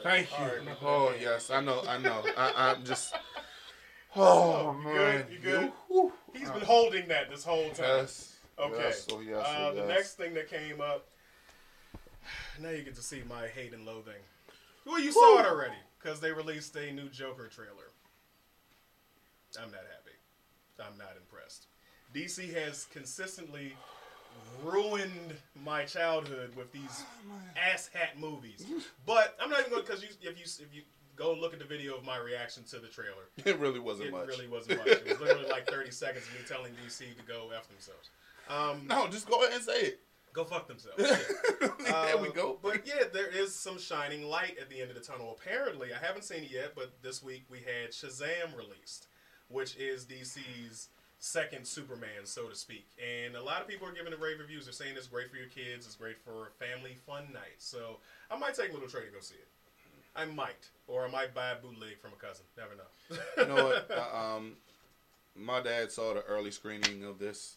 Thank 0.02 0.30
you. 0.38 0.44
Right, 0.44 0.76
oh 0.82 1.14
yes, 1.20 1.50
I 1.50 1.60
know, 1.60 1.82
I 1.88 1.98
know. 1.98 2.22
I, 2.36 2.52
I'm 2.76 2.84
just. 2.84 3.14
Oh 4.14 4.76
you 4.78 4.84
good? 4.92 4.94
man, 4.94 5.26
You 5.30 5.38
good? 5.38 5.72
He's 6.34 6.50
been 6.50 6.60
holding 6.62 7.08
that 7.08 7.30
this 7.30 7.44
whole 7.44 7.70
time. 7.70 7.86
Yes. 7.98 8.36
Okay. 8.58 8.76
Yes, 8.78 9.06
oh, 9.10 9.20
yes, 9.20 9.46
uh, 9.46 9.56
oh, 9.58 9.74
the 9.74 9.80
yes. 9.80 9.88
next 9.88 10.14
thing 10.14 10.34
that 10.34 10.48
came 10.48 10.80
up. 10.80 11.06
Now 12.60 12.68
you 12.70 12.82
get 12.82 12.94
to 12.96 13.02
see 13.02 13.22
my 13.28 13.48
hate 13.48 13.72
and 13.72 13.86
loathing. 13.86 14.20
Well, 14.84 15.00
you 15.00 15.10
saw 15.10 15.40
it 15.40 15.46
already 15.46 15.76
because 15.98 16.20
they 16.20 16.32
released 16.32 16.76
a 16.76 16.92
new 16.92 17.08
Joker 17.08 17.48
trailer. 17.48 17.90
I'm 19.58 19.70
not 19.70 19.80
happy. 19.80 20.16
I'm 20.78 20.98
not 20.98 21.14
impressed. 21.16 21.66
DC 22.14 22.52
has 22.54 22.86
consistently 22.92 23.74
ruined 24.64 25.34
my 25.64 25.84
childhood 25.84 26.54
with 26.56 26.72
these 26.72 27.04
ass 27.56 27.88
hat 27.92 28.18
movies. 28.18 28.64
But 29.06 29.36
I'm 29.40 29.50
not 29.50 29.60
even 29.60 29.70
going 29.72 29.84
because 29.84 30.02
you, 30.02 30.08
if 30.22 30.38
you 30.38 30.44
if 30.44 30.74
you 30.74 30.82
go 31.16 31.34
look 31.34 31.52
at 31.52 31.58
the 31.58 31.64
video 31.64 31.94
of 31.96 32.04
my 32.04 32.16
reaction 32.16 32.62
to 32.64 32.78
the 32.78 32.88
trailer, 32.88 33.24
It 33.44 33.58
really 33.58 33.80
wasn't 33.80 34.08
it 34.08 34.12
much. 34.12 34.26
really 34.26 34.48
wasn't 34.48 34.78
much. 34.78 34.88
It 34.88 35.08
was 35.08 35.20
literally 35.20 35.48
like 35.50 35.66
30 35.68 35.90
seconds 36.04 36.24
of 36.26 36.32
me 36.34 36.40
telling 36.48 36.72
DC 36.86 36.98
to 37.16 37.22
go 37.26 37.50
f 37.56 37.68
themselves. 37.68 38.10
Um, 38.48 38.86
No, 38.88 39.08
just 39.08 39.28
go 39.28 39.42
ahead 39.42 39.54
and 39.54 39.62
say 39.62 39.80
it. 39.80 40.00
Go 40.32 40.44
fuck 40.44 40.66
themselves. 40.66 40.96
there 41.84 42.16
we 42.16 42.28
Uh, 42.28 42.32
go. 42.32 42.58
But 42.62 42.86
yeah, 42.86 43.04
there 43.12 43.28
is 43.28 43.54
some 43.54 43.78
shining 43.78 44.24
light 44.24 44.56
at 44.58 44.70
the 44.70 44.80
end 44.80 44.88
of 44.90 44.96
the 44.96 45.02
tunnel. 45.02 45.36
Apparently, 45.38 45.90
I 45.92 45.98
haven't 46.04 46.22
seen 46.24 46.42
it 46.44 46.50
yet, 46.50 46.72
but 46.74 46.90
this 47.02 47.22
week 47.22 47.44
we 47.50 47.58
had 47.58 47.90
Shazam 47.90 48.56
released, 48.56 49.08
which 49.48 49.76
is 49.76 50.06
DC's 50.06 50.88
second 51.22 51.64
Superman, 51.64 52.24
so 52.24 52.48
to 52.48 52.54
speak. 52.56 52.84
And 52.98 53.36
a 53.36 53.42
lot 53.42 53.60
of 53.62 53.68
people 53.68 53.86
are 53.86 53.92
giving 53.92 54.12
it 54.12 54.18
rave 54.20 54.40
reviews. 54.40 54.64
They're 54.64 54.72
saying 54.72 54.94
it's 54.96 55.06
great 55.06 55.30
for 55.30 55.36
your 55.36 55.46
kids, 55.46 55.86
it's 55.86 55.94
great 55.94 56.16
for 56.20 56.50
family 56.58 56.96
fun 57.06 57.24
night. 57.32 57.54
So 57.58 57.98
I 58.30 58.36
might 58.36 58.54
take 58.54 58.72
Little 58.72 58.88
Trey 58.88 59.02
to 59.06 59.12
go 59.12 59.20
see 59.20 59.36
it. 59.36 59.46
I 60.16 60.24
might, 60.26 60.68
or 60.88 61.06
I 61.06 61.10
might 61.10 61.32
buy 61.32 61.50
a 61.52 61.54
bootleg 61.54 61.98
from 62.00 62.10
a 62.12 62.16
cousin. 62.16 62.44
Never 62.58 62.74
know. 62.74 63.16
You 63.42 63.54
know 63.54 63.64
what? 63.66 63.90
Uh, 63.96 64.36
um, 64.36 64.52
my 65.36 65.62
dad 65.62 65.90
saw 65.92 66.12
the 66.12 66.22
early 66.24 66.50
screening 66.50 67.04
of 67.04 67.18
this. 67.20 67.54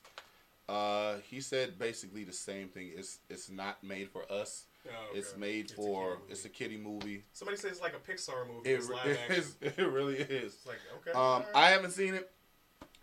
Uh, 0.69 1.15
he 1.29 1.41
said 1.41 1.77
basically 1.79 2.23
the 2.23 2.31
same 2.33 2.69
thing. 2.69 2.91
It's 2.95 3.17
it's 3.29 3.49
not 3.49 3.83
made 3.83 4.09
for 4.09 4.31
us. 4.31 4.65
Oh, 4.87 4.89
okay. 5.09 5.19
It's 5.19 5.35
made 5.35 5.65
It's 5.65 5.73
for 5.73 6.11
movie. 6.11 6.21
it's 6.29 6.45
a 6.45 6.49
kiddie 6.49 6.77
movie. 6.77 7.23
Somebody 7.33 7.57
says 7.57 7.71
it's 7.71 7.81
like 7.81 7.93
a 7.95 8.11
Pixar 8.11 8.47
movie. 8.47 8.69
It, 8.69 8.75
it's 8.75 8.89
live 8.89 9.05
re- 9.05 9.17
action. 9.27 9.35
is, 9.35 9.55
it 9.61 9.77
really 9.91 10.15
is. 10.17 10.53
It's 10.53 10.65
like 10.67 10.77
okay. 11.01 11.11
Um, 11.11 11.19
alright. 11.19 11.45
I 11.55 11.69
haven't 11.71 11.91
seen 11.91 12.13
it, 12.13 12.31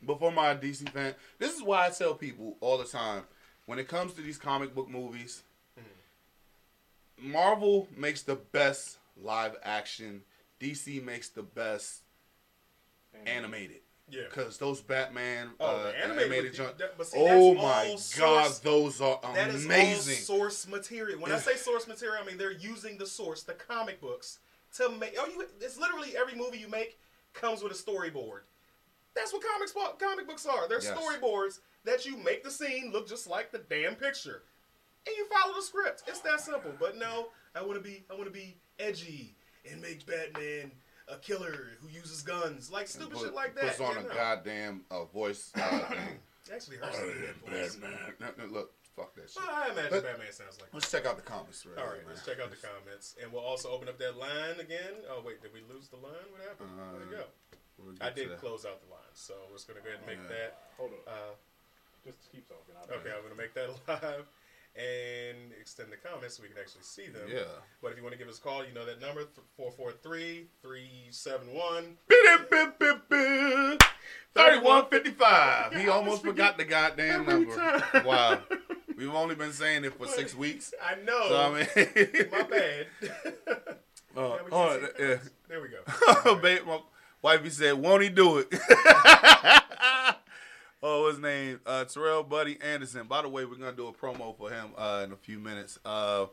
but 0.03 0.18
for 0.18 0.30
my 0.32 0.55
DC 0.55 0.88
fan, 0.90 1.14
this 1.38 1.55
is 1.55 1.62
why 1.62 1.86
I 1.86 1.90
tell 1.90 2.14
people 2.14 2.57
all 2.61 2.78
the 2.78 2.84
time 2.84 3.22
when 3.66 3.78
it 3.78 3.88
comes 3.88 4.12
to 4.14 4.20
these 4.22 4.38
comic 4.38 4.74
book 4.74 4.88
movies, 4.88 5.42
Marvel 7.20 7.88
makes 7.96 8.22
the 8.22 8.34
best 8.36 8.98
live 9.22 9.57
action. 9.62 10.22
DC 10.61 11.03
makes 11.05 11.28
the 11.28 11.42
best 11.42 12.03
animated. 13.26 13.80
yeah. 14.11 14.22
Because 14.28 14.59
those 14.59 14.80
Batman 14.80 15.50
Oh, 15.61 15.66
uh, 15.66 15.92
animated, 16.03 16.03
animated, 16.22 16.55
junk. 16.55 16.78
that- 16.78 16.98
but 16.98 17.07
see, 17.07 17.18
Oh 17.20 17.55
my 17.55 17.88
all 17.88 18.00
god, 18.16 18.53
those 18.62 19.00
are 19.00 19.20
That 19.34 19.50
is 19.50 19.64
amazing. 19.64 20.14
all 20.16 20.38
source 20.38 20.66
material. 20.66 21.20
When 21.20 21.30
I 21.32 21.38
say 21.38 21.57
source 21.57 21.86
material, 21.86 22.18
I 22.22 22.26
mean 22.26 22.38
they're 22.38 22.50
using 22.50 22.98
the 22.98 23.07
source, 23.07 23.42
the 23.42 23.55
comic 23.55 24.00
books, 24.00 24.38
to 24.76 24.88
make. 24.90 25.14
Oh, 25.18 25.26
you, 25.26 25.46
it's 25.61 25.76
literally 25.78 26.16
every 26.16 26.34
movie 26.34 26.59
you 26.59 26.68
make 26.68 26.98
comes 27.32 27.62
with 27.62 27.72
a 27.72 27.74
storyboard. 27.76 28.40
That's 29.15 29.33
what 29.33 29.43
comics 29.43 29.75
comic 29.99 30.27
books 30.27 30.47
are. 30.47 30.69
They're 30.69 30.83
Yes. 30.83 30.97
storyboards 30.97 31.61
that 31.85 32.07
you 32.07 32.17
make 32.17 32.43
the 32.45 32.51
scene 32.51 32.91
look 32.93 33.07
just 33.09 33.27
like 33.27 33.51
the 33.53 33.59
damn 33.59 33.95
picture, 33.97 34.43
and 35.07 35.17
you 35.17 35.27
follow 35.27 35.55
the 35.55 35.63
script. 35.63 36.03
It's 36.07 36.21
that 36.21 36.41
simple. 36.41 36.73
But 36.79 36.97
no, 36.97 37.29
I 37.55 37.63
want 37.63 37.75
to 37.75 37.81
be 37.81 38.05
I 38.11 38.15
want 38.15 38.25
to 38.27 38.31
be 38.31 38.57
edgy 38.79 39.37
and 39.71 39.81
make 39.83 40.07
Batman 40.07 40.73
a 41.09 41.17
killer 41.19 41.77
who 41.81 41.89
uses 41.89 42.23
guns, 42.23 42.71
like 42.71 42.89
stupid 42.89 43.13
Put- 43.13 43.23
shit 43.23 43.35
like 43.35 43.55
that. 43.57 43.77
Puts 43.77 43.81
on 43.81 43.97
a 43.99 44.03
no. 44.03 44.15
goddamn 44.15 44.85
uh, 44.91 45.05
voice. 45.05 45.51
Uh, 45.55 45.61
actually 46.53 46.79
hurts 46.79 46.99
that 46.99 47.37
voice. 47.51 47.77
Batman. 47.77 48.15
No, 48.21 48.27
no, 48.39 48.45
look, 48.53 48.73
fuck 48.97 49.15
that 49.17 49.29
shit. 49.29 49.37
Well, 49.43 49.51
I 49.55 49.71
imagine 49.73 49.93
Let- 49.93 50.05
Batman 50.05 50.33
sounds 50.33 50.59
like. 50.61 50.71
Let's 50.73 50.91
check 50.91 51.05
out 51.07 51.17
the 51.17 51.23
comments. 51.23 51.67
Right 51.67 51.79
All 51.85 51.91
right, 51.91 52.01
let's 52.09 52.25
check 52.25 52.41
out 52.41 52.51
the 52.51 52.57
comments, 52.57 53.17
and 53.23 53.31
we'll 53.33 53.43
also 53.43 53.69
open 53.71 53.89
up 53.89 53.99
that 53.99 54.17
line 54.17 54.59
again. 54.61 54.95
Oh 55.11 55.23
wait, 55.25 55.43
did 55.43 55.53
we 55.53 55.61
lose 55.73 55.89
the 55.89 55.97
line? 55.97 56.15
What 56.31 56.41
happened? 56.49 56.71
Where'd 56.93 57.03
it 57.03 57.11
go? 57.11 57.25
I 58.01 58.11
did 58.11 58.37
close 58.39 58.65
out 58.65 58.81
the 58.81 58.91
line, 58.93 59.01
so 59.15 59.35
we're 59.49 59.57
just 59.57 59.67
gonna 59.69 59.81
go 59.81 59.89
ahead 59.89 60.01
and 60.07 60.19
make 60.19 60.29
that. 60.29 60.59
Hold 60.79 60.91
on. 60.93 60.99
Uh, 61.13 61.35
Just 62.05 62.31
keep 62.33 62.47
talking. 62.49 62.75
I'll 62.77 62.97
okay, 62.99 63.11
I'm 63.17 63.23
gonna 63.23 63.35
make 63.37 63.55
that 63.55 63.69
live 63.89 64.27
and 64.75 65.53
extend 65.61 65.93
the 65.93 65.97
comments 65.97 66.37
so 66.37 66.43
we 66.43 66.49
can 66.49 66.59
actually 66.59 66.83
see 66.83 67.07
them. 67.09 67.29
Yeah. 67.29 67.43
But 67.83 67.93
if 67.93 67.99
you 67.99 68.03
want 68.03 68.13
to 68.15 68.19
give 68.19 68.29
us 68.29 68.39
a 68.39 68.41
call, 68.41 68.65
you 68.65 68.73
know 68.73 68.87
that 68.87 69.01
number 69.01 69.25
443-371. 69.61 71.97
3155. 74.35 75.75
He 75.75 75.89
almost 75.89 76.23
forgot 76.23 76.57
the 76.57 76.65
goddamn 76.65 77.27
number. 77.27 77.55
time. 77.55 77.83
Wow. 78.07 78.39
We've 78.97 79.15
only 79.15 79.35
been 79.35 79.53
saying 79.53 79.85
it 79.85 79.93
for 79.95 80.07
six 80.07 80.35
weeks. 80.35 80.73
I 80.83 80.95
know. 81.03 81.29
So, 81.29 81.37
I 81.37 81.51
mean. 81.51 81.67
my 82.31 82.43
bad. 82.43 82.87
Oh, 84.15 84.37
Yeah, 84.37 84.43
we 84.45 84.51
oh, 84.53 84.89
yeah. 84.99 85.17
There 85.49 85.61
we 85.61 85.69
go. 85.69 85.79
Wifey 87.23 87.51
said, 87.51 87.75
won't 87.75 88.03
he 88.03 88.09
do 88.09 88.39
it? 88.39 88.49
oh, 90.83 91.09
his 91.09 91.18
name? 91.18 91.61
Uh, 91.64 91.85
Terrell 91.85 92.23
Buddy 92.23 92.59
Anderson. 92.61 93.07
By 93.07 93.23
the 93.23 93.29
way, 93.29 93.45
we're 93.45 93.57
going 93.57 93.70
to 93.70 93.77
do 93.77 93.87
a 93.89 93.93
promo 93.93 94.37
for 94.37 94.51
him 94.51 94.70
uh, 94.77 95.03
in 95.05 95.12
a 95.12 95.16
few 95.16 95.39
minutes. 95.39 95.79
Uh, 95.85 96.27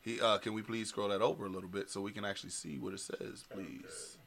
he, 0.00 0.20
uh, 0.20 0.38
Can 0.38 0.52
we 0.54 0.62
please 0.62 0.88
scroll 0.88 1.08
that 1.08 1.22
over 1.22 1.46
a 1.46 1.48
little 1.48 1.68
bit 1.68 1.90
so 1.90 2.00
we 2.00 2.12
can 2.12 2.24
actually 2.24 2.50
see 2.50 2.78
what 2.78 2.92
it 2.92 3.00
says, 3.00 3.44
please? 3.50 4.18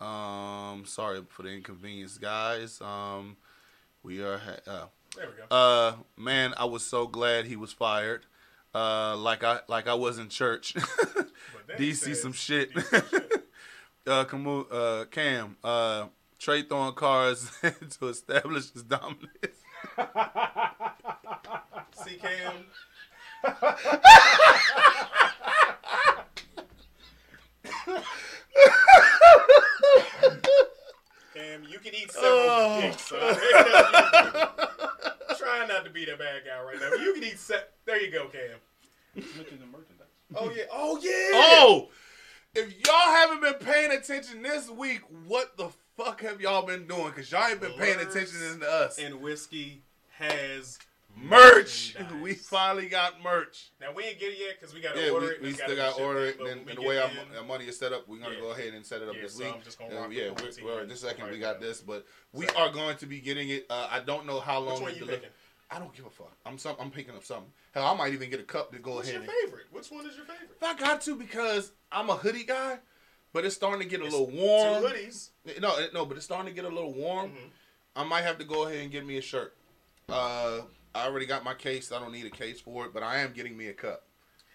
Um, 0.00 0.84
sorry 0.86 1.22
for 1.28 1.42
the 1.42 1.50
inconvenience, 1.50 2.18
guys. 2.18 2.80
Um, 2.80 3.36
we 4.02 4.22
are. 4.22 4.38
Ha- 4.38 4.70
uh, 4.70 4.84
There 5.16 5.26
we 5.28 5.36
go. 5.48 5.56
uh, 5.56 5.92
man, 6.16 6.54
I 6.58 6.64
was 6.66 6.84
so 6.84 7.06
glad 7.06 7.46
he 7.46 7.56
was 7.56 7.72
fired. 7.72 8.26
Uh, 8.74 9.16
like 9.16 9.42
I 9.42 9.60
like 9.68 9.88
I 9.88 9.94
was 9.94 10.18
in 10.18 10.28
church. 10.28 10.74
But 11.14 11.78
then 11.78 11.86
he 11.86 11.92
DC 11.92 11.96
says- 11.96 12.22
some 12.22 12.32
shit. 12.34 12.74
DC 12.74 12.90
some 12.90 13.02
shit. 13.10 13.35
Uh, 14.06 14.24
Camu, 14.24 14.66
uh, 14.70 15.04
Cam, 15.06 15.56
uh, 15.64 16.06
Trey 16.38 16.62
throwing 16.62 16.94
cars 16.94 17.50
to 18.00 18.08
establish 18.08 18.70
his 18.72 18.82
dominance. 18.82 19.26
See, 22.04 22.16
Cam. 22.16 22.52
Cam, 31.34 31.64
you 31.68 31.78
can 31.78 31.94
eat 31.94 32.10
several 32.10 32.32
Oh. 32.32 32.80
dicks. 32.80 33.12
all 33.12 33.18
right? 33.18 34.48
Trying 35.38 35.68
not 35.68 35.84
to 35.84 35.90
be 35.90 36.04
the 36.06 36.16
bad 36.16 36.42
guy 36.46 36.60
right 36.62 36.80
now. 36.80 36.88
But 36.90 37.00
you 37.00 37.12
can 37.14 37.24
eat 37.24 37.38
se- 37.38 37.64
There 37.84 38.00
you 38.00 38.10
go, 38.10 38.26
Cam. 38.28 38.58
mention 39.14 39.58
the 39.60 39.66
merchandise. 39.66 40.06
Oh 40.34 40.50
yeah. 40.54 40.64
Oh 40.72 40.98
yeah. 41.02 41.30
Oh, 41.34 41.88
if 42.56 42.86
y'all 42.86 43.14
haven't 43.14 43.40
been 43.42 43.54
paying 43.54 43.90
attention 43.92 44.42
this 44.42 44.68
week, 44.70 45.00
what 45.26 45.56
the 45.56 45.68
fuck 45.96 46.20
have 46.22 46.40
y'all 46.40 46.66
been 46.66 46.86
doing? 46.86 47.10
Cause 47.12 47.30
y'all 47.30 47.46
ain't 47.48 47.60
been 47.60 47.72
paying 47.72 47.98
attention 48.00 48.60
to 48.60 48.68
us. 48.70 48.98
And 48.98 49.20
whiskey 49.20 49.82
has 50.18 50.78
merch. 51.16 51.94
We 52.22 52.34
finally 52.34 52.88
got 52.88 53.22
merch. 53.22 53.70
Now 53.80 53.92
we 53.94 54.04
ain't 54.04 54.18
get 54.18 54.32
it 54.32 54.38
yet 54.38 54.56
because 54.60 54.74
we 54.74 54.80
gotta 54.80 55.00
Yeah, 55.00 55.10
order 55.10 55.26
we, 55.26 55.32
it. 55.32 55.42
we 55.42 55.48
It's 55.48 55.56
still 55.62 55.76
gotta 55.76 55.90
got 55.92 55.96
to 55.98 56.04
order 56.04 56.24
it, 56.26 56.40
and, 56.40 56.68
and 56.68 56.78
the 56.78 56.82
way 56.82 56.98
our, 56.98 57.08
in- 57.10 57.36
our 57.38 57.44
money 57.44 57.64
is 57.66 57.78
set 57.78 57.92
up, 57.92 58.06
we're 58.08 58.18
gonna 58.18 58.34
Yeah. 58.34 58.40
go 58.40 58.50
ahead 58.50 58.74
and 58.74 58.84
set 58.84 59.00
it 59.02 59.08
up 59.08 59.14
Yeah, 59.16 59.22
this 59.22 59.34
so 59.34 59.44
week. 59.44 59.54
I'm 59.54 59.62
just 59.62 59.78
gonna 59.78 59.94
And 60.02 60.12
yeah, 60.12 60.30
we're, 60.30 60.64
we're, 60.64 60.86
this 60.86 61.00
second 61.00 61.30
we 61.30 61.38
got 61.38 61.60
now. 61.60 61.66
this, 61.66 61.80
but 61.80 62.06
we 62.32 62.46
Second. 62.46 62.62
are 62.62 62.70
going 62.72 62.96
to 62.98 63.06
be 63.06 63.20
getting 63.20 63.48
it. 63.50 63.66
Uh, 63.70 63.88
I 63.90 64.00
don't 64.00 64.26
know 64.26 64.40
how 64.40 64.58
long. 64.60 64.74
Which 64.74 64.82
one 64.82 64.92
you 64.94 65.00
deli- 65.00 65.12
picking? 65.14 65.28
I 65.70 65.78
don't 65.78 65.92
give 65.94 66.06
a 66.06 66.10
fuck. 66.10 66.32
I'm 66.46 66.58
some, 66.58 66.76
I'm 66.78 66.90
picking 66.90 67.14
up 67.14 67.24
something. 67.24 67.50
Hell, 67.72 67.84
I 67.86 67.94
might 67.96 68.12
even 68.12 68.30
get 68.30 68.38
a 68.40 68.44
cup 68.44 68.72
to 68.72 68.78
go 68.78 68.94
What's 68.96 69.10
your 69.10 69.18
ahead. 69.20 69.28
and, 69.30 69.40
favorite? 69.48 69.66
Which 69.72 69.90
one 69.90 70.06
is 70.06 70.16
your 70.16 70.24
favorite? 70.24 70.50
if 70.56 70.62
I 70.62 70.74
got 70.74 71.00
to, 71.02 71.16
because 71.16 71.72
I'm 71.90 72.08
a 72.08 72.16
hoodie 72.16 72.44
guy, 72.44 72.78
but 73.32 73.44
it's 73.44 73.56
starting 73.56 73.80
to 73.82 73.88
get 73.88 74.00
a 74.00 74.04
It's 74.04 74.12
little 74.14 74.30
warm. 74.30 74.82
Two 74.82 74.88
hoodies. 74.88 75.30
No, 75.60 75.76
no, 75.92 76.06
but 76.06 76.16
it's 76.16 76.24
starting 76.26 76.46
to 76.46 76.54
get 76.54 76.64
a 76.64 76.74
little 76.74 76.94
warm. 76.94 77.30
Mhm. 77.30 77.50
I 77.96 78.04
might 78.04 78.22
have 78.22 78.38
to 78.38 78.44
go 78.44 78.66
ahead 78.66 78.78
and 78.80 78.90
get 78.92 79.04
me 79.04 79.18
a 79.18 79.22
shirt. 79.22 79.56
Uh, 80.08 80.62
I 80.94 81.06
already 81.06 81.26
got 81.26 81.42
my 81.44 81.54
case. 81.54 81.90
I 81.90 81.98
don't 81.98 82.12
need 82.12 82.26
a 82.26 82.30
case 82.30 82.60
for 82.60 82.86
it, 82.86 82.94
but 82.94 83.02
I 83.02 83.18
am 83.18 83.32
getting 83.32 83.56
me 83.56 83.66
a 83.66 83.72
cup. 83.74 84.05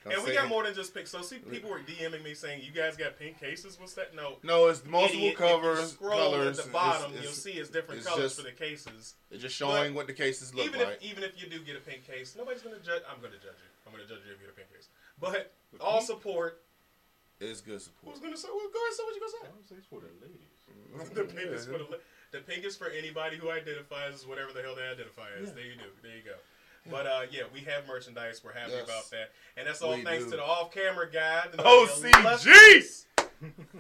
I'm 0.04 0.12
And 0.14 0.22
we 0.24 0.30
saying- 0.30 0.40
got 0.42 0.50
more 0.50 0.64
than 0.64 0.74
just 0.74 0.94
pink. 0.96 1.06
So 1.06 1.22
see, 1.22 1.38
people 1.38 1.70
were 1.70 1.80
DMing 1.80 2.24
me 2.24 2.34
saying, 2.34 2.64
"You 2.64 2.72
guys 2.72 2.98
got 2.98 3.20
pink 3.20 3.40
cases." 3.40 3.78
What's 3.80 3.94
that? 3.94 4.16
No. 4.16 4.40
No, 4.42 4.68
it's 4.68 4.84
multiple 4.84 5.18
Idiot, 5.20 5.34
if 5.34 5.40
you 5.40 5.46
covers, 5.48 5.92
scroll 5.94 6.32
colors. 6.32 6.58
at 6.60 6.66
the 6.66 6.72
bottom, 6.72 7.12
It's- 7.12 7.24
you'll 7.24 7.34
see 7.34 7.52
it's 7.54 7.70
different 7.70 8.00
it's 8.00 8.08
colors 8.10 8.24
just- 8.24 8.36
for 8.38 8.42
the 8.42 8.52
cases. 8.52 9.14
It's 9.30 9.42
just 9.44 9.56
showing 9.56 9.94
what 9.94 10.08
the 10.08 10.14
cases 10.14 10.56
look 10.56 10.66
even 10.66 10.80
like. 10.82 10.98
if 10.98 11.04
even 11.04 11.24
if 11.24 11.40
you 11.40 11.48
do 11.50 11.60
get 11.60 11.76
a 11.76 11.82
pink 11.82 12.06
case, 12.08 12.36
nobody's 12.36 12.64
gonna 12.64 12.80
judge. 12.80 13.04
I'm 13.08 13.22
gonna 13.22 13.36
judge 13.38 13.62
you. 13.62 13.70
I'm 13.86 13.92
gonna 13.92 14.06
judge 14.06 14.26
you 14.26 14.34
if 14.34 14.40
you 14.42 14.48
get 14.48 14.54
a 14.56 14.58
pink 14.58 14.74
case. 14.74 14.88
But 15.20 15.54
all 15.80 16.02
support. 16.02 16.64
is 17.40 17.62
good 17.62 17.82
support. 17.82 18.14
Who's 18.16 18.24
gonna 18.24 18.38
say? 18.38 18.48
Well, 18.50 18.70
go 18.70 18.80
ahead. 18.82 18.94
Say 18.94 19.04
what 19.04 19.16
you 19.16 19.22
I 19.22 19.32
gonna 19.44 19.54
would 19.56 19.68
say 19.70 19.76
it's 19.78 19.88
for 19.88 20.00
the 20.00 20.08
ladies. 20.22 20.50
the 21.14 21.24
pink 21.26 21.52
is 21.52 21.66
for 21.66 21.78
the 21.78 22.00
the 22.32 22.40
pink 22.42 22.64
is 22.66 22.78
for 22.78 22.88
anybody 22.90 23.36
who 23.38 23.50
identifies 23.52 24.14
as 24.16 24.26
whatever 24.26 24.54
the 24.54 24.62
hell 24.62 24.74
they 24.76 24.88
identify 24.88 25.30
as. 25.40 25.50
Yeah. 25.50 25.54
There 25.56 25.66
you 25.66 25.76
do. 25.76 25.92
There 26.02 26.16
you 26.16 26.24
go. 26.24 26.36
But 26.90 27.06
uh, 27.06 27.22
yeah, 27.32 27.44
we 27.54 27.60
have 27.62 27.88
merchandise. 27.88 28.42
We're 28.44 28.54
happy 28.54 28.72
Yes. 28.74 28.86
about 28.86 29.10
that, 29.12 29.32
and 29.58 29.68
that's 29.68 29.82
all 29.82 29.94
We 29.96 30.04
thanks 30.04 30.26
do. 30.26 30.32
to 30.32 30.38
the 30.38 30.44
off-camera 30.44 31.12
guy. 31.12 31.44
the 31.52 31.58
OCG! 31.58 32.20
illustrious- 32.20 33.06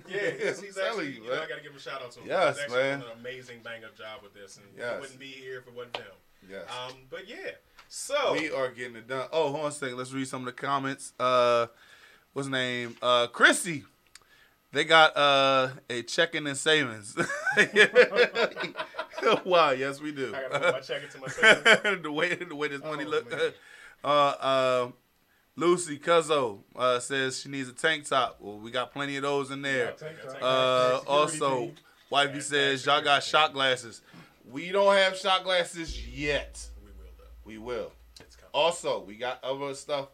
Yeah, 0.10 0.32
he's, 0.32 0.62
he's 0.62 0.78
I'm 0.78 0.86
actually. 0.88 1.08
you, 1.14 1.24
You, 1.24 1.30
know. 1.30 1.34
I 1.36 1.47
got 1.47 1.56
to 1.58 1.62
give 1.62 1.72
him 1.72 1.78
a 1.78 1.80
shout 1.80 2.02
out 2.02 2.12
to 2.12 2.20
him. 2.20 2.28
Yes, 2.28 2.56
he's 2.56 2.64
actually 2.66 2.80
man. 2.84 2.99
done 3.02 3.10
an 3.12 3.20
amazing 3.20 3.60
bang-up 3.64 3.95
job 3.95 4.22
with 4.24 4.34
this, 4.34 4.58
and 4.58 4.66
Yes. 4.78 4.93
he 4.95 4.99
wouldn't 5.02 5.20
be 5.20 5.28
here 5.28 5.60
if 5.60 5.68
it 5.68 5.74
wasn't 5.76 5.97
him. 5.97 6.06
Yes. 6.49 6.64
Um, 6.70 6.93
but 7.12 7.28
yeah, 7.28 7.52
so 7.88 8.34
we 8.34 8.52
are 8.52 8.70
getting 8.70 8.95
it 8.95 9.08
done. 9.08 9.28
Oh, 9.32 9.52
hold 9.52 9.62
on 9.66 9.66
a 9.68 9.72
second. 9.72 9.97
Let's 9.97 10.12
read 10.14 10.28
some 10.28 10.41
of 10.41 10.45
the 10.47 10.52
comments. 10.60 11.14
Uh, 11.20 11.68
what's 12.34 12.47
his 12.47 12.52
name? 12.52 12.97
Uh, 13.02 13.28
Chrissy. 13.28 13.84
They 14.74 14.86
got 14.86 15.17
uh 15.17 15.69
a 15.89 16.01
checking 16.03 16.47
and 16.47 16.57
savings. 16.57 17.15
wow, 19.45 19.72
yes 19.72 19.99
we 19.99 20.11
do. 20.11 20.34
I 20.34 20.41
got 20.41 20.51
to 20.53 20.59
put 20.59 20.74
my 20.74 20.80
checking 20.80 21.09
to 21.09 21.19
my 21.19 21.28
savings. 21.28 22.03
the 22.03 22.11
way 22.11 22.36
the 22.36 22.55
way 22.55 22.69
this 22.69 22.82
money 22.82 23.05
Oh, 23.05 23.09
look. 23.09 23.34
Uh, 24.03 24.07
uh, 24.07 24.91
Lucy 25.55 25.99
Cuzzo 25.99 26.63
uh, 26.76 26.99
says 26.99 27.39
she 27.39 27.49
needs 27.49 27.69
a 27.69 27.72
tank 27.72 28.09
top. 28.09 28.38
Well, 28.39 28.57
we 28.57 28.72
got 28.72 28.91
plenty 28.91 29.15
of 29.17 29.22
those 29.22 29.51
in 29.51 29.61
there. 29.61 29.93
Uh, 30.41 31.01
also, 31.05 31.72
wifey 32.09 32.41
says 32.41 32.84
y'all 32.84 33.03
got 33.03 33.22
shot 33.22 33.53
glasses. 33.53 34.01
We 34.49 34.72
don't 34.72 34.95
have 34.95 35.15
shot 35.15 35.43
glasses 35.43 36.03
yet. 36.07 36.67
We 36.84 36.89
will 36.89 37.11
though. 37.15 37.24
We 37.45 37.57
will. 37.59 37.91
It's. 38.19 38.38
Also, 38.55 39.03
we 39.03 39.17
got 39.17 39.43
other 39.43 39.76
stuff 39.76 40.07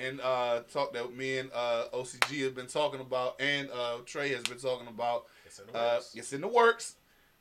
and 0.00 0.20
uh, 0.20 0.60
talk 0.72 0.92
that 0.94 1.14
me 1.14 1.38
and 1.38 1.50
uh, 1.54 1.84
OCG 1.92 2.42
have 2.44 2.54
been 2.54 2.66
talking 2.66 3.00
about, 3.00 3.36
and 3.40 3.68
uh, 3.70 3.96
Trey 4.06 4.30
has 4.30 4.42
been 4.44 4.58
talking 4.58 4.88
about. 4.88 5.26
It's 5.46 5.58
in 5.58 5.66
the 5.66 5.72
Uh, 5.78 5.94
works. 5.94 6.14
it's 6.14 6.32
in 6.32 6.40
the 6.40 6.48
works, 6.48 6.96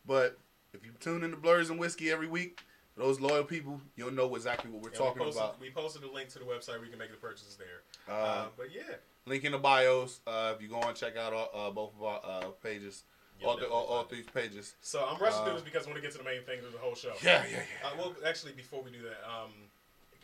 but 0.05 0.37
if 0.73 0.85
you 0.85 0.91
tune 0.99 1.23
in 1.23 1.31
to 1.31 1.37
Blerds 1.37 1.69
and 1.69 1.79
Whiskey 1.79 2.11
every 2.11 2.27
week, 2.27 2.61
those 2.97 3.19
loyal 3.19 3.43
people, 3.43 3.79
you'll 3.95 4.11
know 4.11 4.35
exactly 4.35 4.69
what 4.69 4.81
we're 4.81 4.89
And 4.89 4.97
talking 4.97 5.19
we 5.19 5.25
posted, 5.27 5.43
about. 5.43 5.61
We 5.61 5.69
posted 5.71 6.03
a 6.03 6.11
link 6.11 6.29
to 6.29 6.39
the 6.39 6.45
website 6.45 6.75
where 6.75 6.83
you 6.85 6.89
can 6.89 6.99
make 6.99 7.11
the 7.11 7.17
purchases 7.17 7.55
there. 7.57 7.81
Uh, 8.13 8.19
Uh, 8.21 8.45
but 8.57 8.67
yeah, 8.75 8.81
link 9.25 9.43
in 9.45 9.53
the 9.53 9.57
bios. 9.57 10.19
Uh, 10.27 10.53
if 10.55 10.61
you 10.61 10.67
go 10.67 10.81
and 10.81 10.95
check 10.97 11.15
out 11.15 11.31
all, 11.33 11.49
uh, 11.53 11.71
both 11.71 11.93
of 11.95 12.03
our 12.03 12.21
uh, 12.25 12.47
pages, 12.61 13.03
all, 13.45 13.55
th- 13.57 13.69
all, 13.69 13.85
all 13.85 14.03
three 14.03 14.23
pages. 14.23 14.75
so 14.81 15.05
I'm 15.07 15.17
rushing 15.21 15.43
through 15.45 15.53
this 15.53 15.61
because 15.63 15.85
I 15.85 15.89
want 15.91 15.95
to 15.95 16.01
get 16.01 16.11
to 16.11 16.17
the 16.17 16.25
main 16.25 16.41
thing 16.43 16.59
of 16.59 16.73
the 16.73 16.77
whole 16.77 16.93
show. 16.95 17.13
Yeah, 17.23 17.45
yeah, 17.49 17.59
yeah. 17.81 17.87
Uh, 17.87 17.91
well, 17.97 18.15
actually, 18.25 18.51
before 18.51 18.83
we 18.83 18.91
do 18.91 19.01
that, 19.03 19.23
um, 19.25 19.51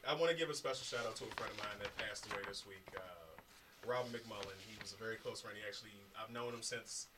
I 0.05 0.13
want 0.13 0.29
to 0.29 0.37
give 0.37 0.53
a 0.53 0.57
special 0.57 0.85
shout 0.85 1.01
out 1.01 1.17
to 1.17 1.25
a 1.25 1.33
friend 1.33 1.49
of 1.49 1.57
mine 1.57 1.81
that 1.81 1.89
passed 1.97 2.29
away 2.29 2.45
this 2.45 2.61
week, 2.69 2.85
uh, 2.93 3.33
Robyn 3.89 4.13
McMullen. 4.13 4.53
He 4.69 4.77
was 4.77 4.93
a 4.93 4.99
very 5.01 5.17
close 5.17 5.41
friend. 5.41 5.57
He 5.57 5.65
actually, 5.65 5.97
I've 6.13 6.29
known 6.29 6.53
him 6.53 6.61
since 6.61 7.09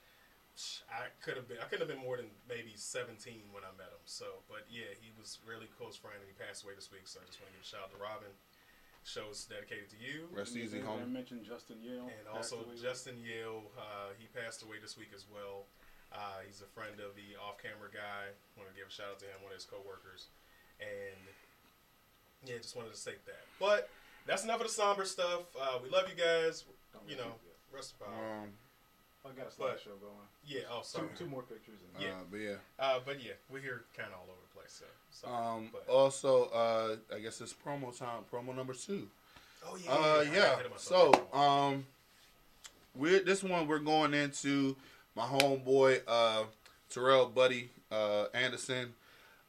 I 0.88 1.12
could 1.20 1.36
have 1.36 1.52
been, 1.52 1.60
I 1.60 1.68
couldn't 1.68 1.84
have 1.84 1.92
been 1.92 2.02
more 2.02 2.16
than 2.16 2.32
maybe 2.48 2.80
17 2.80 3.52
when 3.52 3.68
I 3.68 3.76
met 3.76 3.92
him. 3.92 4.00
So, 4.08 4.40
but 4.48 4.64
yeah, 4.72 4.96
he 5.04 5.12
was 5.20 5.36
a 5.44 5.52
really 5.52 5.68
close 5.76 6.00
friend, 6.00 6.16
and 6.16 6.28
he 6.32 6.36
passed 6.40 6.64
away 6.64 6.80
this 6.80 6.88
week. 6.88 7.12
So 7.12 7.20
I 7.20 7.28
just 7.28 7.44
want 7.44 7.52
to 7.52 7.56
give 7.60 7.68
a 7.68 7.68
shout 7.68 7.84
out 7.88 7.92
to 7.92 8.00
Robyn. 8.00 8.32
Show's 9.04 9.48
dedicated 9.48 9.92
to 9.96 10.00
you. 10.00 10.28
Rest 10.32 10.56
easy, 10.56 10.80
I 10.80 10.88
home. 10.88 11.12
mentioned 11.12 11.44
Justin 11.44 11.80
Yale. 11.80 12.08
And 12.08 12.28
also 12.28 12.64
away. 12.64 12.76
Justin 12.76 13.16
Yale, 13.20 13.64
uh, 13.80 14.12
he 14.20 14.28
passed 14.32 14.64
away 14.64 14.84
this 14.84 15.00
week 15.00 15.16
as 15.16 15.24
well. 15.28 15.68
Uh, 16.12 16.44
he's 16.44 16.60
a 16.64 16.68
friend 16.72 17.00
of 17.04 17.16
the 17.20 17.36
off-camera 17.40 17.92
guy. 17.92 18.32
Want 18.56 18.68
to 18.68 18.76
give 18.76 18.88
a 18.88 18.96
shout 18.96 19.16
out 19.16 19.20
to 19.24 19.28
him, 19.28 19.40
one 19.44 19.52
of 19.52 19.60
his 19.60 19.68
coworkers, 19.68 20.32
and 20.80 21.24
yeah, 22.46 22.58
just 22.58 22.76
wanted 22.76 22.92
to 22.92 22.98
say 22.98 23.14
that. 23.26 23.46
But 23.60 23.90
that's 24.26 24.44
enough 24.44 24.62
of 24.62 24.68
the 24.68 24.74
somber 24.74 25.06
stuff. 25.06 25.44
Uh, 25.60 25.80
we 25.84 25.90
love 25.90 26.06
you 26.10 26.16
guys. 26.22 26.64
Don't 26.94 27.10
You 27.10 27.18
know, 27.18 27.24
that. 27.72 27.76
rest 27.76 27.94
of 27.94 28.06
power. 28.08 28.16
Um, 28.44 28.50
I 29.26 29.30
got 29.32 29.48
a 29.48 29.50
slideshow 29.50 30.00
going. 30.00 30.14
Yeah. 30.46 30.62
Oh, 30.72 30.80
Two, 30.80 30.86
sorry. 30.86 31.08
two 31.18 31.26
more 31.26 31.42
pictures. 31.42 31.80
And 31.96 32.04
Yeah. 32.04 32.10
uh, 32.12 32.14
but 32.32 32.38
yeah. 32.40 32.56
Uh, 32.80 33.00
but 33.06 33.22
yeah, 33.24 33.34
we're 33.50 33.60
here 33.60 33.84
kind 33.98 34.10
of 34.14 34.20
all 34.20 34.24
over 34.30 34.40
the 34.54 34.60
place. 34.60 34.82
So, 35.12 35.28
sorry. 35.28 35.36
Um, 35.58 35.70
but, 35.72 35.86
also, 35.92 36.46
uh, 36.46 36.96
I 37.16 37.20
guess 37.20 37.42
it's 37.42 37.54
promo 37.54 37.98
time. 37.98 38.24
Promo 38.32 38.56
number 38.56 38.74
two. 38.74 39.10
oh 39.66 39.76
yeah. 39.84 39.92
Uh, 39.92 39.96
I 39.98 40.22
yeah. 40.34 40.54
ahead 40.54 40.66
of 40.66 40.72
myself. 40.72 41.16
So, 41.34 41.38
um, 41.38 41.86
we're 42.96 43.20
this 43.20 43.44
one 43.44 43.68
we're 43.68 43.80
going 43.80 44.14
into 44.14 44.76
my 45.16 45.26
homeboy 45.26 46.02
uh, 46.08 46.44
Terrell 46.90 47.26
Buddy 47.28 47.70
uh, 47.92 48.26
Anderson. 48.34 48.94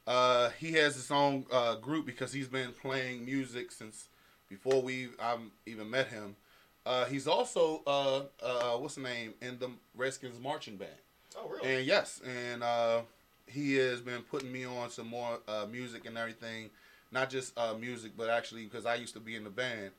Uh, 0.09 0.49
he 0.59 0.71
has 0.71 0.95
his 0.95 1.11
own 1.11 1.45
uh, 1.51 1.75
group 1.75 2.03
because 2.03 2.33
he's 2.33 2.47
been 2.47 2.71
playing 2.71 3.23
music 3.23 3.71
since 3.71 4.07
before 4.49 4.81
we 4.81 5.09
I've 5.21 5.39
even 5.67 5.87
met 5.91 6.07
him. 6.07 6.35
Uh, 6.83 7.05
he's 7.05 7.27
also 7.27 7.83
uh, 7.85 8.23
uh, 8.43 8.77
what's 8.77 8.95
the 8.95 9.01
name 9.01 9.35
in 9.39 9.59
the 9.59 9.69
Redskins 9.95 10.39
marching 10.39 10.77
band. 10.77 10.89
oh 11.37 11.47
really? 11.47 11.75
And 11.77 11.85
yes, 11.85 12.21
and 12.25 12.63
uh, 12.63 13.01
he 13.45 13.75
has 13.75 14.01
been 14.01 14.23
putting 14.23 14.51
me 14.51 14.65
on 14.65 14.89
some 14.89 15.07
more 15.07 15.41
uh, 15.47 15.67
music 15.71 16.07
and 16.07 16.17
everything, 16.17 16.71
not 17.11 17.29
just 17.29 17.55
uh, 17.55 17.75
music, 17.79 18.13
but 18.17 18.31
actually 18.31 18.63
because 18.63 18.87
I 18.87 18.95
used 18.95 19.13
to 19.13 19.19
be 19.19 19.35
in 19.35 19.43
the 19.43 19.51
band. 19.51 19.91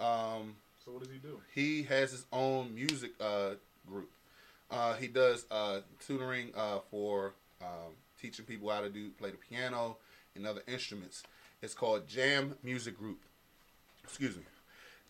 Um, 0.00 0.56
so 0.84 0.90
what 0.90 1.04
does 1.04 1.12
he 1.12 1.18
do? 1.18 1.40
he 1.54 1.84
has 1.84 2.10
his 2.10 2.26
own 2.32 2.74
music 2.74 3.12
uh, 3.20 3.50
group. 3.88 4.10
Uh, 4.72 4.94
he 4.94 5.06
does 5.06 5.46
uh, 5.52 5.82
tutoring 6.04 6.50
uh, 6.56 6.78
for 6.90 7.34
um, 7.60 7.92
teaching 8.22 8.44
people 8.44 8.70
how 8.70 8.80
to 8.80 8.88
do 8.88 9.10
play 9.10 9.30
the 9.30 9.36
piano 9.36 9.96
and 10.36 10.46
other 10.46 10.62
instruments. 10.66 11.24
It's 11.60 11.74
called 11.74 12.06
Jam 12.06 12.54
Music 12.62 12.96
Group. 12.96 13.20
Excuse 14.04 14.36
me. 14.36 14.44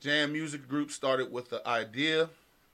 Jam 0.01 0.33
Music 0.33 0.67
Group 0.67 0.91
started 0.91 1.31
with 1.31 1.51
the 1.51 1.67
idea 1.69 2.29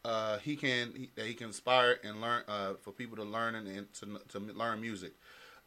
uh, 0.04 0.38
he 0.38 0.56
can 0.56 0.92
he, 0.96 1.10
that 1.16 1.26
he 1.26 1.34
can 1.34 1.48
inspire 1.48 1.98
and 2.04 2.20
learn 2.20 2.42
uh, 2.48 2.74
for 2.80 2.92
people 2.92 3.16
to 3.16 3.24
learn 3.24 3.54
and, 3.54 3.68
and 3.68 3.92
to, 3.94 4.20
to 4.28 4.38
learn 4.38 4.80
music. 4.80 5.12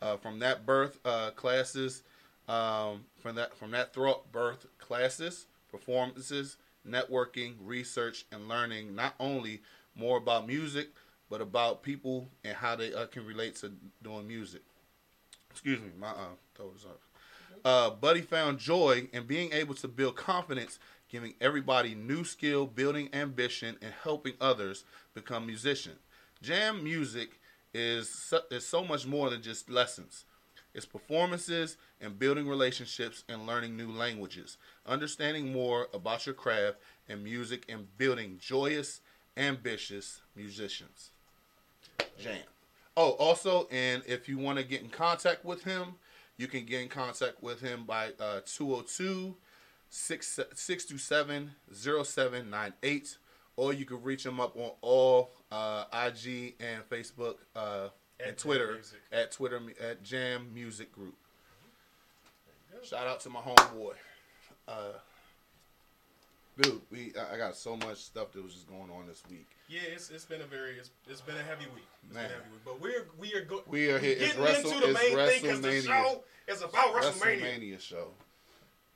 Uh, 0.01 0.17
from 0.17 0.39
that 0.39 0.65
birth 0.65 0.97
uh, 1.05 1.29
classes, 1.31 2.01
um, 2.47 3.05
from 3.19 3.35
that 3.35 3.55
from 3.55 3.71
that 3.71 3.93
throat 3.93 4.31
birth 4.31 4.65
classes, 4.79 5.45
performances, 5.69 6.57
networking, 6.87 7.53
research, 7.63 8.25
and 8.31 8.47
learning 8.47 8.95
not 8.95 9.13
only 9.19 9.61
more 9.95 10.17
about 10.17 10.47
music, 10.47 10.89
but 11.31 11.41
about 11.41 11.81
people 11.81 12.27
and 12.43 12.53
how 12.55 12.75
they 12.75 12.93
uh, 12.93 13.05
can 13.05 13.25
relate 13.25 13.55
to 13.55 13.71
doing 14.03 14.27
music. 14.27 14.61
Excuse 15.49 15.79
me, 15.79 15.87
my 15.97 16.09
uh, 16.09 16.35
throat 16.53 16.73
is 16.77 16.85
up. 16.85 16.99
Uh, 17.63 17.89
Buddy 17.89 18.21
found 18.21 18.59
joy 18.59 19.07
in 19.13 19.25
being 19.25 19.53
able 19.53 19.73
to 19.75 19.87
build 19.87 20.17
confidence, 20.17 20.77
giving 21.09 21.33
everybody 21.39 21.95
new 21.95 22.25
skill, 22.25 22.65
building 22.65 23.07
ambition, 23.13 23.77
and 23.81 23.93
helping 24.03 24.33
others 24.41 24.83
become 25.13 25.45
musicians. 25.45 25.99
Jam 26.41 26.83
music 26.83 27.39
is 27.73 28.09
so, 28.09 28.41
is 28.51 28.67
so 28.67 28.83
much 28.83 29.07
more 29.07 29.29
than 29.29 29.41
just 29.41 29.69
lessons. 29.69 30.25
It's 30.73 30.85
performances 30.85 31.77
and 32.01 32.19
building 32.19 32.47
relationships 32.47 33.23
and 33.29 33.47
learning 33.47 33.77
new 33.77 33.91
languages, 33.91 34.57
understanding 34.85 35.53
more 35.53 35.87
about 35.93 36.25
your 36.25 36.35
craft 36.35 36.77
and 37.07 37.23
music, 37.23 37.65
and 37.69 37.87
building 37.97 38.37
joyous, 38.41 39.01
ambitious 39.37 40.21
musicians. 40.35 41.11
Jam. 42.19 42.37
Oh, 42.97 43.11
also, 43.11 43.67
and 43.71 44.03
if 44.05 44.27
you 44.27 44.37
want 44.37 44.57
to 44.57 44.63
get 44.63 44.81
in 44.81 44.89
contact 44.89 45.45
with 45.45 45.63
him, 45.63 45.95
you 46.37 46.47
can 46.47 46.65
get 46.65 46.81
in 46.81 46.89
contact 46.89 47.41
with 47.41 47.61
him 47.61 47.85
by 47.85 48.09
uh, 48.19 48.41
202 48.45 49.35
627 49.89 51.51
0798, 51.73 53.17
or 53.57 53.73
you 53.73 53.85
can 53.85 54.01
reach 54.01 54.25
him 54.25 54.39
up 54.39 54.55
on 54.55 54.71
all 54.81 55.31
uh, 55.51 55.85
IG 55.93 56.55
and 56.59 56.87
Facebook 56.89 57.35
uh, 57.55 57.89
and 58.25 58.37
Twitter 58.37 58.73
Music. 58.73 58.99
at 59.11 59.31
Twitter 59.31 59.61
at 59.81 60.03
Jam 60.03 60.49
Music 60.53 60.91
Group. 60.91 61.15
There 62.45 62.77
you 62.77 62.81
go. 62.81 62.85
Shout 62.87 63.07
out 63.07 63.19
to 63.21 63.29
my 63.29 63.39
homeboy. 63.41 63.93
Uh, 64.67 64.93
dude, 66.61 66.81
we 66.91 67.13
I 67.31 67.37
got 67.37 67.55
so 67.55 67.75
much 67.75 67.97
stuff 67.97 68.31
that 68.31 68.43
was 68.43 68.53
just 68.53 68.67
going 68.67 68.89
on 68.89 69.07
this 69.07 69.23
week. 69.29 69.47
Yeah, 69.71 69.79
it's, 69.93 70.09
it's 70.11 70.25
been 70.25 70.41
a 70.41 70.45
very 70.45 70.71
it's, 70.77 70.89
it's 71.09 71.21
been 71.21 71.37
a 71.37 71.43
heavy 71.43 71.65
week. 71.73 71.87
It's 72.05 72.13
Man. 72.13 72.23
been 72.23 72.31
a 72.31 72.35
heavy 72.35 72.49
week. 72.51 72.61
But 72.65 72.81
we're 72.81 73.05
we 73.17 73.33
are 73.33 73.45
go- 73.45 73.63
We 73.67 73.89
are 73.89 73.99
here. 73.99 74.11
It's 74.19 74.33
getting 74.33 74.43
Wrestle- 74.43 74.71
into 74.71 74.87
the 74.87 74.93
main 74.93 75.15
thing 75.27 75.41
because 75.43 75.61
the 75.61 75.81
show 75.81 76.23
is 76.49 76.61
about 76.61 76.93
WrestleMania. 76.93 77.41
WrestleMania 77.41 77.79
show. 77.79 78.07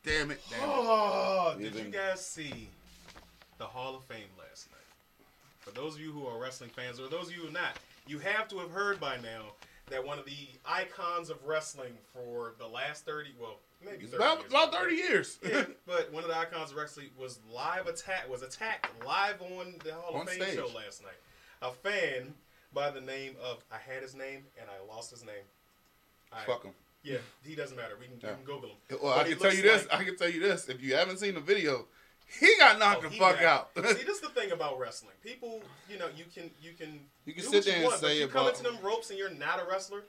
Damn 0.03 0.31
it! 0.31 0.41
Damn 0.49 0.59
it. 0.59 0.65
Oh, 0.65 1.55
You 1.57 1.69
did 1.69 1.85
you 1.85 1.91
guys 1.91 2.25
see 2.25 2.69
the 3.57 3.65
Hall 3.65 3.95
of 3.95 4.03
Fame 4.03 4.27
last 4.37 4.69
night? 4.69 4.81
For 5.61 5.71
those 5.71 5.95
of 5.95 6.01
you 6.01 6.11
who 6.11 6.27
are 6.27 6.37
wrestling 6.39 6.69
fans, 6.71 6.99
or 6.99 7.07
those 7.09 7.27
of 7.29 7.35
you 7.35 7.41
who 7.43 7.47
are 7.47 7.51
not, 7.51 7.77
you 8.05 8.19
have 8.19 8.47
to 8.49 8.57
have 8.59 8.69
heard 8.69 8.99
by 8.99 9.15
now 9.17 9.53
that 9.89 10.05
one 10.05 10.19
of 10.19 10.25
the 10.25 10.47
icons 10.67 11.29
of 11.29 11.43
wrestling 11.45 11.93
for 12.13 12.53
the 12.59 12.67
last 12.67 13.05
thirty, 13.05 13.29
well, 13.39 13.59
maybe 13.83 14.05
30 14.05 14.15
about 14.15 14.37
years 14.39 14.49
about 14.51 14.71
thirty 14.73 14.95
years. 14.95 15.39
yeah, 15.47 15.63
but 15.87 16.11
one 16.13 16.23
of 16.23 16.29
the 16.29 16.37
icons 16.37 16.71
of 16.71 16.77
wrestling 16.77 17.07
was 17.19 17.39
live 17.51 17.87
attack 17.87 18.29
was 18.29 18.41
attacked 18.41 18.87
live 19.05 19.41
on 19.41 19.75
the 19.83 19.93
Hall 19.93 20.15
On 20.15 20.21
of 20.21 20.29
Fame 20.29 20.41
stage. 20.41 20.55
show 20.55 20.67
last 20.75 21.01
night. 21.03 21.17
A 21.61 21.71
fan 21.71 22.33
by 22.73 22.89
the 22.91 23.01
name 23.01 23.35
of 23.43 23.63
I 23.71 23.77
had 23.77 24.01
his 24.03 24.15
name 24.15 24.43
and 24.59 24.69
I 24.69 24.85
lost 24.93 25.11
his 25.11 25.23
name. 25.25 25.45
I, 26.31 26.43
Fuck 26.45 26.63
him. 26.63 26.73
Yeah, 27.03 27.17
he 27.43 27.55
doesn't 27.55 27.77
matter. 27.77 27.95
We 27.99 28.07
can, 28.07 28.17
Yeah. 28.21 28.31
we 28.31 28.35
can 28.37 28.45
Google 28.45 28.69
him. 28.69 28.77
Well, 29.01 29.15
But 29.15 29.25
I 29.25 29.29
can 29.29 29.37
tell 29.39 29.53
you 29.53 29.61
this. 29.61 29.87
like- 29.89 30.01
I 30.01 30.03
can 30.03 30.17
tell 30.17 30.29
you 30.29 30.39
this. 30.41 30.67
If 30.69 30.81
you 30.81 30.95
haven't 30.95 31.17
seen 31.19 31.35
the 31.35 31.39
video, 31.39 31.85
he 32.39 32.51
got 32.57 32.75
oh, 32.75 32.79
knocked 32.79 33.05
Oh, 33.05 33.09
the 33.09 33.17
fuck 33.17 33.39
got- 33.39 33.69
out. 33.77 33.85
See, 33.97 34.03
this 34.05 34.15
is 34.17 34.21
the 34.21 34.29
thing 34.29 34.51
about 34.51 34.79
wrestling. 34.79 35.13
People, 35.23 35.61
you 35.89 35.97
know, 35.99 36.07
you 36.15 36.25
can 36.33 36.49
you 36.61 36.73
can 36.73 36.99
You 37.25 37.33
can 37.33 37.43
sit 37.43 37.53
what 37.53 37.65
there 37.65 37.73
you 37.73 37.77
and 37.81 37.83
want, 37.85 38.01
but 38.01 38.07
say 38.07 38.19
you 38.19 38.27
come 38.27 38.47
into 38.47 38.63
them 38.63 38.77
ropes 38.81 39.09
and 39.11 39.19
you're 39.19 39.29
not 39.29 39.61
a 39.61 39.65
wrestler. 39.69 40.01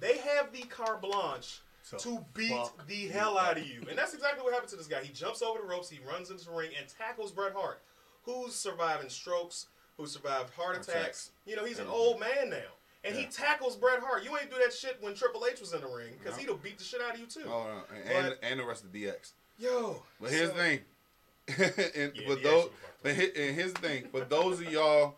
They 0.00 0.18
have 0.18 0.52
the 0.52 0.62
carte 0.62 1.00
blanche 1.02 1.60
So 1.84 1.98
to 1.98 2.24
beat 2.32 2.48
fuck 2.50 2.86
the 2.86 3.08
hell 3.08 3.36
out 3.36 3.58
of 3.58 3.66
you, 3.66 3.82
and 3.90 3.98
that's 3.98 4.14
exactly 4.14 4.42
what 4.42 4.54
happened 4.54 4.70
to 4.70 4.76
this 4.76 4.86
guy. 4.86 5.02
He 5.02 5.12
jumps 5.12 5.42
over 5.42 5.60
the 5.60 5.66
ropes, 5.66 5.90
he 5.90 6.00
runs 6.10 6.30
into 6.30 6.46
the 6.46 6.50
ring, 6.52 6.70
and 6.78 6.88
tackles 6.88 7.30
Bret 7.30 7.52
Hart, 7.52 7.82
who's 8.22 8.54
surviving 8.54 9.10
strokes, 9.10 9.66
who 9.98 10.06
survived 10.06 10.54
heart 10.54 10.76
Attacks. 10.76 10.88
attacks. 10.88 11.30
You 11.46 11.56
know, 11.56 11.64
he's 11.66 11.78
an 11.78 11.84
mm-hmm. 11.84 11.94
old 11.94 12.20
man 12.20 12.48
now. 12.50 12.56
And 13.04 13.14
he 13.14 13.26
tackles 13.26 13.76
Bret 13.76 14.00
Hart. 14.00 14.24
You 14.24 14.34
ain't 14.38 14.50
do 14.50 14.56
that 14.64 14.72
shit 14.72 14.96
when 15.02 15.14
Triple 15.14 15.44
H 15.50 15.60
was 15.60 15.74
in 15.74 15.82
the 15.82 15.86
ring, 15.86 16.14
because 16.18 16.36
No. 16.36 16.40
he'd 16.40 16.48
have 16.48 16.62
beat 16.62 16.78
the 16.78 16.84
shit 16.84 17.02
out 17.02 17.14
of 17.14 17.20
you 17.20 17.26
too. 17.26 17.42
Oh, 17.46 17.64
no. 17.64 17.82
and, 17.94 18.08
and, 18.10 18.28
But- 18.40 18.48
and 18.48 18.60
the 18.60 18.64
rest 18.64 18.84
of 18.84 18.90
DX. 18.92 19.32
Yo. 19.58 20.02
But 20.18 20.30
here's 20.30 20.48
so- 20.48 20.56
the 20.56 20.62
thing. 20.62 20.80
and 21.96 22.12
Yeah, 22.16 22.26
for 22.26 22.36
those, 22.36 22.70
but 23.02 23.10
up. 23.12 23.16
hi- 23.18 23.32
and 23.36 23.54
here's 23.54 23.74
the 23.74 23.80
thing. 23.82 24.08
For 24.10 24.20
those 24.20 24.60
of 24.62 24.72
y'all 24.72 25.16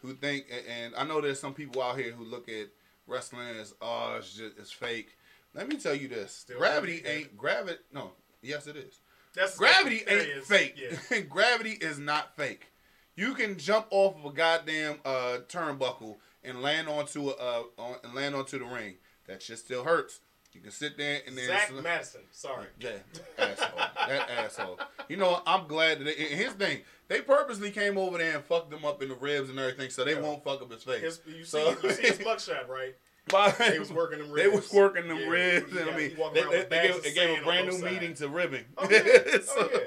who 0.00 0.14
think, 0.14 0.46
and- 0.50 0.66
and 0.66 0.96
I 0.96 1.04
know 1.04 1.20
there's 1.20 1.38
some 1.38 1.52
people 1.52 1.82
out 1.82 1.98
here 1.98 2.12
who 2.12 2.24
look 2.24 2.48
at 2.48 2.68
wrestling 3.06 3.48
as, 3.48 3.74
oh, 3.82 4.16
it's 4.18 4.32
just 4.32 4.56
it's 4.56 4.72
fake. 4.72 5.15
Let 5.56 5.68
me 5.68 5.76
tell 5.76 5.94
you 5.94 6.08
this: 6.08 6.32
Still 6.32 6.58
gravity 6.58 7.02
ain't 7.06 7.36
gravity. 7.36 7.78
No, 7.92 8.10
yes, 8.42 8.66
it 8.66 8.76
is. 8.76 8.98
That's 9.34 9.56
Gravity 9.58 10.02
ain't 10.08 10.28
is. 10.28 10.46
fake. 10.46 10.76
Yeah. 10.78 11.20
Gravity 11.28 11.72
is 11.72 11.98
not 11.98 12.34
fake. 12.36 12.68
You 13.16 13.34
can 13.34 13.58
jump 13.58 13.86
off 13.90 14.16
of 14.18 14.24
a 14.32 14.34
goddamn 14.34 14.98
uh, 15.04 15.38
turnbuckle 15.48 16.16
and 16.42 16.62
land 16.62 16.88
onto 16.88 17.28
a 17.28 17.32
uh, 17.32 17.62
on, 17.78 17.96
and 18.04 18.14
land 18.14 18.34
onto 18.34 18.58
the 18.58 18.64
ring. 18.64 18.94
That 19.26 19.42
shit 19.42 19.58
still 19.58 19.84
hurts. 19.84 20.20
You 20.52 20.62
can 20.62 20.70
sit 20.70 20.96
there 20.96 21.20
and 21.26 21.36
then 21.36 21.48
Zach 21.48 21.70
Madison. 21.82 22.22
Sorry. 22.32 22.66
yeah, 22.80 22.92
asshole. 23.38 23.78
that 24.08 24.30
asshole. 24.38 24.78
You 25.06 25.18
know, 25.18 25.42
I'm 25.46 25.66
glad 25.66 25.98
that 25.98 26.04
they, 26.04 26.14
his 26.14 26.54
thing. 26.54 26.80
They 27.08 27.20
purposely 27.20 27.70
came 27.70 27.98
over 27.98 28.16
there 28.16 28.36
and 28.36 28.42
fucked 28.44 28.72
him 28.72 28.86
up 28.86 29.02
in 29.02 29.10
the 29.10 29.16
ribs 29.16 29.50
and 29.50 29.58
everything, 29.58 29.90
so 29.90 30.02
they 30.02 30.14
Yeah. 30.14 30.20
won't 30.20 30.42
fuck 30.42 30.62
up 30.62 30.72
his 30.72 30.82
face. 30.82 31.02
His, 31.02 31.20
you 31.26 31.44
see, 31.44 31.50
So- 31.50 31.76
you 31.82 31.90
see 31.92 32.02
his 32.08 32.18
mugshot, 32.20 32.68
right? 32.68 32.94
They 33.58 33.78
was 33.78 33.92
working 33.92 34.18
them 34.20 34.32
They 34.34 34.46
was 34.46 34.56
ribs. 34.60 34.72
working 34.72 35.08
them 35.08 35.18
Yeah, 35.18 35.28
ribs, 35.28 35.76
and 35.76 35.90
I 35.90 35.96
mean, 35.96 36.16
they, 36.32 36.42
they, 36.42 36.66
they 36.70 36.88
gave, 36.88 37.02
they 37.02 37.12
gave 37.14 37.38
a 37.40 37.42
brand 37.44 37.68
new 37.68 37.78
meeting 37.84 38.14
to 38.14 38.28
ribbing. 38.28 38.64
Oh, 38.78 38.88
yeah. 38.90 39.02
So- 39.42 39.52
oh, 39.58 39.68
yeah. 39.72 39.78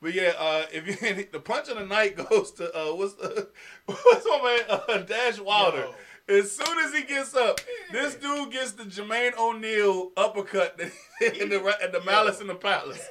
But 0.00 0.14
yeah, 0.14 0.32
uh, 0.38 0.64
if 0.72 0.86
you 0.86 1.26
the 1.32 1.40
punch 1.40 1.68
of 1.68 1.76
the 1.76 1.84
night 1.84 2.16
goes 2.30 2.52
to 2.52 2.72
uh, 2.72 2.94
what's 2.94 3.14
the, 3.14 3.48
what's 3.86 4.24
my 4.26 4.62
man 4.68 4.80
uh, 4.88 4.98
Dash 4.98 5.40
Wilder. 5.40 5.88
As 6.28 6.52
soon 6.52 6.78
as 6.78 6.92
he 6.94 7.02
gets 7.04 7.34
up, 7.34 7.58
this 7.90 8.14
dude 8.14 8.52
gets 8.52 8.72
the 8.72 8.84
Jermaine 8.84 9.36
O'Neal 9.38 10.12
uppercut 10.16 10.76
that 10.78 10.92
he 11.18 11.30
did 11.30 11.36
in 11.38 11.48
the 11.48 11.76
at 11.82 11.90
the 11.90 12.00
Malice 12.04 12.40
in 12.40 12.46
the 12.46 12.54
Palace. 12.54 13.08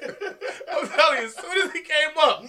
I'm 0.72 0.88
telling 0.88 1.20
you, 1.20 1.26
as 1.26 1.36
soon 1.36 1.62
as 1.64 1.72
he 1.74 1.82
came 1.82 2.16
up, 2.18 2.44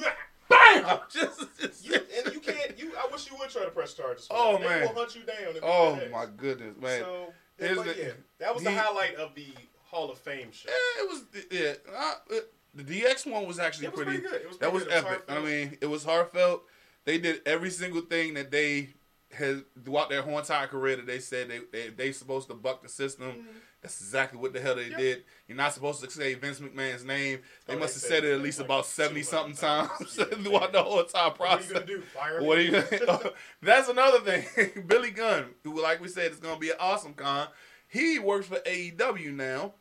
bam! 0.49 0.99
Just, 1.11 1.41
just 1.61 1.85
You, 1.87 1.95
and 1.95 2.35
you 2.35 2.41
can't. 2.41 2.79
You, 2.79 2.93
I 2.97 3.09
wish 3.13 3.31
you 3.31 3.37
would 3.39 3.51
try 3.51 3.65
to 3.65 3.71
press 3.71 3.95
charges. 3.95 4.27
For 4.27 4.35
Oh, 4.37 4.53
that. 4.53 4.61
They 4.63 4.67
man. 4.69 4.81
will 4.83 4.95
hunt 4.95 5.15
you 5.17 5.23
down. 5.23 5.57
if 5.57 5.63
oh 5.63 5.99
do 6.03 6.11
my 6.11 6.27
goodness, 6.37 6.77
man! 6.81 7.01
So, 7.01 7.33
Here's 7.59 7.77
but 7.77 7.87
the- 7.87 7.97
yeah, 8.03 8.11
that 8.39 8.55
was 8.55 8.63
the 8.65 8.71
he- 8.71 8.77
highlight 8.77 9.17
of 9.17 9.35
the 9.35 9.47
Hall 9.85 10.11
of 10.11 10.19
Fame 10.19 10.51
show. 10.53 10.69
Yeah, 10.69 11.03
it 11.05 11.09
was 11.09 11.25
yeah. 11.51 11.95
Uh, 11.97 12.15
it- 12.31 12.53
the 12.75 12.85
DX 12.85 13.27
one 13.31 13.47
was 13.47 13.59
actually 13.59 13.87
It 13.87 13.93
was 13.97 14.05
pretty. 14.05 14.21
pretty 14.21 14.33
good. 14.35 14.43
It 14.43 14.49
was 14.49 14.59
that 14.59 14.71
pretty 14.71 14.75
was 14.75 14.85
good. 14.85 14.93
It 14.93 15.05
was 15.05 15.13
epic. 15.15 15.25
I 15.29 15.41
mean, 15.41 15.79
it 15.81 15.87
was 15.87 16.05
heartfelt. 16.05 16.63
They 17.05 17.19
did 17.19 17.41
every 17.47 17.71
single 17.71 18.03
thing 18.03 18.35
that 18.35 18.51
they 18.51 18.91
had 19.39 19.65
throughout 19.85 20.11
their 20.11 20.23
whole 20.23 20.39
entire 20.39 20.67
career 20.67 20.97
that 20.97 21.07
they 21.07 21.19
said 21.21 21.49
they 21.49 21.61
they 21.73 21.89
they 21.91 22.13
supposed 22.13 22.49
to 22.49 22.55
buck 22.55 22.83
the 22.83 22.89
system. 22.89 23.47
That's 23.81 24.01
exactly 24.01 24.41
what 24.41 24.53
the 24.53 24.61
hell 24.61 24.75
they 24.75 24.83
Mm-hmm. 24.85 24.91
Yep. 24.93 24.99
did. 25.01 25.25
You're 25.47 25.57
not 25.57 25.73
supposed 25.73 26.03
to 26.03 26.11
say 26.11 26.35
Vince 26.35 26.59
McMahon's 26.59 27.05
name. 27.05 27.39
They 27.67 27.75
Oh, 27.75 27.79
must 27.79 27.95
they 27.95 28.09
have 28.09 28.11
said 28.11 28.23
said 28.23 28.25
it 28.25 28.31
it 28.33 28.35
at 28.35 28.43
least 28.43 28.59
like 28.59 28.67
about 28.67 28.87
seventy 28.87 29.23
something 29.23 29.55
times 29.55 29.89
times. 29.89 30.17
Yeah, 30.19 30.25
throughout 30.43 30.73
the 30.73 30.83
whole 30.83 31.01
entire 31.01 31.31
process. 31.31 31.73
What 31.73 31.83
are 31.85 31.87
you 31.87 31.87
gonna 31.87 31.87
do? 31.87 32.01
Fire 32.03 32.43
What 32.43 32.59
are 32.59 32.63
you 32.63 32.71
gonna, 33.07 33.31
That's 33.63 33.89
another 33.89 34.19
thing. 34.21 34.85
Billy 34.87 35.11
Gunn, 35.13 35.47
who 35.65 35.81
like 35.81 36.01
we 36.01 36.09
said 36.09 36.33
is 36.33 36.39
gonna 36.41 36.59
be 36.59 36.71
an 36.71 36.77
awesome 36.81 37.15
con. 37.15 37.47
He 37.87 38.19
works 38.19 38.47
for 38.47 38.57
AEW 38.57 39.33
now, 39.35 39.75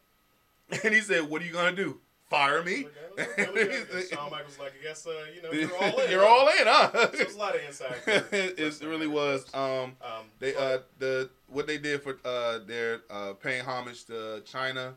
and 0.84 0.94
he 0.94 1.02
said, 1.02 1.24
"What 1.30 1.42
are 1.42 1.46
you 1.46 1.52
gonna 1.54 1.76
do? 1.76 2.00
Fire 2.30 2.64
me?" 2.64 2.88
Shawn 3.18 4.30
Michaels 4.32 4.60
like, 4.60 4.74
I 4.80 4.84
guess 4.84 5.08
uh, 5.08 5.12
you 5.36 5.42
know 5.42 5.52
you're 5.52 5.76
all 5.76 6.00
in. 6.02 6.12
You're 6.12 6.26
all 6.28 6.48
in, 6.48 6.66
huh? 6.68 7.08
There's 7.14 7.36
a 7.36 7.38
lot 7.38 7.56
of 7.56 7.62
inside. 7.66 7.96
it 8.32 8.82
really 8.84 9.08
was. 9.08 9.46
Um, 9.54 9.96
Um, 10.02 10.26
they 10.40 10.56
uh 10.56 10.80
the 11.00 11.30
what 11.48 11.68
they 11.68 11.78
did 11.78 12.02
for 12.04 12.18
uh 12.26 12.60
their 12.66 13.02
uh 13.10 13.34
paying 13.34 13.64
homage 13.66 14.06
to 14.06 14.42
Chyna, 14.46 14.94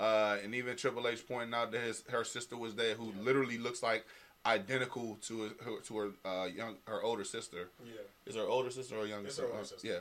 uh 0.00 0.38
and 0.42 0.54
even 0.54 0.76
Triple 0.76 1.06
H 1.06 1.26
pointing 1.28 1.54
out 1.54 1.70
that 1.72 1.80
his 1.82 2.02
her 2.10 2.24
sister 2.24 2.56
was 2.56 2.74
there 2.74 2.94
who 2.94 3.12
literally 3.22 3.58
looks 3.58 3.82
like 3.82 4.04
identical 4.46 5.18
to 5.22 5.50
her, 5.64 5.80
to 5.84 5.96
her 5.98 6.10
uh 6.24 6.46
young 6.46 6.76
her 6.86 7.02
older 7.02 7.24
sister. 7.24 7.68
yeah. 7.84 7.92
Is 8.26 8.34
her 8.36 8.42
older 8.42 8.70
sister 8.70 8.96
or 8.96 9.06
younger 9.06 9.26
It's 9.26 9.36
sister? 9.36 9.50
older 9.50 9.62
Uh, 9.62 9.66
sister. 9.66 9.86
Yeah. 9.88 9.98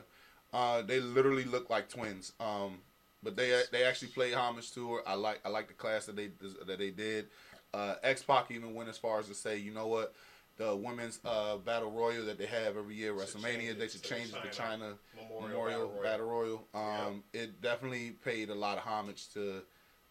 Uh, 0.51 0.81
they 0.81 0.99
literally 0.99 1.43
look 1.43 1.69
like 1.69 1.87
twins. 1.89 2.31
Um, 2.39 2.79
but 3.23 3.35
they 3.35 3.61
they 3.71 3.83
actually 3.83 4.09
played 4.09 4.33
homage 4.33 4.71
to 4.73 4.93
her. 4.93 5.07
I 5.07 5.15
like 5.15 5.39
I 5.45 5.49
like 5.49 5.67
the 5.67 5.73
class 5.73 6.05
that 6.05 6.15
they 6.15 6.29
that 6.65 6.77
they 6.77 6.91
did. 6.91 7.27
Uh, 7.73 7.95
X 8.03 8.23
Pac 8.23 8.49
even 8.51 8.73
went 8.73 8.89
as 8.89 8.97
far 8.97 9.19
as 9.19 9.27
to 9.27 9.35
say, 9.35 9.57
you 9.57 9.71
know 9.71 9.87
what, 9.87 10.15
the 10.57 10.75
women's 10.75 11.19
uh, 11.23 11.57
battle 11.57 11.91
royal 11.91 12.25
that 12.25 12.37
they 12.37 12.47
have 12.47 12.75
every 12.75 12.95
year, 12.95 13.13
WrestleMania, 13.13 13.77
they 13.77 13.87
should 13.87 14.01
change 14.01 14.29
it 14.29 14.51
to 14.51 14.61
Chyna 14.61 14.95
Memorial, 15.15 15.47
Memorial 15.47 15.87
Battle 15.87 16.03
Battle 16.03 16.25
Royal. 16.25 16.67
Royal. 16.73 17.07
Um, 17.07 17.23
it 17.31 17.61
definitely 17.61 18.11
paid 18.25 18.49
a 18.49 18.55
lot 18.55 18.77
of 18.77 18.83
homage 18.83 19.31
to 19.33 19.61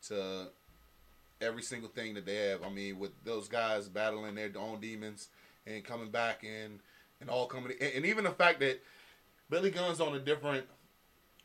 to 0.09 0.47
every 1.41 1.63
single 1.63 1.89
thing 1.89 2.15
that 2.15 2.27
they 2.27 2.37
have. 2.49 2.63
I 2.63 2.71
mean, 2.71 2.99
with 2.99 3.13
those 3.25 3.49
guys 3.49 3.89
battling 3.89 4.35
their 4.35 4.51
own 4.59 4.81
demons 4.81 5.29
and 5.67 5.85
coming 5.85 6.11
back 6.11 6.45
and 6.45 6.79
and 7.21 7.29
all 7.29 7.47
coming 7.47 7.73
and, 7.81 7.93
and 7.97 8.07
even 8.07 8.25
the 8.25 8.31
fact 8.31 8.61
that 8.61 8.81
Billy 9.51 9.71
Gunn's 9.71 10.01
on 10.01 10.15
a 10.15 10.19
different 10.19 10.65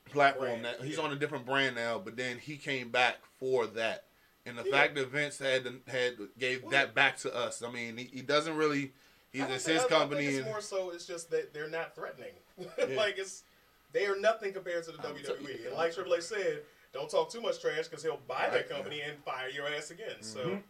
platform 0.05 0.61
Brand, 0.61 0.63
now. 0.63 0.73
He's 0.85 0.97
yeah. 0.97 1.03
on 1.03 1.11
a 1.11 1.15
different 1.15 1.45
brand 1.45 1.75
now, 1.75 1.99
but 1.99 2.15
then 2.17 2.37
he 2.37 2.57
came 2.57 2.89
back 2.89 3.17
for 3.39 3.67
that. 3.67 4.05
And 4.45 4.57
the 4.57 4.63
Yeah. 4.65 4.71
fact 4.71 4.95
that 4.95 5.07
Vince 5.09 5.37
had 5.39 5.65
had 5.87 6.17
gave 6.37 6.63
Well- 6.63 6.71
that 6.71 6.93
back 6.93 7.17
to 7.19 7.33
us. 7.33 7.61
I 7.63 7.71
mean, 7.71 7.97
he, 7.97 8.05
he 8.05 8.21
doesn't 8.21 8.55
really. 8.57 8.93
He's 9.31 9.43
it's 9.43 9.65
his 9.65 9.67
I- 9.67 9.85
I 9.85 9.87
think 9.87 9.89
company. 9.89 10.25
it's 10.27 10.37
and, 10.37 10.45
more 10.45 10.61
so 10.61 10.91
it's 10.91 11.05
just 11.05 11.31
that 11.31 11.53
they're 11.53 11.69
not 11.69 11.95
threatening. 11.95 12.33
like 12.95 13.17
it's 13.17 13.43
they 13.91 14.05
are 14.05 14.17
nothing 14.19 14.53
compared 14.53 14.83
to 14.85 14.91
the 14.91 14.99
I'm 15.07 15.15
WWE. 15.15 15.67
and 15.67 15.75
like 15.75 15.93
Triple 15.93 16.15
H 16.15 16.23
said, 16.23 16.61
don't 16.93 17.09
talk 17.09 17.31
too 17.31 17.41
much 17.41 17.59
trash 17.61 17.87
because 17.87 18.03
he'll 18.03 18.19
buy 18.27 18.49
that 18.51 18.69
company 18.69 19.01
and 19.01 19.17
fire 19.23 19.49
your 19.49 19.67
ass 19.67 19.91
again. 19.91 20.21
So. 20.21 20.39
Mhm. 20.45 20.63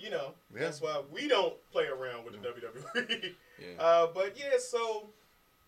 You 0.00 0.10
know, 0.10 0.34
Yeah. 0.54 0.60
that's 0.60 0.80
why 0.80 1.02
we 1.10 1.26
don't 1.26 1.56
play 1.72 1.86
around 1.86 2.24
with 2.24 2.40
the 2.40 2.48
WWE. 2.48 3.34
yeah. 3.58 3.82
Uh, 3.82 4.06
but 4.06 4.38
yeah, 4.38 4.52
so, 4.60 5.10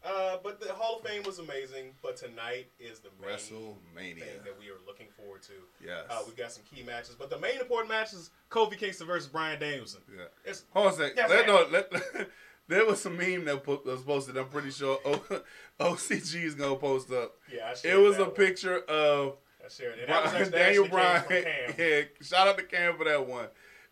uh, 0.04 0.36
but 0.42 0.60
the 0.60 0.72
Hall 0.72 0.96
of 1.02 1.06
Fame 1.08 1.22
was 1.24 1.38
amazing. 1.38 1.92
But 2.02 2.16
tonight 2.16 2.68
is 2.78 3.00
the 3.00 3.10
main 3.20 3.36
WrestleMania. 3.36 4.18
thing 4.20 4.40
that 4.44 4.58
we 4.58 4.66
are 4.68 4.78
looking 4.86 5.08
forward 5.16 5.42
to. 5.42 5.52
Yes. 5.84 6.04
Uh, 6.08 6.20
we 6.26 6.32
got 6.34 6.52
some 6.52 6.62
key 6.72 6.82
matches, 6.82 7.16
but 7.18 7.30
the 7.30 7.38
main 7.38 7.60
important 7.60 7.90
match 7.90 8.12
is 8.12 8.30
Kofi 8.50 8.76
Kingston 8.78 9.06
versus 9.06 9.28
Bryan 9.28 9.58
Danielson. 9.60 10.00
yeah. 10.16 10.24
It's 10.44 10.64
Hold 10.70 10.86
on 10.88 10.92
a 10.92 10.96
second. 10.96 11.16
Yeah, 11.18 11.26
let, 11.26 11.46
no, 11.46 11.66
let, 11.70 11.92
there 12.68 12.86
was 12.86 13.00
some 13.02 13.16
meme 13.16 13.44
that 13.46 13.62
put, 13.62 13.84
was 13.84 14.02
posted. 14.02 14.36
I'm 14.36 14.46
pretty 14.48 14.70
sure 14.70 14.98
o, 15.04 15.42
OCG 15.80 16.44
is 16.44 16.54
gonna 16.54 16.76
post 16.76 17.10
up. 17.12 17.32
yeah, 17.52 17.70
I 17.70 17.74
sure 17.74 17.90
It 17.92 17.96
was 18.02 18.18
a 18.18 18.24
one. 18.24 18.30
picture 18.32 18.78
of 18.78 19.36
I 19.64 19.68
shared 19.68 19.98
it. 19.98 20.06
Brian, 20.08 20.26
actually- 20.26 20.50
Daniel 20.50 20.88
Bryan. 20.88 21.24
came 21.28 21.42
from 21.42 21.52
Cam. 21.52 21.74
Yeah, 21.78 22.00
shout 22.22 22.48
out 22.48 22.58
to 22.58 22.64
Cam 22.64 22.96
for 22.96 23.04
that 23.04 23.26
one. 23.26 23.46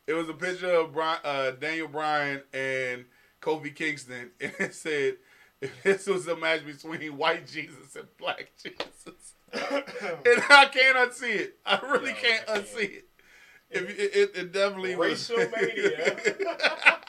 It 0.06 0.14
was 0.14 0.28
a 0.30 0.32
picture 0.34 0.70
of 0.72 0.92
Brian, 0.94 1.20
uh, 1.22 1.50
Daniel 1.50 1.88
Bryan 1.88 2.42
and 2.54 3.04
Kofi 3.42 3.74
Kingston, 3.74 4.30
and 4.40 4.52
it 4.59 4.74
said, 4.74 5.16
"If 5.61 5.82
this 5.82 6.06
was 6.06 6.26
a 6.28 6.36
match 6.36 6.64
between 6.64 7.16
white 7.16 7.46
Jesus 7.46 7.96
and 7.96 8.06
black 8.16 8.50
Jesus," 8.62 9.34
and 9.52 10.42
I 10.50 10.68
can't 10.72 10.96
unsee 10.98 11.36
it. 11.40 11.59
I 11.66 11.80
really 11.82 12.11
No, 12.12 12.16
can't 12.16 12.42
I 12.48 12.52
can't. 12.54 12.66
unsee 12.66 12.90
it. 12.98 13.04
If 13.70 13.90
it, 13.90 13.98
it, 14.16 14.30
it 14.36 14.52
definitely 14.52 14.96
was. 14.96 15.30
Racial 15.30 15.50
mania. 15.50 16.16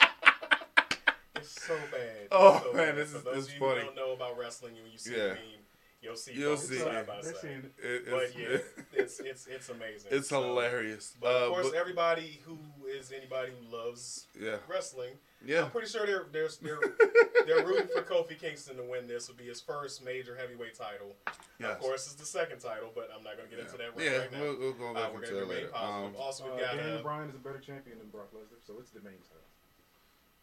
It's 1.36 1.62
so 1.62 1.74
bad. 1.90 2.28
Oh, 2.30 2.60
so 2.62 2.72
man, 2.74 2.88
bad. 2.88 2.96
this 2.96 3.10
For 3.12 3.18
is- 3.18 3.24
those 3.24 3.34
this 3.34 3.46
of 3.48 3.54
you 3.54 3.60
funny. 3.60 3.82
don't 3.82 3.96
know 3.96 4.12
about 4.12 4.36
wrestling, 4.38 4.74
when 4.82 4.92
you 4.92 4.98
see 4.98 5.12
Yeah. 5.12 5.18
the 5.18 5.28
meme, 5.28 5.64
you'll 6.02 6.16
see 6.16 6.32
You'll 6.34 6.54
both 6.56 6.64
see 6.64 6.78
side 6.78 7.06
by 7.06 7.20
side. 7.20 7.34
seeing 7.40 7.58
it. 7.78 7.84
It- 7.84 8.10
But 8.10 8.38
yeah, 8.38 8.58
it's 8.92 9.20
it's 9.20 9.46
it's 9.46 9.68
amazing. 9.68 10.08
it's 10.12 10.28
So- 10.28 10.42
hilarious. 10.42 11.16
But 11.20 11.28
of 11.36 11.42
Uh, 11.42 11.54
course, 11.54 11.68
but- 11.70 11.76
everybody 11.76 12.40
who 12.44 12.58
is 12.88 13.12
anybody 13.12 13.52
who 13.52 13.76
loves 13.76 14.26
yeah, 14.38 14.56
wrestling, 14.68 15.14
yeah. 15.44 15.64
I'm 15.64 15.70
pretty 15.70 15.88
sure 15.88 16.06
they're 16.06 16.26
they're 16.32 16.48
they're, 16.62 16.78
they're 17.46 17.66
rooting 17.66 17.88
for 17.88 18.02
Kofi 18.02 18.38
Kingston 18.38 18.76
to 18.76 18.82
win. 18.82 19.06
This 19.06 19.28
would 19.28 19.36
be 19.36 19.44
his 19.46 19.60
first 19.60 20.04
major 20.04 20.34
heavyweight 20.36 20.74
title. 20.74 21.14
Yes. 21.58 21.72
Of 21.72 21.78
course, 21.80 22.06
it's 22.06 22.14
the 22.14 22.24
second 22.26 22.58
title, 22.60 22.90
but 22.94 23.10
I'm 23.16 23.22
not 23.22 23.36
going 23.36 23.48
to 23.48 23.54
get 23.56 23.64
into 23.64 23.76
that 23.76 23.94
right, 23.96 24.04
yeah, 24.04 24.16
right 24.18 24.32
now. 24.32 24.40
we'll, 24.40 24.58
we'll 24.58 24.72
go 24.72 24.88
Uh, 24.90 24.94
back 24.94 25.12
we're 25.14 25.22
into 25.22 25.30
going 25.34 25.42
it 25.42 25.46
to 25.46 25.46
remain 25.46 25.56
later. 25.56 25.68
positive. 25.68 26.06
Um, 26.06 26.16
also, 26.16 26.44
Uh, 26.44 26.50
we've 26.56 26.60
got 26.64 26.76
Daniel 26.76 26.98
uh, 26.98 27.02
Bryan 27.02 27.28
is 27.28 27.34
a 27.34 27.38
better 27.38 27.58
champion 27.58 27.98
than 27.98 28.08
Brock 28.08 28.32
Lesnar, 28.32 28.60
so 28.66 28.74
it's 28.80 28.90
the 28.90 29.00
main 29.00 29.18
title. 29.28 29.44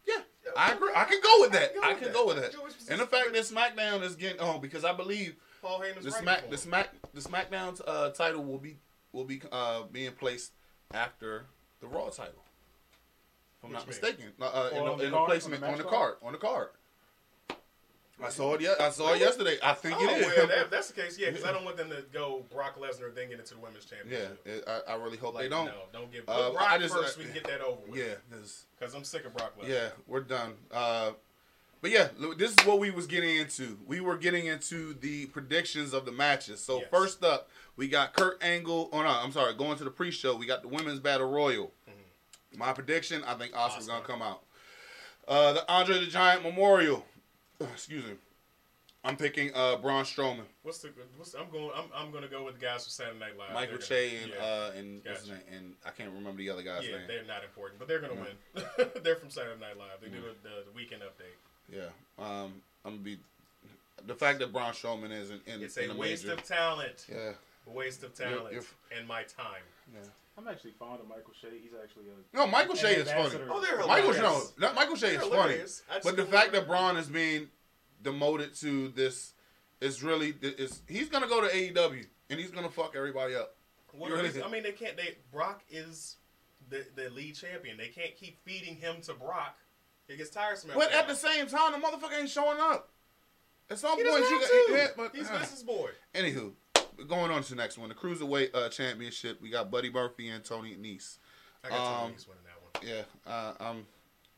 yeah, 0.06 0.22
I 0.56 0.72
agree. 0.72 0.92
I 0.94 1.04
can 1.04 1.20
go 1.20 1.40
with 1.40 1.52
that. 1.52 1.72
I 1.82 1.94
can 1.94 2.12
go 2.12 2.26
with 2.26 2.38
I 2.38 2.40
that. 2.42 2.54
go 2.56 2.62
with- 2.64 2.90
And 2.90 3.00
the 3.00 3.06
fact 3.06 3.32
that 3.32 3.42
SmackDown 3.44 4.02
is 4.02 4.14
getting 4.16 4.40
on 4.40 4.60
because 4.60 4.84
I 4.84 4.92
believe 4.92 5.36
Paul 5.62 5.80
Heyman's 5.80 6.04
the 6.04 6.10
Smack 6.12 6.44
for 6.44 6.50
the. 6.50 6.58
Smack 6.58 6.88
the 7.14 7.20
SmackDown 7.20 7.80
uh, 7.86 8.10
title 8.10 8.44
will 8.44 8.58
be 8.58 8.76
will 9.12 9.24
be 9.24 9.40
uh, 9.52 9.82
being 9.90 10.12
placed 10.12 10.52
after 10.92 11.46
the 11.80 11.86
Raw 11.86 12.08
title. 12.08 12.34
If 13.58 13.64
I'm 13.64 13.70
What 13.72 13.78
not 13.80 13.86
mistaken, 13.88 14.26
uh, 14.40 14.44
uh, 14.44 14.70
in, 14.72 14.84
the, 14.84 14.92
in 14.92 14.98
the 14.98 15.10
card? 15.16 15.28
placement 15.28 15.62
On 15.64 15.72
the 15.72 15.72
on 15.72 15.78
the 15.78 15.84
card 15.84 16.14
on 16.22 16.32
the 16.32 16.38
card. 16.38 16.68
I 18.20 18.30
saw 18.30 18.54
it. 18.54 18.60
Yeah, 18.60 18.74
I 18.80 18.90
saw 18.90 19.12
it 19.14 19.20
yesterday. 19.20 19.58
I 19.62 19.74
think 19.74 19.94
Oh, 19.96 20.04
it 20.04 20.20
is. 20.22 20.26
well, 20.26 20.46
that, 20.48 20.58
if 20.62 20.70
that's 20.72 20.88
the 20.90 21.00
case, 21.00 21.16
yeah, 21.20 21.30
because 21.30 21.44
I 21.44 21.52
don't 21.52 21.64
want 21.64 21.76
them 21.76 21.88
to 21.90 22.02
go 22.12 22.44
Brock 22.52 22.76
Lesnar 22.80 23.14
then 23.14 23.28
get 23.28 23.38
into 23.38 23.54
the 23.54 23.60
women's 23.60 23.86
yeah, 23.90 23.98
championship. 23.98 24.40
it, 24.44 24.64
I, 24.66 24.92
I 24.92 24.96
really 24.96 25.16
hope 25.18 25.34
Like, 25.34 25.44
they 25.44 25.48
don't. 25.48 25.66
No, 25.66 25.72
don't 25.92 26.10
give 26.12 26.24
Uh, 26.26 26.50
Brock 26.50 26.66
I 26.68 26.78
just- 26.78 26.94
first. 26.94 27.16
uh, 27.16 27.20
we 27.20 27.24
can 27.26 27.34
get 27.34 27.44
that 27.44 27.60
over 27.60 27.78
with. 27.86 27.96
Yeah, 27.96 28.14
'cause- 28.28 28.64
because 28.76 28.92
I'm 28.94 29.04
sick 29.04 29.24
of 29.24 29.36
Brock 29.36 29.52
Lesnar. 29.60 29.68
Yeah, 29.68 29.88
we're 30.08 30.20
done. 30.22 30.54
Uh, 30.72 31.12
but 31.80 31.90
yeah, 31.90 32.08
this 32.36 32.50
is 32.52 32.66
what 32.66 32.78
we 32.78 32.90
was 32.90 33.06
getting 33.06 33.36
into. 33.36 33.78
We 33.86 34.00
were 34.00 34.16
getting 34.16 34.46
into 34.46 34.94
the 34.94 35.26
predictions 35.26 35.92
of 35.92 36.04
the 36.04 36.12
matches. 36.12 36.60
So 36.60 36.78
Yes. 36.80 36.86
first 36.90 37.24
up, 37.24 37.48
we 37.76 37.88
got 37.88 38.12
Kurt 38.14 38.42
Angle. 38.42 38.88
Oh 38.92 39.02
no, 39.02 39.08
I'm 39.08 39.32
sorry. 39.32 39.54
Going 39.54 39.78
to 39.78 39.84
the 39.84 39.90
pre-show, 39.90 40.34
we 40.36 40.46
got 40.46 40.62
the 40.62 40.68
women's 40.68 41.00
battle 41.00 41.30
royal. 41.30 41.72
My 42.56 42.72
prediction: 42.72 43.22
I 43.24 43.34
think 43.34 43.56
Oscar's 43.56 43.86
Mm-hmm. 43.86 43.92
Gonna 43.96 44.06
come 44.06 44.22
out. 44.22 44.42
Uh, 45.28 45.52
the 45.52 45.70
Andre 45.72 46.00
the 46.00 46.06
Giant 46.06 46.42
Memorial. 46.42 47.04
Excuse 47.60 48.04
me. 48.06 48.12
I'm 49.04 49.16
picking 49.16 49.52
uh, 49.54 49.76
Braun 49.76 50.04
Strowman, 50.04 50.42
What's 50.64 50.78
the? 50.80 50.90
What's, 51.16 51.32
I'm 51.34 51.48
going. 51.50 51.70
I'm, 51.74 51.84
I'm 51.94 52.10
going 52.10 52.24
to 52.24 52.28
go 52.28 52.44
with 52.44 52.58
the 52.58 52.60
guys 52.60 52.82
from 52.84 52.90
Saturday 52.90 53.18
Night 53.20 53.38
Live. 53.38 53.54
Michael 53.54 53.78
Che, 53.78 54.16
and 54.22 54.32
yeah, 54.36 54.42
uh, 54.44 54.72
and 54.76 55.00
what's 55.04 55.20
his 55.20 55.28
Gotcha. 55.30 55.40
name? 55.50 55.54
and 55.56 55.74
I 55.86 55.90
can't 55.90 56.10
remember 56.12 56.38
the 56.38 56.50
other 56.50 56.62
guy's 56.62 56.84
yeah, 56.84 56.98
name. 56.98 57.06
they're 57.06 57.24
not 57.24 57.44
important, 57.44 57.78
but 57.78 57.86
they're 57.86 58.00
going 58.00 58.16
to 58.16 58.20
win. 58.20 58.90
they're 59.04 59.16
from 59.16 59.30
Saturday 59.30 59.60
Night 59.60 59.78
Live. 59.78 60.02
They 60.02 60.08
do 60.08 60.18
Mm. 60.18 60.42
the, 60.42 60.48
the 60.66 60.72
weekend 60.74 61.02
update. 61.02 61.38
Yeah, 61.72 61.82
um, 62.18 62.52
I'm 62.84 62.92
gonna 62.92 62.96
be 62.98 63.18
the 64.06 64.14
fact 64.14 64.38
that 64.40 64.52
Braun 64.52 64.72
Strowman 64.72 65.10
is 65.12 65.30
in, 65.30 65.40
in, 65.46 65.62
It's 65.62 65.76
in 65.76 65.90
a 65.90 65.94
the 65.94 65.98
waste 65.98 66.24
major. 66.24 66.34
of 66.36 66.44
talent. 66.44 67.06
yeah, 67.10 67.32
A 67.66 67.70
waste 67.70 68.02
of 68.04 68.12
You're- 68.18 68.32
talent 68.34 68.52
you're- 68.54 68.66
and 68.96 69.06
my 69.06 69.22
time. 69.24 69.62
yeah. 69.92 70.00
I'm 70.38 70.46
actually 70.46 70.70
fond 70.78 71.00
of 71.00 71.08
Michael 71.08 71.32
Che. 71.40 71.48
He's 71.60 71.72
actually 71.82 72.04
a 72.10 72.36
No, 72.36 72.46
Michael 72.46 72.72
an 72.74 72.78
Che 72.78 72.94
is 72.94 73.10
funny. 73.10 73.44
Oh, 73.50 73.60
they're 73.60 73.76
Michael 73.86 74.12
hilarious. 74.12 74.52
no, 74.56 74.66
not 74.68 74.74
Michael 74.76 74.94
Che 74.94 75.00
They're 75.08 75.14
is 75.16 75.20
funny, 75.22 75.32
hilarious. 75.34 75.82
I 75.90 75.94
just 75.94 76.04
but 76.04 76.16
the 76.16 76.22
don't 76.22 76.30
fact 76.30 76.52
that 76.52 76.66
Braun 76.68 76.96
is 76.96 77.08
being 77.08 77.50
demoted 78.04 78.54
to 78.60 78.88
this 78.90 79.32
is 79.80 80.00
really 80.02 80.34
it's 80.40 80.80
he's 80.88 81.08
gonna 81.08 81.26
go 81.26 81.40
to 81.40 81.48
AEW 81.48 82.06
and 82.30 82.38
he's 82.38 82.52
gonna 82.52 82.70
fuck 82.70 82.94
everybody 82.94 83.34
up. 83.34 83.56
What 83.92 84.12
really 84.12 84.28
is- 84.28 84.38
I 84.40 84.48
mean, 84.48 84.62
they 84.62 84.70
can't. 84.72 84.96
They 84.96 85.16
Brock 85.32 85.64
is 85.70 86.16
the 86.70 86.86
the 86.94 87.10
lead 87.10 87.34
champion. 87.34 87.76
They 87.76 87.88
can't 87.88 88.14
keep 88.16 88.38
feeding 88.44 88.76
him 88.76 89.00
to 89.02 89.14
Brock. 89.14 89.58
It 90.08 90.16
gets 90.18 90.30
tiresome. 90.30 90.70
But 90.74 90.92
at 90.92 91.06
the 91.08 91.14
same 91.14 91.46
time, 91.46 91.72
the 91.72 91.78
motherfucker 91.78 92.18
ain't 92.18 92.30
showing 92.30 92.58
up. 92.60 92.88
At 93.70 93.78
some 93.78 93.98
he 93.98 94.04
point, 94.04 94.20
you 94.24 94.40
got 94.40 94.48
to. 94.48 94.66
yeah, 94.70 94.86
but 94.96 95.14
He's 95.14 95.28
uh, 95.28 95.44
boy. 95.66 95.90
anywho, 96.14 96.52
going 97.06 97.30
on 97.30 97.42
to 97.42 97.50
the 97.50 97.56
next 97.56 97.76
one, 97.76 97.90
the 97.90 97.94
cruiserweight 97.94 98.54
uh, 98.54 98.70
championship. 98.70 99.40
We 99.42 99.50
got 99.50 99.70
Buddy 99.70 99.90
Murphy 99.90 100.28
and 100.28 100.42
Tony 100.42 100.74
Nese. 100.74 101.18
I 101.62 101.68
got 101.68 101.78
Um, 101.78 102.00
Tony 102.00 102.14
Nese 102.14 102.28
winning 102.28 102.44
that 102.44 102.62
one. 102.62 103.06
Yeah, 103.26 103.30
uh, 103.32 103.52
I'm. 103.60 103.86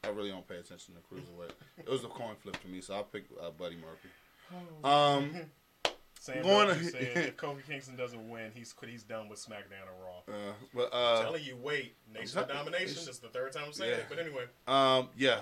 I 0.03 0.09
really 0.09 0.31
don't 0.31 0.49
pay 0.49 0.57
attention 0.57 0.95
to 0.95 1.01
cruiserweight. 1.15 1.51
it 1.79 1.89
was 1.89 2.03
a 2.03 2.09
coin 2.09 2.35
flip 2.43 2.57
for 2.57 2.69
me, 2.69 2.81
so 2.81 2.95
I'll 2.95 3.05
pick 3.05 3.25
uh, 3.41 3.51
Buddy 3.51 3.77
Murphy. 3.77 4.09
Um, 4.83 5.31
Sam 6.19 6.43
going 6.43 6.69
to- 6.77 6.85
said 6.85 7.03
if 7.15 7.37
Kofi 7.39 7.65
Kingston 7.67 7.97
doesn't 7.97 8.29
win, 8.29 8.51
he's 8.55 8.75
he's 8.89 9.05
done 9.05 9.29
with 9.29 9.39
SmackDown 9.39 9.87
or 9.87 10.05
Raw. 10.05 10.35
uh, 10.35 10.53
but 10.75 10.91
I'm 10.93 11.19
uh, 11.19 11.23
telling 11.23 11.45
you, 11.45 11.57
wait, 11.63 11.95
Nation 12.13 12.41
of 12.41 12.49
Domination. 12.49 12.87
This 12.89 13.09
is 13.09 13.19
the 13.21 13.29
third 13.29 13.53
time 13.53 13.65
I'm 13.67 13.73
saying 13.73 13.91
Yeah. 13.93 13.97
it, 13.99 14.07
but 14.09 14.19
anyway, 14.19 14.45
Um, 14.67 15.09
yeah. 15.17 15.41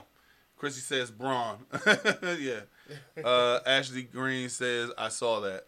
Chrissy 0.59 0.81
says 0.81 1.11
Braun. 1.11 1.59
yeah. 2.39 2.61
Uh, 3.23 3.61
Ashley 3.67 4.03
Green 4.03 4.49
says 4.49 4.91
I 4.99 5.09
saw 5.09 5.41
that. 5.41 5.65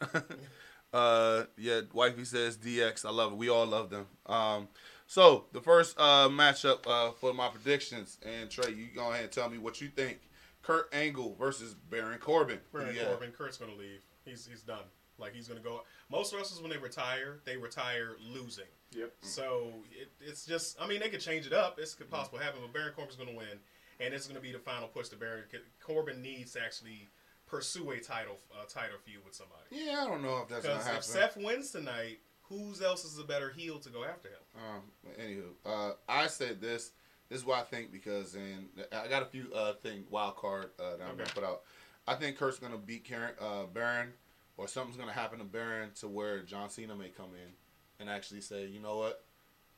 uh, 0.92 1.44
yeah. 1.56 1.82
Wifey 1.92 2.24
says 2.24 2.56
DX. 2.56 3.04
I 3.04 3.10
love 3.10 3.32
it. 3.32 3.38
We 3.38 3.48
all 3.48 3.66
love 3.66 3.90
them. 3.90 4.06
Um, 4.26 4.68
so 5.06 5.46
the 5.52 5.60
first 5.60 5.98
uh 5.98 6.28
matchup 6.28 6.86
uh 6.86 7.12
for 7.12 7.32
my 7.32 7.48
predictions, 7.48 8.18
and 8.24 8.50
Trey, 8.50 8.72
you 8.72 8.88
go 8.94 9.10
ahead 9.10 9.24
and 9.24 9.32
tell 9.32 9.48
me 9.48 9.58
what 9.58 9.80
you 9.80 9.88
think. 9.88 10.20
Kurt 10.62 10.88
Angle 10.92 11.36
versus 11.38 11.74
Baron 11.74 12.18
Corbin. 12.18 12.58
Baron 12.72 12.94
Yeah. 12.94 13.04
Corbin, 13.04 13.32
Kurt's 13.32 13.56
gonna 13.56 13.74
leave. 13.74 14.00
He's 14.24 14.46
he's 14.46 14.62
done. 14.62 14.84
Like 15.18 15.34
he's 15.34 15.48
gonna 15.48 15.60
go. 15.60 15.82
Most 16.10 16.34
wrestlers 16.34 16.60
when 16.60 16.70
they 16.70 16.78
retire, 16.78 17.40
they 17.44 17.56
retire 17.56 18.16
losing. 18.20 18.64
Yep. 18.92 19.12
So 19.22 19.70
it, 19.92 20.10
it's 20.20 20.44
just, 20.44 20.80
I 20.80 20.86
mean, 20.88 21.00
they 21.00 21.08
could 21.08 21.20
change 21.20 21.46
it 21.46 21.52
up. 21.52 21.78
It's 21.78 21.94
could 21.94 22.10
possibly 22.10 22.40
happen, 22.42 22.60
but 22.62 22.72
Baron 22.72 22.92
Corbin's 22.94 23.16
going 23.16 23.28
to 23.30 23.36
win, 23.36 23.60
and 24.00 24.14
it's 24.14 24.26
going 24.26 24.36
to 24.36 24.42
be 24.42 24.52
the 24.52 24.58
final 24.58 24.88
push 24.88 25.08
to 25.08 25.16
Baron. 25.16 25.44
Corbin 25.84 26.22
needs 26.22 26.52
to 26.52 26.60
actually 26.62 27.08
pursue 27.46 27.90
a 27.90 27.98
title, 27.98 28.38
uh, 28.52 28.64
title 28.68 28.96
feud 29.04 29.24
with 29.24 29.34
somebody. 29.34 29.62
Yeah, 29.70 30.04
I 30.04 30.06
don't 30.08 30.22
know 30.22 30.38
if 30.42 30.48
that's 30.48 30.62
gonna 30.64 30.76
Because 30.76 30.86
happen. 30.86 30.98
if 30.98 31.04
Seth 31.34 31.36
wins 31.36 31.70
tonight, 31.72 32.18
who's 32.42 32.80
else 32.80 33.04
is 33.04 33.18
a 33.18 33.24
better 33.24 33.50
heel 33.50 33.78
to 33.80 33.88
go 33.90 34.04
after 34.04 34.28
him? 34.28 34.36
Um, 34.56 34.82
anywho, 35.20 35.50
uh, 35.66 35.94
I 36.08 36.28
said 36.28 36.60
this. 36.60 36.92
This 37.28 37.40
is 37.40 37.44
why 37.46 37.60
I 37.60 37.64
think 37.64 37.92
because, 37.92 38.34
and 38.34 38.68
I 38.92 39.08
got 39.08 39.22
a 39.22 39.26
few 39.26 39.52
uh 39.54 39.74
thing 39.82 40.04
wild 40.10 40.36
card 40.36 40.70
uh, 40.80 40.96
that 40.96 41.04
I'm 41.08 41.16
gonna 41.16 41.28
put 41.34 41.44
out. 41.44 41.62
I 42.06 42.14
think 42.14 42.36
Kurt's 42.38 42.58
gonna 42.58 42.78
beat 42.78 43.04
Karen, 43.04 43.34
uh, 43.40 43.64
Baron, 43.72 44.12
or 44.56 44.66
something's 44.68 44.96
gonna 44.96 45.12
happen 45.12 45.38
to 45.38 45.44
Baron 45.44 45.90
to 46.00 46.08
where 46.08 46.42
John 46.42 46.70
Cena 46.70 46.94
may 46.96 47.08
come 47.08 47.30
in 47.34 47.52
and 48.00 48.08
actually 48.08 48.40
say, 48.40 48.66
you 48.66 48.80
know 48.80 48.96
what, 48.96 49.24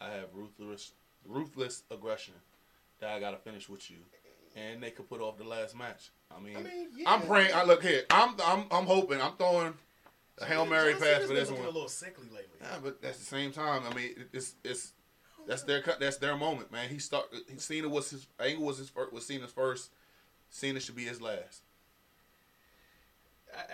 I 0.00 0.10
have 0.10 0.28
ruthless, 0.34 0.92
ruthless 1.26 1.82
aggression 1.90 2.34
that 3.02 3.10
I 3.10 3.20
gotta 3.20 3.36
finish 3.36 3.68
with 3.68 3.90
you, 3.90 3.98
and 4.56 4.82
they 4.82 4.90
could 4.90 5.08
put 5.08 5.20
off 5.20 5.36
the 5.36 5.44
last 5.44 5.76
match. 5.76 6.10
I 6.34 6.40
mean, 6.40 6.56
I 6.56 6.62
mean, 6.62 6.88
I'm 7.06 7.22
praying. 7.22 7.52
I 7.54 7.64
look 7.64 7.82
here. 7.82 8.02
I'm, 8.10 8.34
I'm, 8.44 8.64
I'm 8.70 8.86
hoping. 8.86 9.20
I'm 9.20 9.32
throwing 9.36 9.74
a 10.38 10.46
hail 10.46 10.64
mary 10.64 10.92
John 10.92 11.02
pass 11.02 11.22
for 11.26 11.34
this 11.34 11.50
one. 11.50 11.60
a 11.60 11.66
little 11.66 11.88
sickly 11.88 12.26
lately. 12.32 12.58
Yeah, 12.60 12.78
but 12.82 12.98
at 13.04 13.14
the 13.18 13.24
same 13.24 13.52
time, 13.52 13.82
I 13.90 13.94
mean, 13.94 14.10
it's 14.32 14.54
it's 14.64 14.92
that's 15.46 15.62
their 15.64 15.82
cut. 15.82 16.00
That's 16.00 16.16
their 16.16 16.36
moment, 16.36 16.72
man. 16.72 16.88
He 16.88 16.98
start. 16.98 17.26
Cena 17.58 17.88
was 17.88 18.10
his 18.10 18.26
Angle 18.40 18.64
was 18.64 18.78
his 18.78 18.88
first. 18.88 19.12
Was 19.12 19.26
Cena's 19.26 19.52
first. 19.52 19.90
Cena 20.48 20.80
should 20.80 20.96
be 20.96 21.04
his 21.04 21.20
last. 21.20 21.62
I, 23.54 23.60
I, 23.60 23.64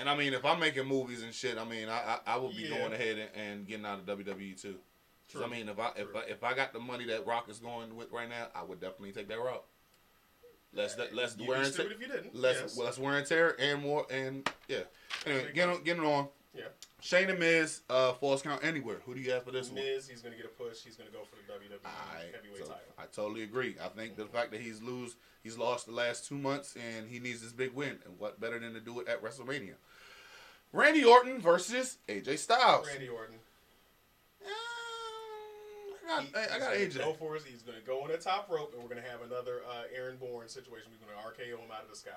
And 0.00 0.08
I 0.10 0.16
mean, 0.16 0.32
if 0.34 0.44
I'm 0.44 0.58
making 0.58 0.86
movies 0.86 1.22
and 1.22 1.32
shit, 1.34 1.58
I 1.58 1.64
mean, 1.64 1.88
I 1.88 2.18
I, 2.26 2.34
I 2.34 2.36
would 2.38 2.56
be 2.56 2.62
Yeah. 2.62 2.78
going 2.78 2.92
ahead 2.92 3.18
and, 3.18 3.30
and 3.50 3.66
getting 3.68 3.84
out 3.86 3.98
of 4.00 4.06
WWE 4.18 4.60
too. 4.60 4.76
'Cause, 5.32 5.42
I 5.42 5.46
mean, 5.46 5.68
if 5.68 5.78
I 5.78 5.90
if 5.96 6.16
I, 6.16 6.20
if 6.28 6.44
I 6.44 6.54
got 6.54 6.72
the 6.72 6.80
money 6.80 7.04
that 7.06 7.26
Rock 7.26 7.48
is 7.48 7.58
going 7.58 7.94
with 7.96 8.10
right 8.12 8.28
now, 8.28 8.48
I 8.54 8.62
would 8.62 8.80
definitely 8.80 9.12
take 9.12 9.28
that 9.28 9.38
route. 9.38 9.64
Less 10.72 10.94
that 10.96 11.14
less 11.14 11.36
you'd 11.38 11.48
wear 11.48 11.62
and 11.62 11.74
tear, 11.74 11.90
if 11.90 12.00
you 12.00 12.08
didn't. 12.08 12.34
less 12.34 12.56
yes. 12.60 12.78
less 12.78 12.98
wear 12.98 13.16
and 13.16 13.26
tear, 13.26 13.56
and 13.60 13.82
more 13.82 14.06
and 14.10 14.48
yeah. 14.68 14.80
Anyway, 15.26 15.54
sense. 15.54 15.76
on, 15.78 15.82
getting 15.84 16.04
on. 16.04 16.28
Yeah. 16.54 16.64
Shane 17.00 17.30
and 17.30 17.38
Miz, 17.38 17.82
uh, 17.88 18.12
falls 18.14 18.42
count 18.42 18.64
anywhere. 18.64 18.96
Who 19.06 19.14
do 19.14 19.20
you 19.20 19.30
have 19.30 19.44
for 19.44 19.52
this 19.52 19.68
one? 19.68 19.76
Miz, 19.76 20.08
he's 20.08 20.20
going 20.20 20.34
to 20.34 20.42
get 20.42 20.46
a 20.46 20.62
push. 20.62 20.82
He's 20.82 20.96
going 20.96 21.08
to 21.08 21.14
go 21.14 21.22
for 21.24 21.36
the 21.36 21.52
WWE 21.52 21.78
I, 21.84 22.24
heavyweight 22.34 22.58
so- 22.58 22.64
title. 22.64 22.80
I 22.98 23.04
totally 23.14 23.42
agree. 23.44 23.76
I 23.82 23.88
think 23.88 24.16
the 24.16 24.26
fact 24.26 24.50
that 24.50 24.60
he's 24.60 24.82
lose, 24.82 25.14
he's 25.42 25.56
lost 25.56 25.86
the 25.86 25.92
last 25.92 26.26
two 26.26 26.36
months, 26.36 26.74
and 26.74 27.08
he 27.08 27.20
needs 27.20 27.40
this 27.42 27.52
big 27.52 27.72
win. 27.74 27.98
And 28.04 28.18
what 28.18 28.40
better 28.40 28.58
than 28.58 28.74
to 28.74 28.80
do 28.80 28.98
it 29.00 29.08
at 29.08 29.22
WrestleMania? 29.22 29.74
Randy 30.72 31.04
Orton 31.04 31.40
versus 31.40 31.98
AJ 32.08 32.38
Styles. 32.38 32.86
Randy 32.88 33.08
Orton. 33.08 33.36
I 36.10 36.24
got, 36.32 36.50
I 36.52 36.58
got 36.58 36.72
AJ. 36.74 36.98
Go 36.98 37.12
for 37.12 37.36
it. 37.36 37.42
He's 37.46 37.62
going 37.62 37.78
to 37.78 37.84
go 37.84 38.02
on 38.02 38.08
the 38.10 38.16
top 38.16 38.48
rope, 38.50 38.72
and 38.72 38.82
we're 38.82 38.88
going 38.88 39.02
to 39.02 39.08
have 39.08 39.22
another 39.22 39.60
uh, 39.68 39.82
Evan 39.96 40.16
Bourne 40.16 40.48
situation. 40.48 40.90
We're 40.90 41.06
going 41.06 41.18
to 41.18 41.42
RKO 41.42 41.58
him 41.58 41.70
out 41.74 41.82
of 41.84 41.90
the 41.90 41.96
sky. 41.96 42.10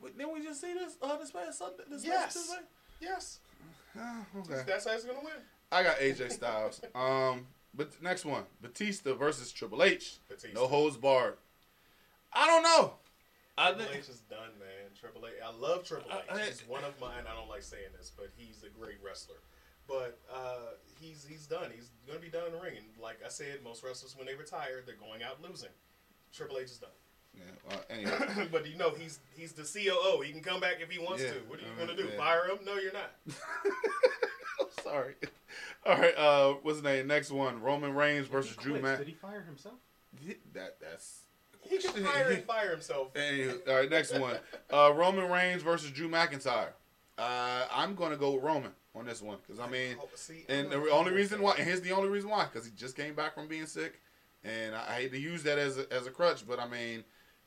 Wait, 0.00 0.16
didn't 0.16 0.32
we 0.32 0.42
just 0.42 0.60
see 0.60 0.72
this? 0.74 0.96
Uh, 1.02 1.16
this 1.18 1.30
past 1.30 1.58
Sunday. 1.58 1.82
This 1.90 2.04
Yes. 2.04 2.22
past 2.22 2.36
Tuesday? 2.36 2.62
Yes. 3.00 3.38
Okay. 4.38 4.62
That's 4.66 4.86
how 4.86 4.92
he's 4.92 5.04
going 5.04 5.18
to 5.18 5.24
win. 5.24 5.34
I 5.72 5.82
got 5.82 5.96
AJ 5.98 6.32
Styles. 6.32 6.80
um, 6.94 7.46
but 7.74 7.90
next 8.02 8.24
one, 8.24 8.44
Batista 8.62 9.14
versus 9.14 9.50
Triple 9.52 9.82
H. 9.82 10.18
Batista. 10.28 10.58
No 10.58 10.66
holds 10.68 10.96
barred. 10.96 11.34
I 12.32 12.46
don't 12.46 12.62
know. 12.62 12.94
I 13.58 13.70
Triple 13.72 13.86
think 13.86 14.04
H 14.04 14.08
is 14.08 14.20
done, 14.30 14.50
man. 14.58 14.90
Triple 14.98 15.26
H. 15.26 15.32
I 15.44 15.52
love 15.52 15.84
Triple 15.84 16.10
H. 16.12 16.22
I- 16.30 16.34
I- 16.34 16.44
he's 16.46 16.62
one 16.68 16.84
of 16.84 16.98
mine. 17.00 17.24
I 17.30 17.34
don't 17.34 17.48
like 17.48 17.62
saying 17.62 17.90
this, 17.98 18.10
but 18.16 18.30
he's 18.36 18.62
a 18.64 18.68
great 18.78 18.96
wrestler. 19.04 19.36
But 19.90 20.18
uh, 20.32 20.74
he's 21.00 21.26
he's 21.28 21.46
done. 21.48 21.70
He's 21.74 21.90
going 22.06 22.18
to 22.20 22.24
be 22.24 22.30
done 22.30 22.46
in 22.46 22.52
the 22.52 22.60
ring. 22.60 22.74
And 22.76 22.86
like 23.02 23.18
I 23.26 23.28
said, 23.28 23.58
most 23.64 23.82
wrestlers 23.82 24.16
when 24.16 24.24
they 24.26 24.34
retire, 24.34 24.82
they're 24.86 24.94
going 24.94 25.22
out 25.24 25.42
losing. 25.42 25.68
Triple 26.32 26.58
H 26.58 26.64
is 26.66 26.78
done. 26.78 26.90
yeah, 27.34 27.42
well, 27.68 27.82
anyway. 27.90 28.48
but 28.52 28.68
you 28.70 28.76
know 28.78 28.90
he's 28.96 29.18
he's 29.36 29.52
the 29.52 29.64
COO. 29.64 30.20
He 30.22 30.30
can 30.32 30.42
come 30.42 30.60
back 30.60 30.76
if 30.80 30.88
he 30.90 31.00
wants 31.00 31.22
Yeah. 31.24 31.30
to. 31.32 31.38
What 31.48 31.58
are 31.58 31.62
you 31.62 31.68
Uh, 31.72 31.84
going 31.86 31.96
to 31.96 32.02
do? 32.04 32.08
yeah. 32.08 32.16
Fire 32.16 32.46
him? 32.48 32.58
No, 32.64 32.76
you're 32.76 32.92
not. 32.92 33.10
I'm 34.60 34.66
sorry. 34.84 35.14
All 35.84 35.98
right, 35.98 36.16
uh, 36.16 36.52
what's 36.62 36.80
the 36.80 36.88
name? 36.88 37.06
Next 37.08 37.30
one, 37.32 37.60
Roman 37.60 37.94
Reigns 37.94 38.26
He 38.26 38.32
versus 38.32 38.54
Drew 38.56 38.72
quits. 38.74 38.82
Mac. 38.84 38.98
Did 38.98 39.08
he 39.08 39.14
fire 39.14 39.42
himself? 39.42 39.74
That 40.52 40.76
that's. 40.80 41.22
He 41.62 41.78
can 41.78 42.04
hire 42.04 42.30
and 42.30 42.44
fire 42.54 42.70
himself. 42.70 43.12
Anywho, 43.14 43.66
all 43.68 43.74
right, 43.76 43.90
next 43.90 44.16
one, 44.16 44.36
uh, 44.72 44.92
Roman 44.94 45.28
Reigns 45.30 45.62
versus 45.62 45.90
Drew 45.90 46.08
McIntyre. 46.08 46.68
Uh, 47.18 47.66
I'm 47.72 47.94
gonna 47.96 48.16
go 48.16 48.32
with 48.32 48.44
Roman 48.44 48.70
on 48.94 49.06
this 49.06 49.22
one 49.22 49.38
because 49.46 49.60
I 49.60 49.68
mean, 49.68 49.96
see, 50.14 50.44
I'm 50.48 50.56
and 50.56 50.70
the 50.70 50.90
only 50.90 51.12
reason 51.12 51.42
why, 51.42 51.54
and 51.56 51.64
here's 51.64 51.80
the 51.80 51.92
only 51.92 52.08
reason 52.08 52.30
why, 52.30 52.44
because 52.44 52.66
he 52.66 52.72
just 52.76 52.96
came 52.96 53.14
back 53.14 53.34
from 53.34 53.48
being 53.48 53.66
sick, 53.66 54.00
and 54.44 54.74
I, 54.74 54.80
I 54.88 54.92
hate 55.02 55.12
to 55.12 55.18
use 55.18 55.42
that 55.44 55.58
as 55.58 55.78
a, 55.78 55.92
as 55.92 56.06
a 56.06 56.10
crutch, 56.10 56.46
but 56.46 56.58
I 56.58 56.66
mean, 56.66 57.04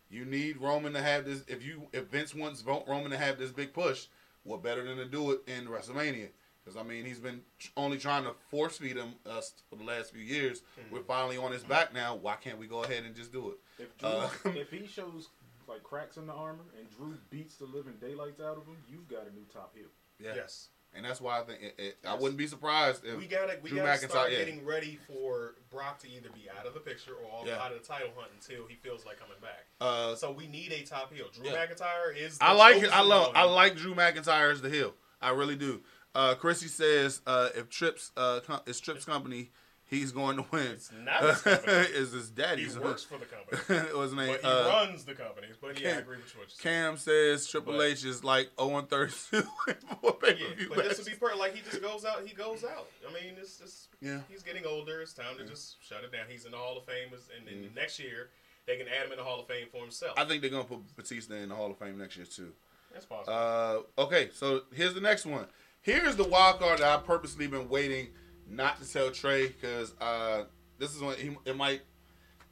you 0.09 0.25
need 0.25 0.57
Roman 0.57 0.93
to 0.93 1.01
have 1.01 1.25
this. 1.25 1.43
If 1.47 1.65
you 1.65 1.87
if 1.91 2.05
Vince 2.05 2.33
wants 2.33 2.63
Roman 2.63 3.11
to 3.11 3.17
have 3.17 3.37
this 3.37 3.51
big 3.51 3.73
push, 3.73 4.07
what 4.43 4.63
better 4.63 4.83
than 4.83 4.97
to 4.97 5.05
do 5.05 5.31
it 5.31 5.41
in 5.47 5.65
WrestleMania? 5.65 6.29
Because 6.63 6.79
I 6.79 6.83
mean, 6.83 7.03
he's 7.03 7.19
been 7.19 7.41
only 7.75 7.97
trying 7.97 8.23
to 8.23 8.33
force 8.49 8.77
feed 8.77 8.95
him 8.95 9.15
us 9.25 9.53
for 9.69 9.75
the 9.75 9.83
last 9.83 10.13
few 10.13 10.23
years. 10.23 10.61
Mm-hmm. 10.79 10.95
We're 10.95 11.03
finally 11.03 11.37
on 11.37 11.51
his 11.51 11.63
back 11.63 11.93
now. 11.93 12.15
Why 12.15 12.35
can't 12.35 12.57
we 12.57 12.67
go 12.67 12.83
ahead 12.83 13.03
and 13.03 13.13
just 13.15 13.33
do 13.33 13.49
it? 13.49 13.83
If 13.83 13.97
Drew, 13.97 14.09
Uh, 14.09 14.29
if 14.45 14.71
he 14.71 14.87
shows 14.87 15.27
like 15.67 15.83
cracks 15.83 16.15
in 16.17 16.27
the 16.27 16.33
armor 16.33 16.63
and 16.77 16.89
Drew 16.95 17.17
beats 17.29 17.55
the 17.55 17.65
living 17.65 17.95
daylights 17.99 18.39
out 18.39 18.57
of 18.57 18.65
him, 18.65 18.77
you've 18.89 19.09
got 19.09 19.27
a 19.29 19.33
new 19.33 19.45
top 19.51 19.75
heel. 19.75 19.87
Yeah, 20.19 20.35
Yes. 20.35 20.69
And 20.95 21.05
that's 21.05 21.19
why 21.21 21.39
I 21.39 21.43
think 21.43 21.59
it, 21.61 21.75
it, 21.77 21.97
I 22.07 22.15
wouldn't 22.15 22.37
be 22.37 22.47
surprised 22.47 23.03
if 23.05 23.17
We 23.17 23.25
gotta 23.27 23.57
we 23.61 23.69
Drew 23.69 23.79
gotta 23.79 24.05
McIntyre, 24.05 24.09
start 24.09 24.31
yeah. 24.31 24.37
getting 24.39 24.65
ready 24.65 24.99
for 25.07 25.55
Brock 25.71 25.99
to 25.99 26.09
either 26.09 26.29
be 26.33 26.47
out 26.57 26.65
of 26.65 26.73
the 26.73 26.79
picture 26.79 27.13
or 27.13 27.45
Yeah. 27.47 27.59
out 27.61 27.71
of 27.71 27.81
the 27.81 27.87
title 27.87 28.09
hunt 28.15 28.31
until 28.33 28.65
he 28.67 28.75
feels 28.75 29.05
like 29.05 29.19
coming 29.19 29.37
back. 29.41 29.65
uh, 29.81 30.15
So 30.15 30.31
we 30.31 30.47
need 30.47 30.71
a 30.71 30.83
top 30.83 31.13
heel. 31.13 31.25
Drew 31.33 31.45
Yeah. 31.45 31.65
McIntyre 31.65 32.15
is. 32.15 32.37
The 32.37 32.45
I 32.45 32.51
like 32.53 32.81
it. 32.83 32.89
I 32.91 33.01
love. 33.01 33.31
I 33.35 33.43
like 33.43 33.75
Drew 33.75 33.95
McIntyre 33.95 34.51
as 34.51 34.61
the 34.61 34.69
heel. 34.69 34.93
I 35.21 35.29
really 35.31 35.55
do. 35.55 35.81
Uh, 36.15 36.35
Chrissy 36.35 36.67
says 36.67 37.21
uh, 37.25 37.49
if 37.55 37.69
Trips 37.69 38.11
uh, 38.15 38.39
com- 38.45 38.61
it's 38.67 38.79
Trips 38.79 39.03
company, 39.05 39.51
he's 39.85 40.11
going 40.11 40.37
to 40.37 40.45
win. 40.51 40.67
It's 40.67 40.91
not 40.91 41.21
his 41.23 41.41
company. 41.41 41.73
is 41.93 42.11
his 42.11 42.29
He 42.29 42.35
daddy's? 42.41 42.77
works 42.79 43.03
for 43.03 43.17
the 43.17 43.25
company, 43.25 43.79
what 43.91 43.97
was 43.97 44.11
his 44.11 44.17
name? 44.17 44.27
but 44.29 44.41
he 44.41 44.47
Uh, 44.47 44.67
runs 44.67 45.03
the 45.05 45.13
company. 45.13 45.47
But 45.61 45.79
yeah, 45.79 45.89
I 45.89 45.91
agree 45.97 46.17
with 46.17 46.35
what 46.37 46.47
you. 46.49 46.55
Cam 46.61 46.97
says 46.97 47.47
Triple 47.47 47.73
But- 47.77 47.83
H 47.83 48.03
is 48.05 48.23
like 48.23 48.49
0 48.59 48.77
and 48.77 48.89
32 48.89 49.41
for 50.01 50.13
pay 50.13 50.33
per 50.33 50.55
view 50.55 50.69
but 50.75 50.85
this 50.89 50.97
would 50.97 51.07
be 51.07 51.13
perfect. 51.13 51.39
Like 51.39 51.55
he 51.55 51.61
just 51.61 51.81
goes 51.81 52.05
out. 52.05 52.25
He 52.25 52.33
goes 52.33 52.63
out. 52.63 52.87
I 53.07 53.13
mean, 53.13 53.33
it's 53.39 53.57
just 53.59 53.87
Yeah. 54.01 54.19
he's 54.29 54.43
getting 54.43 54.65
older. 54.65 55.01
It's 55.01 55.13
time 55.13 55.37
to 55.37 55.45
just 55.45 55.75
shut 55.87 56.03
it 56.03 56.11
down. 56.11 56.25
He's 56.29 56.45
in 56.45 56.51
the 56.51 56.57
Hall 56.57 56.77
of 56.77 56.85
Fame, 56.85 57.09
and 57.37 57.47
then 57.47 57.69
Mhm. 57.71 57.75
next 57.75 57.99
year 57.99 58.29
they 58.65 58.77
can 58.77 58.87
add 58.87 59.05
him 59.05 59.11
in 59.11 59.17
the 59.17 59.23
Hall 59.23 59.39
of 59.41 59.47
Fame 59.47 59.67
for 59.71 59.81
himself. 59.81 60.13
I 60.17 60.25
think 60.25 60.41
they're 60.41 60.49
gonna 60.51 60.63
put 60.63 60.95
Batista 60.95 61.35
in 61.35 61.49
the 61.49 61.55
Hall 61.55 61.69
of 61.71 61.77
Fame 61.77 61.97
next 61.97 62.15
year 62.17 62.25
too. 62.25 62.53
That's 62.93 63.05
possible. 63.05 63.85
Uh, 63.97 64.01
okay, 64.03 64.29
so 64.33 64.63
here's 64.73 64.93
the 64.93 65.01
next 65.01 65.25
one. 65.25 65.47
Here's 65.81 66.15
the 66.15 66.23
wild 66.23 66.59
card 66.59 66.79
that 66.79 66.87
I've 66.99 67.05
purposely 67.05 67.47
been 67.47 67.67
waiting 67.67 68.13
not 68.49 68.81
to 68.81 68.91
tell 68.91 69.11
Trey 69.11 69.47
because 69.47 69.93
uh, 69.99 70.43
this 70.79 70.95
is 70.95 71.01
when 71.01 71.15
he 71.17 71.35
it 71.45 71.55
might 71.55 71.81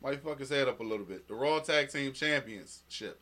might 0.01 0.23
fuck 0.23 0.39
his 0.39 0.49
head 0.49 0.67
up 0.67 0.79
a 0.79 0.83
little 0.83 1.05
bit. 1.05 1.27
The 1.27 1.35
Raw 1.35 1.59
Tag 1.59 1.89
Team 1.89 2.13
Championship, 2.13 3.21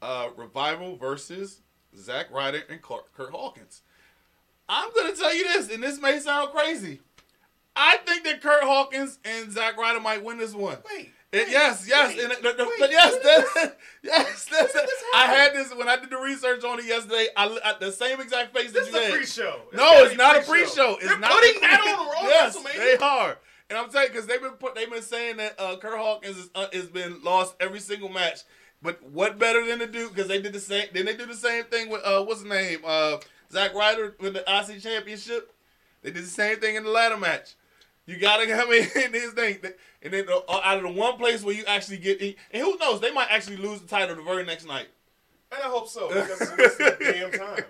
uh, 0.00 0.28
Revival 0.36 0.96
versus 0.96 1.60
Zack 1.96 2.30
Ryder 2.30 2.62
and 2.68 2.80
Kurt, 2.80 3.12
Kurt 3.12 3.30
Hawkins. 3.30 3.82
I'm 4.68 4.90
gonna 4.94 5.14
tell 5.14 5.34
you 5.34 5.44
this, 5.44 5.70
and 5.70 5.82
this 5.82 6.00
may 6.00 6.18
sound 6.20 6.50
crazy. 6.52 7.00
I 7.74 7.98
think 7.98 8.24
that 8.24 8.40
Kurt 8.40 8.62
Hawkins 8.62 9.18
and 9.24 9.50
Zack 9.50 9.76
Ryder 9.76 10.00
might 10.00 10.22
win 10.22 10.38
this 10.38 10.54
one. 10.54 10.78
Wait. 10.94 11.10
It, 11.32 11.48
yes, 11.48 11.86
yes, 11.88 12.14
wait, 12.14 12.24
and 12.24 12.32
the, 12.44 12.52
the, 12.52 12.70
wait, 12.78 12.90
yes, 12.90 13.14
did 13.62 13.72
yes. 14.02 14.44
That's, 14.50 14.74
I 15.14 15.26
had 15.26 15.54
this 15.54 15.74
when 15.74 15.88
I 15.88 15.96
did 15.96 16.10
the 16.10 16.18
research 16.18 16.62
on 16.62 16.78
it 16.78 16.84
yesterday. 16.84 17.28
I, 17.34 17.58
I 17.64 17.74
the 17.80 17.90
same 17.90 18.20
exact 18.20 18.54
face 18.54 18.72
This 18.72 18.88
that 18.88 18.88
is 18.88 18.94
you 18.94 19.00
a 19.00 19.04
had. 19.04 19.12
pre-show. 19.14 19.60
No, 19.72 19.78
gotta 19.78 20.02
it's 20.04 20.10
be 20.12 20.16
not 20.18 20.36
a 20.36 20.42
pre-show. 20.42 20.96
It's 20.96 21.06
They're 21.06 21.18
not 21.18 21.30
putting 21.30 21.56
a 21.56 21.60
that 21.60 21.80
on 21.98 22.06
Raw 22.06 22.28
Yes, 22.28 22.56
WrestleMania. 22.58 22.76
they 22.76 22.96
are. 22.98 23.38
And 23.70 23.78
I'm 23.78 23.88
telling 23.90 24.08
you, 24.08 24.12
because 24.12 24.26
they've 24.26 24.42
been 24.42 24.50
put, 24.52 24.74
they've 24.74 24.90
been 24.90 25.00
saying 25.00 25.38
that 25.38 25.54
uh, 25.58 25.76
Kurt 25.78 25.96
Hawkins 25.98 26.36
is, 26.36 26.50
uh, 26.54 26.66
has 26.70 26.88
been 26.88 27.22
lost 27.22 27.54
every 27.60 27.80
single 27.80 28.10
match. 28.10 28.40
But 28.82 29.02
what 29.02 29.38
better 29.38 29.64
than 29.64 29.78
to 29.78 29.86
do? 29.86 30.10
Because 30.10 30.28
they 30.28 30.42
did 30.42 30.52
the 30.52 30.60
same. 30.60 30.88
Then 30.92 31.06
they 31.06 31.16
did 31.16 31.30
the 31.30 31.34
same 31.34 31.64
thing 31.64 31.88
with 31.88 32.02
uh, 32.04 32.22
what's 32.24 32.40
his 32.40 32.50
name? 32.50 32.80
Uh, 32.84 33.16
Zack 33.50 33.74
Ryder 33.74 34.16
with 34.20 34.34
the 34.34 34.40
IC 34.40 34.82
Championship. 34.82 35.50
They 36.02 36.10
did 36.10 36.24
the 36.24 36.28
same 36.28 36.58
thing 36.58 36.74
in 36.76 36.84
the 36.84 36.90
ladder 36.90 37.16
match. 37.16 37.54
You 38.06 38.18
gotta 38.18 38.46
come 38.46 38.72
in 38.72 39.12
this 39.12 39.32
thing, 39.32 39.58
and 40.02 40.12
then 40.12 40.26
uh, 40.28 40.60
out 40.64 40.78
of 40.78 40.82
the 40.82 40.88
one 40.90 41.16
place 41.16 41.42
where 41.44 41.54
you 41.54 41.64
actually 41.66 41.98
get, 41.98 42.20
and 42.20 42.62
who 42.62 42.76
knows, 42.78 43.00
they 43.00 43.12
might 43.12 43.28
actually 43.30 43.58
lose 43.58 43.80
the 43.80 43.86
title 43.88 44.16
the 44.16 44.22
very 44.22 44.44
next 44.44 44.66
night. 44.66 44.88
And 45.52 45.62
I 45.62 45.66
hope 45.66 45.88
so 45.88 46.08
because 46.12 46.40
it's 46.58 46.76
the 46.78 46.96
damn 46.98 47.30
time. 47.32 47.64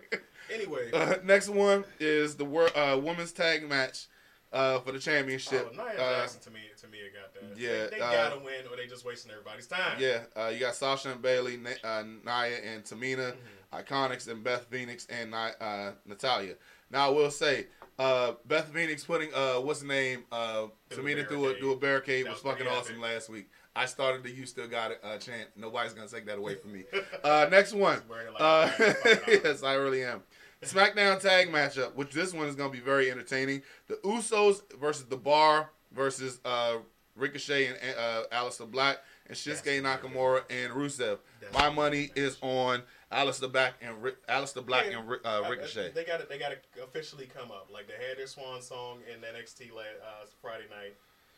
Anyway, 0.53 0.91
Uh, 0.93 1.16
next 1.24 1.49
one 1.49 1.85
is 2.01 2.37
the 2.37 2.45
wor- 2.45 2.74
uh, 2.76 2.97
women's 2.97 3.33
tag 3.33 3.68
match 3.68 4.07
uh, 4.53 4.78
for 4.80 4.93
the 4.93 4.99
championship. 4.99 5.66
oh, 5.70 5.76
Nia 5.76 5.93
Uh, 6.03 6.20
Jackson 6.20 6.41
to 6.43 6.51
me, 6.51 6.61
to 6.80 6.89
me, 6.89 6.99
it 6.99 7.12
got 7.14 7.33
that. 7.35 7.59
yeah, 7.61 7.68
they, 7.91 7.97
they 7.97 8.01
uh, 8.01 8.12
gotta 8.30 8.39
win, 8.39 8.55
or 8.70 8.76
they 8.76 8.87
just 8.87 9.05
wasting 9.05 9.30
everybody's 9.33 9.66
time. 9.66 9.97
yeah, 9.99 10.20
uh, 10.37 10.49
you 10.49 10.61
got 10.61 10.74
Sasha 10.74 11.11
and 11.12 11.20
Bayley, 11.22 11.57
Na- 11.59 11.70
uh, 11.85 12.03
Nia 12.24 12.57
and 12.64 12.85
Tamina, 12.85 13.33
Mm-hmm. 13.33 13.76
Iconics 13.95 14.28
and 14.28 14.45
Beth 14.45 14.66
Phoenix 14.70 15.07
and 15.07 15.35
uh, 15.35 15.93
Natalya. 16.05 16.55
Now 16.91 17.07
I 17.07 17.09
will 17.11 17.30
say, 17.30 17.68
uh, 18.03 18.32
Beth 18.46 18.68
Phoenix 18.72 19.05
putting 19.05 19.32
uh, 19.34 19.55
what's 19.55 19.80
the 19.80 19.86
name 19.86 20.24
uh, 20.32 20.66
a 20.90 20.94
Tamina 20.94 21.26
through 21.26 21.44
a 21.44 21.46
barricade. 21.46 21.59
through 21.61 21.72
a 21.72 21.76
barricade 21.76 22.24
was, 22.24 22.34
was 22.34 22.42
fucking 22.42 22.66
pretty 22.66 22.70
awesome 22.80 22.92
epic. 22.96 23.03
last 23.14 23.28
week. 23.30 23.48
I 23.74 23.86
started 23.86 24.22
the 24.22 24.30
"You 24.30 24.44
Still 24.46 24.68
Got 24.68 24.90
It" 24.92 25.00
uh, 25.03 25.16
chant. 25.18 25.48
Nobody's 25.57 25.92
gonna 25.94 26.09
take 26.09 26.26
that 26.26 26.38
away 26.38 26.57
from 26.57 26.72
me. 26.72 26.84
Uh, 27.24 27.46
next 27.50 27.72
one. 27.72 27.94
He's 28.00 28.09
wearing 28.09 28.26
it 28.28 28.32
like 28.32 28.42
Uh, 28.42 28.44
a 28.44 28.78
bag 28.78 28.90
of 28.90 28.96
fucking 29.18 29.40
yes, 29.44 29.62
I 29.62 29.74
really 29.74 30.03
am. 30.05 30.22
SmackDown 30.62 31.20
tag 31.20 31.48
matchup, 31.50 31.94
which 31.94 32.12
this 32.12 32.32
one 32.32 32.46
is 32.46 32.55
going 32.55 32.70
to 32.70 32.76
be 32.76 32.82
very 32.84 33.11
entertaining. 33.11 33.62
The 33.88 33.94
Usos 34.05 34.61
versus 34.80 35.07
The 35.07 35.16
Bar 35.16 35.70
versus 35.92 36.40
uh, 36.44 36.76
Ricochet 37.16 37.66
and 37.66 37.76
uh, 37.98 38.22
Aleister 38.32 38.70
Black 38.70 38.98
and 39.26 39.36
Shinsuke 39.36 39.80
Nakamura 39.82 40.42
and 40.50 40.72
Rusev. 40.72 41.18
My 41.55 41.68
money 41.70 42.11
is 42.14 42.38
on 42.42 42.82
Aleister 43.12 43.50
Black 43.52 43.74
and 43.82 44.02
Ri- 44.02 44.14
Aleister 44.28 44.64
Black 44.64 44.86
Yeah. 44.90 44.98
and 44.98 45.08
Ri- 45.08 45.18
uh, 45.24 45.42
I- 45.42 45.44
I- 45.44 45.48
Ricochet. 45.48 45.90
They 45.94 46.04
got 46.04 46.20
it. 46.20 46.28
They 46.28 46.38
got 46.38 46.50
to 46.74 46.82
officially 46.82 47.26
come 47.26 47.50
up. 47.50 47.68
Like 47.72 47.86
they 47.86 47.94
had 48.06 48.18
their 48.18 48.26
swan 48.26 48.62
song 48.62 49.00
in 49.12 49.20
NXT 49.20 49.70
la- 49.74 49.80
uh, 49.82 50.26
Friday 50.40 50.64
night. 50.70 50.94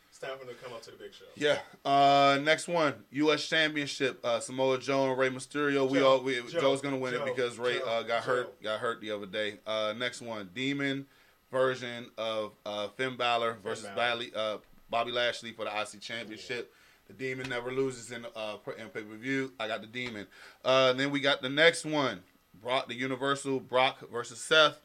It's 0.08 0.20
time 0.20 0.38
for 0.38 0.44
them 0.44 0.54
to 0.54 0.62
come 0.62 0.72
up 0.72 0.80
to 0.82 0.92
the 0.92 0.96
big 0.96 1.12
show. 1.12 1.24
Yeah. 1.34 1.58
Uh, 1.84 2.38
next 2.40 2.68
one, 2.68 3.04
U.S. 3.10 3.44
Championship. 3.48 4.24
Uh, 4.24 4.38
Samoa 4.38 4.78
Joe 4.78 5.10
and 5.10 5.18
Rey 5.18 5.28
Mysterio. 5.28 5.90
We 5.90 6.00
all 6.02 6.20
we, 6.20 6.36
Joe, 6.42 6.60
Joe's 6.60 6.80
gonna 6.80 6.96
win 6.98 7.14
Joe, 7.14 7.24
it 7.24 7.34
because 7.34 7.58
Rey 7.58 7.78
Joe, 7.80 7.84
uh, 7.84 8.02
got 8.04 8.22
Joe. 8.24 8.30
hurt. 8.30 8.62
Got 8.62 8.78
hurt 8.80 9.00
the 9.00 9.10
other 9.10 9.26
day. 9.26 9.58
Uh, 9.66 9.92
next 9.96 10.20
one, 10.20 10.50
Demon 10.54 11.06
version 11.50 12.10
of 12.16 12.52
uh, 12.64 12.88
Finn 12.88 13.16
Balor 13.16 13.54
versus 13.64 13.84
Balor. 13.86 13.96
Bally, 13.96 14.32
uh, 14.36 14.58
Bobby 14.88 15.10
Lashley 15.10 15.50
for 15.52 15.64
the 15.64 15.70
IC 15.80 16.00
Championship. 16.00 16.72
The 17.06 17.12
Demon 17.12 17.48
never 17.48 17.70
loses 17.70 18.10
in 18.12 18.24
uh, 18.34 18.56
in 18.78 18.88
pay 18.88 19.02
per 19.02 19.16
view. 19.16 19.52
I 19.60 19.68
got 19.68 19.80
the 19.82 19.86
Demon. 19.86 20.26
Uh, 20.64 20.92
then 20.94 21.10
we 21.10 21.20
got 21.20 21.42
the 21.42 21.48
next 21.50 21.84
one, 21.84 22.20
Brock 22.62 22.88
the 22.88 22.94
Universal 22.94 23.60
Brock 23.60 24.08
versus 24.10 24.40
Seth. 24.40 24.78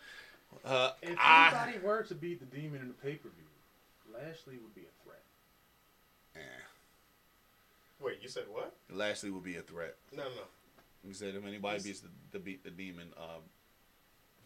Uh, 0.66 0.92
If 1.02 1.16
I, 1.20 1.54
anybody 1.68 1.86
were 1.86 2.04
to 2.04 2.16
beat 2.16 2.40
the 2.40 2.46
demon 2.58 2.82
in 2.82 2.88
the 2.90 2.94
pay 2.96 3.16
per 3.16 3.30
view, 3.30 4.14
Lashley 4.14 4.58
would 4.62 4.76
be 4.76 4.82
a 4.82 5.04
threat. 5.04 5.22
Eh, 6.36 6.40
Wait, 8.02 8.18
you 8.22 8.28
said 8.28 8.44
what? 8.52 8.74
Lashley 8.92 9.30
would 9.30 9.44
be 9.44 9.56
a 9.58 9.62
threat. 9.62 9.96
No, 10.16 10.24
no. 10.24 10.30
You 11.08 11.14
said 11.14 11.36
if 11.36 11.46
anybody 11.46 11.82
beats 11.82 12.02
the, 12.02 12.10
the 12.32 12.40
beat 12.40 12.64
the 12.64 12.72
Demon, 12.72 13.08
um, 13.18 13.42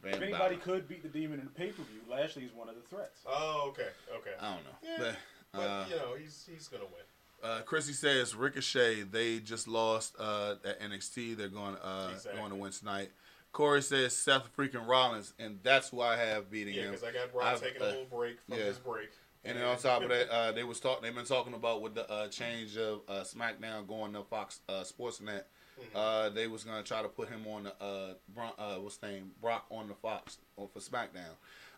Van 0.04 0.14
If 0.16 0.22
anybody 0.22 0.56
Balor. 0.58 0.66
could 0.66 0.88
beat 0.88 1.02
the 1.02 1.10
demon 1.10 1.40
in 1.40 1.46
the 1.46 1.52
pay 1.52 1.68
per 1.70 1.82
view, 1.84 2.02
Lashley 2.12 2.44
is 2.44 2.54
one 2.54 2.70
of 2.70 2.76
the 2.76 2.82
threats. 2.82 3.22
Oh, 3.26 3.66
okay, 3.70 3.88
okay. 4.16 4.32
I 4.40 4.54
don't 4.56 4.64
know. 4.66 4.78
Yeah, 4.84 4.96
But, 5.00 5.16
But 5.54 5.60
uh, 5.62 5.86
you 5.90 5.96
know, 5.96 6.14
he's 6.20 6.48
he's 6.52 6.68
gonna 6.68 6.84
win. 6.84 7.06
Uh, 7.44 7.62
Chrissy 7.62 7.94
says 7.94 8.36
Ricochet. 8.36 9.04
They 9.04 9.40
just 9.40 9.68
lost 9.68 10.16
uh, 10.20 10.56
at 10.66 10.80
NXT. 10.82 11.38
They're 11.38 11.48
going 11.50 11.76
uh, 11.84 12.10
Exactly. 12.14 12.40
going 12.40 12.52
to 12.52 12.58
win 12.58 12.72
tonight. 12.72 13.10
Corey 13.52 13.82
says 13.84 14.16
Seth 14.16 14.50
freaking 14.58 14.88
Rollins, 14.88 15.34
and 15.38 15.60
that's 15.62 15.90
who 15.90 16.02
I 16.02 16.16
have 16.18 16.50
beating 16.50 16.74
Yeah, 16.74 16.84
him. 16.84 16.92
because 16.92 17.04
I 17.04 17.12
got 17.12 17.32
Brock 17.32 17.46
I've, 17.46 17.62
taking 17.62 17.82
uh, 17.82 17.86
a 17.86 17.88
little 17.88 18.06
break 18.06 18.38
from 18.48 18.58
yeah. 18.58 18.64
his 18.66 18.80
break. 18.80 19.10
And 19.46 19.58
then 19.58 19.66
on 19.66 19.78
top 19.78 20.02
of 20.02 20.10
that, 20.10 20.30
uh, 20.32 20.52
they 20.54 20.64
was 20.64 20.80
talk. 20.80 21.02
They've 21.02 21.14
been 21.14 21.26
talking 21.26 21.54
about 21.54 21.82
with 21.82 21.94
the 21.96 22.10
uh, 22.10 22.30
change 22.30 22.78
of 22.78 23.02
uh, 23.08 23.22
SmackDown 23.24 23.88
going 23.88 24.14
to 24.14 24.24
Fox 24.24 24.62
uh, 24.70 24.84
Sportsnet. 24.84 25.44
Mm-hmm. 25.80 25.96
Uh, 25.98 26.30
they 26.30 26.48
was 26.48 26.64
gonna 26.64 26.84
try 26.84 27.02
to 27.02 27.08
put 27.10 27.30
him 27.30 27.46
on 27.48 27.64
the 27.64 27.84
uh, 27.84 28.14
Bron- 28.34 28.54
uh, 28.58 28.76
what's 28.76 29.02
name 29.02 29.32
Brock 29.42 29.66
on 29.70 29.88
the 29.88 29.96
Fox 29.96 30.38
or 30.56 30.68
for 30.68 30.80
SmackDown. 30.80 31.34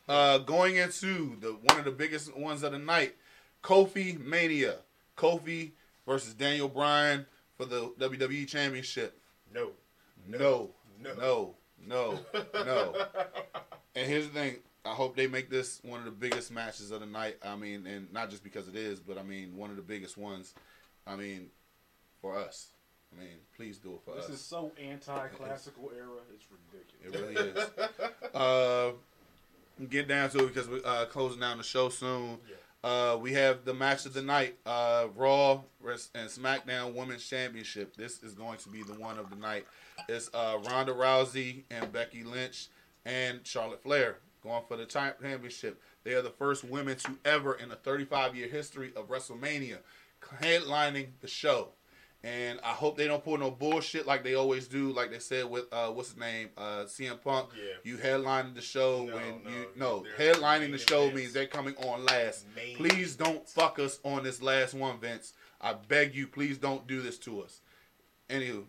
Uh, 0.07 0.37
going 0.39 0.75
into 0.75 1.35
the 1.39 1.57
one 1.63 1.79
of 1.79 1.85
the 1.85 1.91
biggest 1.91 2.35
ones 2.37 2.61
of 2.61 2.71
the 2.73 2.77
night, 2.77 3.15
Kofi 3.63 4.19
Mania, 4.23 4.75
Kofi 5.17 5.71
versus 6.05 6.33
Daniel 6.33 6.67
Bryan 6.69 7.25
for 7.57 7.65
the 7.65 7.89
WWE 7.99 8.47
Championship. 8.47 9.19
no, 9.53 9.71
No, 10.27 10.71
No. 10.99 11.17
no, 11.17 11.55
no, 11.87 12.19
no. 12.53 13.05
and 13.95 14.07
here's 14.07 14.27
the 14.27 14.33
thing. 14.33 14.55
I 14.85 14.89
hope 14.93 15.15
they 15.15 15.25
make 15.27 15.49
this 15.49 15.79
one 15.83 15.99
of 15.99 16.05
the 16.05 16.11
biggest 16.11 16.51
matches 16.51 16.91
of 16.91 16.99
the 16.99 17.05
night. 17.07 17.37
I 17.43 17.55
mean, 17.55 17.87
and 17.87 18.11
not 18.13 18.29
just 18.29 18.43
because 18.43 18.67
it 18.67 18.75
is, 18.75 18.99
but 18.99 19.17
I 19.17 19.23
mean 19.23 19.55
one 19.57 19.71
of 19.71 19.75
the 19.77 19.81
biggest 19.81 20.15
ones. 20.17 20.53
I 21.07 21.15
mean, 21.15 21.47
for 22.21 22.37
us. 22.37 22.67
I 23.15 23.19
mean, 23.19 23.29
please 23.55 23.77
do 23.77 23.93
it 23.93 24.01
for 24.03 24.15
This 24.15 24.25
us. 24.25 24.29
This 24.31 24.39
is 24.41 24.45
so 24.45 24.71
anti-classical 24.81 25.91
era. 25.95 26.19
It's 26.33 26.45
ridiculous. 26.51 27.31
It 27.35 27.35
really 27.35 27.51
is. 27.51 28.33
uh, 28.35 28.91
get 29.89 30.07
down 30.07 30.29
to 30.31 30.39
it 30.45 30.53
because 30.53 30.67
we're 30.67 30.81
uh, 30.85 31.05
closing 31.05 31.39
down 31.39 31.57
the 31.57 31.63
show 31.63 31.89
soon. 31.89 32.37
Uh, 32.85 33.17
we 33.19 33.33
have 33.33 33.65
the 33.65 33.73
match 33.73 34.05
of 34.05 34.13
the 34.13 34.21
night, 34.21 34.55
uh, 34.63 35.07
Raw 35.15 35.61
and 35.83 36.29
SmackDown 36.29 36.93
Women's 36.93 37.27
Championship. 37.27 37.97
This 37.97 38.21
is 38.21 38.35
going 38.35 38.59
to 38.59 38.69
be 38.69 38.83
the 38.83 38.93
one 38.93 39.17
of 39.17 39.31
the 39.31 39.35
night. 39.37 39.65
It's 40.07 40.29
uh, 40.35 40.59
Ronda 40.69 40.93
Rousey 40.93 41.63
and 41.71 41.91
Becky 41.91 42.23
Lynch 42.23 42.67
and 43.03 43.39
Charlotte 43.41 43.81
Flair 43.81 44.17
going 44.43 44.61
for 44.67 44.77
the 44.77 44.85
championship. 44.85 45.81
They 46.03 46.13
are 46.13 46.21
the 46.21 46.29
first 46.29 46.63
women 46.63 46.95
to 46.97 47.17
ever 47.25 47.55
in 47.55 47.69
the 47.69 47.75
35 47.75 48.35
year 48.35 48.47
history 48.47 48.93
of 48.95 49.09
WrestleMania 49.09 49.79
headlining 50.39 51.07
the 51.21 51.27
show. 51.27 51.69
And 52.25 52.59
I 52.63 52.69
hope 52.69 52.97
they 52.97 53.05
don't 53.05 53.23
pull 53.23 53.37
no 53.37 53.51
bullshit 53.51 54.07
like 54.07 54.23
they 54.23 54.33
always 54.33 54.67
do, 54.67 54.91
like 54.91 55.11
they 55.11 55.19
said 55.19 55.47
with 55.47 55.71
uh, 55.71 55.89
what's 55.89 56.09
his 56.09 56.17
name, 56.17 56.49
uh, 56.57 56.85
CM 56.85 57.21
Punk. 57.21 57.49
Yeah. 57.55 57.73
You 57.83 57.97
headlining 57.97 58.55
the 58.55 58.61
show 58.61 59.05
No, 59.05 59.13
when 59.13 59.43
no, 59.43 59.49
you 59.51 59.67
no 59.75 60.03
headlining 60.17 60.71
the 60.71 60.79
show 60.79 61.11
means 61.11 61.33
they're 61.33 61.45
coming 61.45 61.75
on 61.77 62.03
last. 62.03 62.47
Main 62.55 62.77
Please 62.77 63.15
don't 63.15 63.47
fuck 63.47 63.77
us 63.77 63.99
on 64.03 64.23
this 64.23 64.41
last 64.41 64.73
one, 64.73 64.99
Vince. 64.99 65.33
I 65.61 65.73
beg 65.73 66.15
you, 66.15 66.25
please 66.25 66.57
don't 66.57 66.87
do 66.87 66.99
this 67.03 67.19
to 67.19 67.41
us. 67.41 67.61
Anywho, 68.27 68.63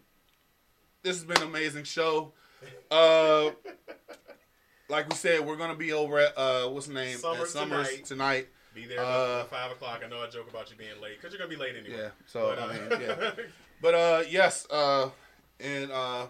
this 1.02 1.16
has 1.16 1.24
been 1.24 1.38
an 1.38 1.48
amazing 1.48 1.84
show. 1.84 2.34
Uh, 2.90 3.52
like 4.90 5.08
we 5.08 5.14
said, 5.14 5.46
we're 5.46 5.56
gonna 5.56 5.74
be 5.74 5.94
over 5.94 6.18
at 6.18 6.36
uh, 6.36 6.68
what's 6.68 6.88
the 6.88 6.92
name? 6.92 7.16
Summer 7.16 7.40
at 7.40 7.48
Summers 7.48 8.00
tonight. 8.02 8.48
Tonight. 8.76 8.88
Be 8.88 8.94
there 8.94 9.04
Uh, 9.04 9.40
at 9.40 9.50
five 9.50 9.70
o'clock. 9.72 10.02
I 10.04 10.08
know 10.08 10.22
I 10.22 10.28
joke 10.28 10.48
about 10.50 10.70
you 10.70 10.76
being 10.76 11.00
late 11.00 11.16
because 11.20 11.32
you're 11.32 11.38
gonna 11.46 11.50
be 11.50 11.56
late 11.62 11.76
anyway. 11.76 11.96
Yeah. 11.98 12.10
So 12.26 12.54
But, 12.54 12.58
uh, 12.58 12.66
I 12.66 12.72
mean, 12.98 13.00
yeah. 13.00 13.30
But 13.82 13.94
uh, 13.94 14.22
yes. 14.28 14.66
Uh, 14.70 15.10
and 15.60 15.90
uh, 15.92 16.26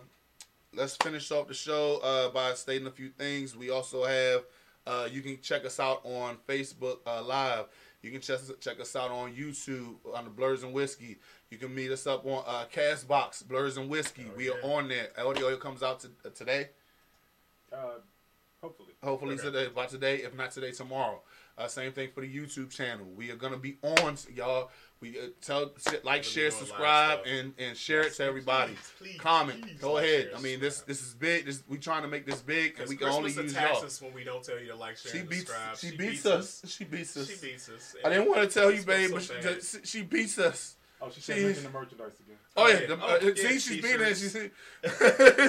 let's 0.75 0.97
finish 0.97 1.31
off 1.31 1.49
the 1.49 1.55
show 1.55 1.99
uh, 1.99 2.31
by 2.31 2.55
stating 2.55 2.87
a 2.87 2.91
few 2.91 3.09
things. 3.11 3.57
We 3.57 3.71
also 3.71 4.05
have. 4.05 4.43
Uh, 4.87 5.09
you 5.11 5.21
can 5.21 5.41
check 5.41 5.65
us 5.65 5.81
out 5.81 6.01
on 6.05 6.37
Facebook 6.49 6.99
uh, 7.07 7.21
Live. 7.23 7.67
You 8.03 8.13
can 8.13 8.21
check, 8.21 8.39
check 8.61 8.79
us 8.79 8.95
out 8.95 9.11
on 9.11 9.35
YouTube 9.35 9.97
on 10.15 10.25
the 10.25 10.31
Blerds 10.31 10.63
and 10.63 10.73
Whiskey. 10.73 11.19
You 11.51 11.59
can 11.59 11.75
meet 11.75 11.91
us 11.91 12.07
up 12.07 12.25
on 12.25 12.45
uh, 12.47 12.67
Castbox 12.73 13.43
Blerds 13.43 13.79
and 13.79 13.89
Whiskey. 13.91 14.27
Oh, 14.31 14.37
we 14.37 14.49
are 14.49 14.61
on 14.63 14.89
there. 14.89 15.09
Audio 15.19 15.57
comes 15.57 15.83
out 15.83 16.01
to, 16.01 16.09
uh, 16.25 16.29
today. 16.31 16.69
Uh, 17.73 17.99
hopefully. 18.63 18.93
Hopefully 19.03 19.35
Okay. 19.35 19.43
today, 19.43 19.67
by 19.75 19.87
today, 19.87 20.17
if 20.19 20.37
not 20.37 20.53
today, 20.53 20.71
tomorrow. 20.71 21.21
Uh, 21.59 21.67
same 21.69 21.91
thing 21.93 22.11
for 22.15 22.21
the 22.21 22.29
YouTube 22.29 22.71
channel. 22.71 23.07
We 23.17 23.31
are 23.31 23.37
gonna 23.37 23.57
be 23.57 23.79
on, 23.83 24.17
y'all. 24.35 24.71
We 25.01 25.19
uh, 25.19 25.25
tell, 25.41 25.73
like, 26.05 26.23
share, 26.23 26.51
subscribe, 26.51 27.21
and 27.27 27.55
and 27.59 27.77
share 27.77 28.03
Yes, 28.05 28.15
it 28.15 28.17
to 28.17 28.25
everybody. 28.25 28.73
please, 28.75 28.93
please, 28.99 29.21
Comment, 29.21 29.63
please 29.63 29.81
go 29.81 29.97
ahead. 29.97 30.31
I 30.37 30.41
mean, 30.41 30.61
this 30.61 30.81
this 30.81 31.03
is 31.03 31.15
big. 31.15 31.47
This 31.47 31.63
we 31.67 31.79
trying 31.79 32.03
to 32.03 32.09
make 32.09 32.27
this 32.27 32.41
big, 32.43 32.79
and 32.79 32.89
we 32.89 32.97
can 32.97 33.09
only 33.09 33.33
use 33.33 33.55
y'all. 33.55 33.85
us 33.85 34.03
when 34.03 34.13
we 34.13 34.23
don't 34.25 34.43
tell 34.45 34.59
you 34.59 34.69
to 34.69 34.77
like, 34.77 34.99
share, 34.99 35.13
She 35.13 35.19
and 35.21 35.29
beats, 35.31 35.51
subscribe. 35.51 35.77
she 35.79 35.97
beats 35.97 36.27
us. 36.27 36.63
She 36.67 36.85
beats 36.85 37.17
us. 37.17 37.29
She 37.29 37.47
beats 37.47 37.69
us. 37.71 37.95
I 38.05 38.11
didn't 38.11 38.29
want 38.29 38.41
to 38.43 38.49
tell 38.49 38.71
you, 38.71 38.83
babe, 38.83 39.19
so 39.19 39.35
but 39.43 39.63
she, 39.65 39.79
she 39.85 40.03
beats 40.03 40.39
us. 40.39 40.77
Oh, 41.01 41.11
she 41.11 41.21
said 41.21 41.37
She's- 41.37 41.47
mention 41.47 41.65
the 41.65 41.71
merchandise 41.79 42.13
again. 42.21 42.37
Oh 42.57 42.67
yeah, 42.69 42.81
yeah. 42.81 42.87
the, 42.87 42.95
Oh, 43.03 43.07
uh, 43.07 43.19
yeah, 43.23 43.35
see, 43.35 43.59
she's 43.59 43.83
being 43.83 43.99
there. 43.99 44.15
t-shirts. 44.15 44.33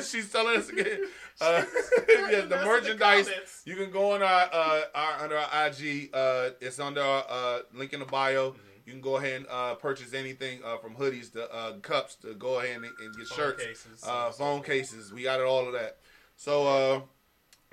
She's 0.04 0.10
she's 0.12 0.32
telling 0.32 0.58
us 0.58 0.70
again. 0.70 1.00
Uh, 1.39 1.64
yeah, 2.10 2.41
the 2.41 2.48
the 2.48 2.66
merchandise. 2.66 3.28
comments. 3.30 3.62
You 3.64 3.76
can 3.76 3.91
go 3.91 4.14
on 4.14 4.24
our, 4.24 4.50
uh, 4.52 4.82
our 4.95 5.20
under 5.24 5.38
our 5.38 5.68
IG. 5.68 6.10
Uh, 6.12 6.50
it's 6.60 6.80
under 6.80 7.00
our 7.02 7.24
uh, 7.30 7.60
link 7.76 7.93
in 7.93 8.00
the 8.00 8.08
bio. 8.08 8.50
Mm-hmm. 8.52 8.60
You 8.88 8.93
can 8.93 9.02
go 9.02 9.18
ahead 9.18 9.36
and 9.41 9.45
uh, 9.48 9.76
purchase 9.76 10.16
anything 10.16 10.62
uh, 10.66 10.78
from 10.78 10.95
hoodies 10.95 11.32
to 11.34 11.48
uh, 11.54 11.74
cups 11.84 12.16
to 12.24 12.34
go 12.34 12.60
ahead 12.60 12.78
and, 12.78 12.86
and 12.86 13.16
get 13.16 13.28
Phone 13.28 13.38
shirts, 13.38 13.64
cases, 13.64 14.04
uh, 14.04 14.32
phone 14.32 14.64
cases. 14.64 15.14
We 15.14 15.22
got 15.22 15.39
it 15.39 15.45
all 15.45 15.68
of 15.68 15.74
that. 15.74 15.98
So, 16.38 16.66
uh, 16.68 17.02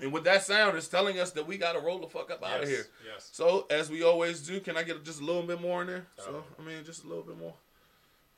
and 0.02 0.12
with 0.12 0.24
that 0.24 0.42
sound, 0.42 0.76
it's 0.76 0.88
telling 0.88 1.18
us 1.18 1.30
that 1.30 1.46
we 1.46 1.56
got 1.56 1.72
to 1.72 1.78
roll 1.80 2.00
the 2.00 2.08
fuck 2.08 2.30
up 2.30 2.44
out 2.44 2.64
of 2.64 2.68
here. 2.68 2.84
Yes. 3.10 3.30
So, 3.32 3.66
as 3.70 3.88
we 3.88 4.02
always 4.02 4.46
do, 4.46 4.60
can 4.60 4.76
I 4.76 4.82
get 4.82 5.02
just 5.04 5.22
a 5.22 5.24
little 5.24 5.42
bit 5.44 5.58
more 5.60 5.80
in 5.80 5.86
there? 5.86 6.06
So, 6.18 6.44
Oh. 6.44 6.62
I 6.62 6.66
mean, 6.66 6.84
just 6.84 7.04
a 7.04 7.08
little 7.08 7.22
bit 7.24 7.38
more. 7.38 7.54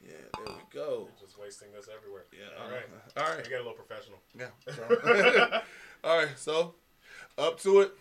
Yeah, 0.07 0.13
there 0.37 0.55
we 0.55 0.63
go. 0.73 1.09
You're 1.09 1.27
just 1.27 1.39
wasting 1.39 1.69
this 1.73 1.89
everywhere. 1.95 2.25
Yeah. 2.33 2.63
All 2.63 2.71
right. 2.71 2.85
uh, 3.17 3.21
All 3.21 3.35
right. 3.37 3.45
We 3.45 3.51
got 3.51 3.57
a 3.57 3.67
little 3.69 3.73
professional. 3.73 4.19
Yeah. 4.39 5.61
All 6.05 6.19
right. 6.19 6.39
So, 6.39 6.75
up 7.37 7.59
to 7.61 7.81
it, 7.81 7.93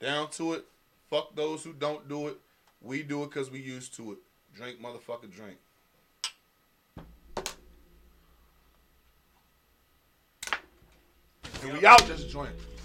down 0.00 0.30
to 0.30 0.54
it. 0.54 0.64
Fuck 1.08 1.36
those 1.36 1.62
who 1.62 1.72
don't 1.72 2.08
do 2.08 2.28
it. 2.28 2.38
We 2.80 3.02
do 3.02 3.22
it 3.22 3.30
because 3.30 3.50
we 3.50 3.60
used 3.60 3.94
to 3.96 4.12
it. 4.12 4.18
Drink, 4.54 4.82
motherfucker, 4.82 5.30
drink. 5.30 5.58
And 11.62 11.72
we 11.78 11.86
out 11.86 12.04
this 12.06 12.24
joint. 12.24 12.50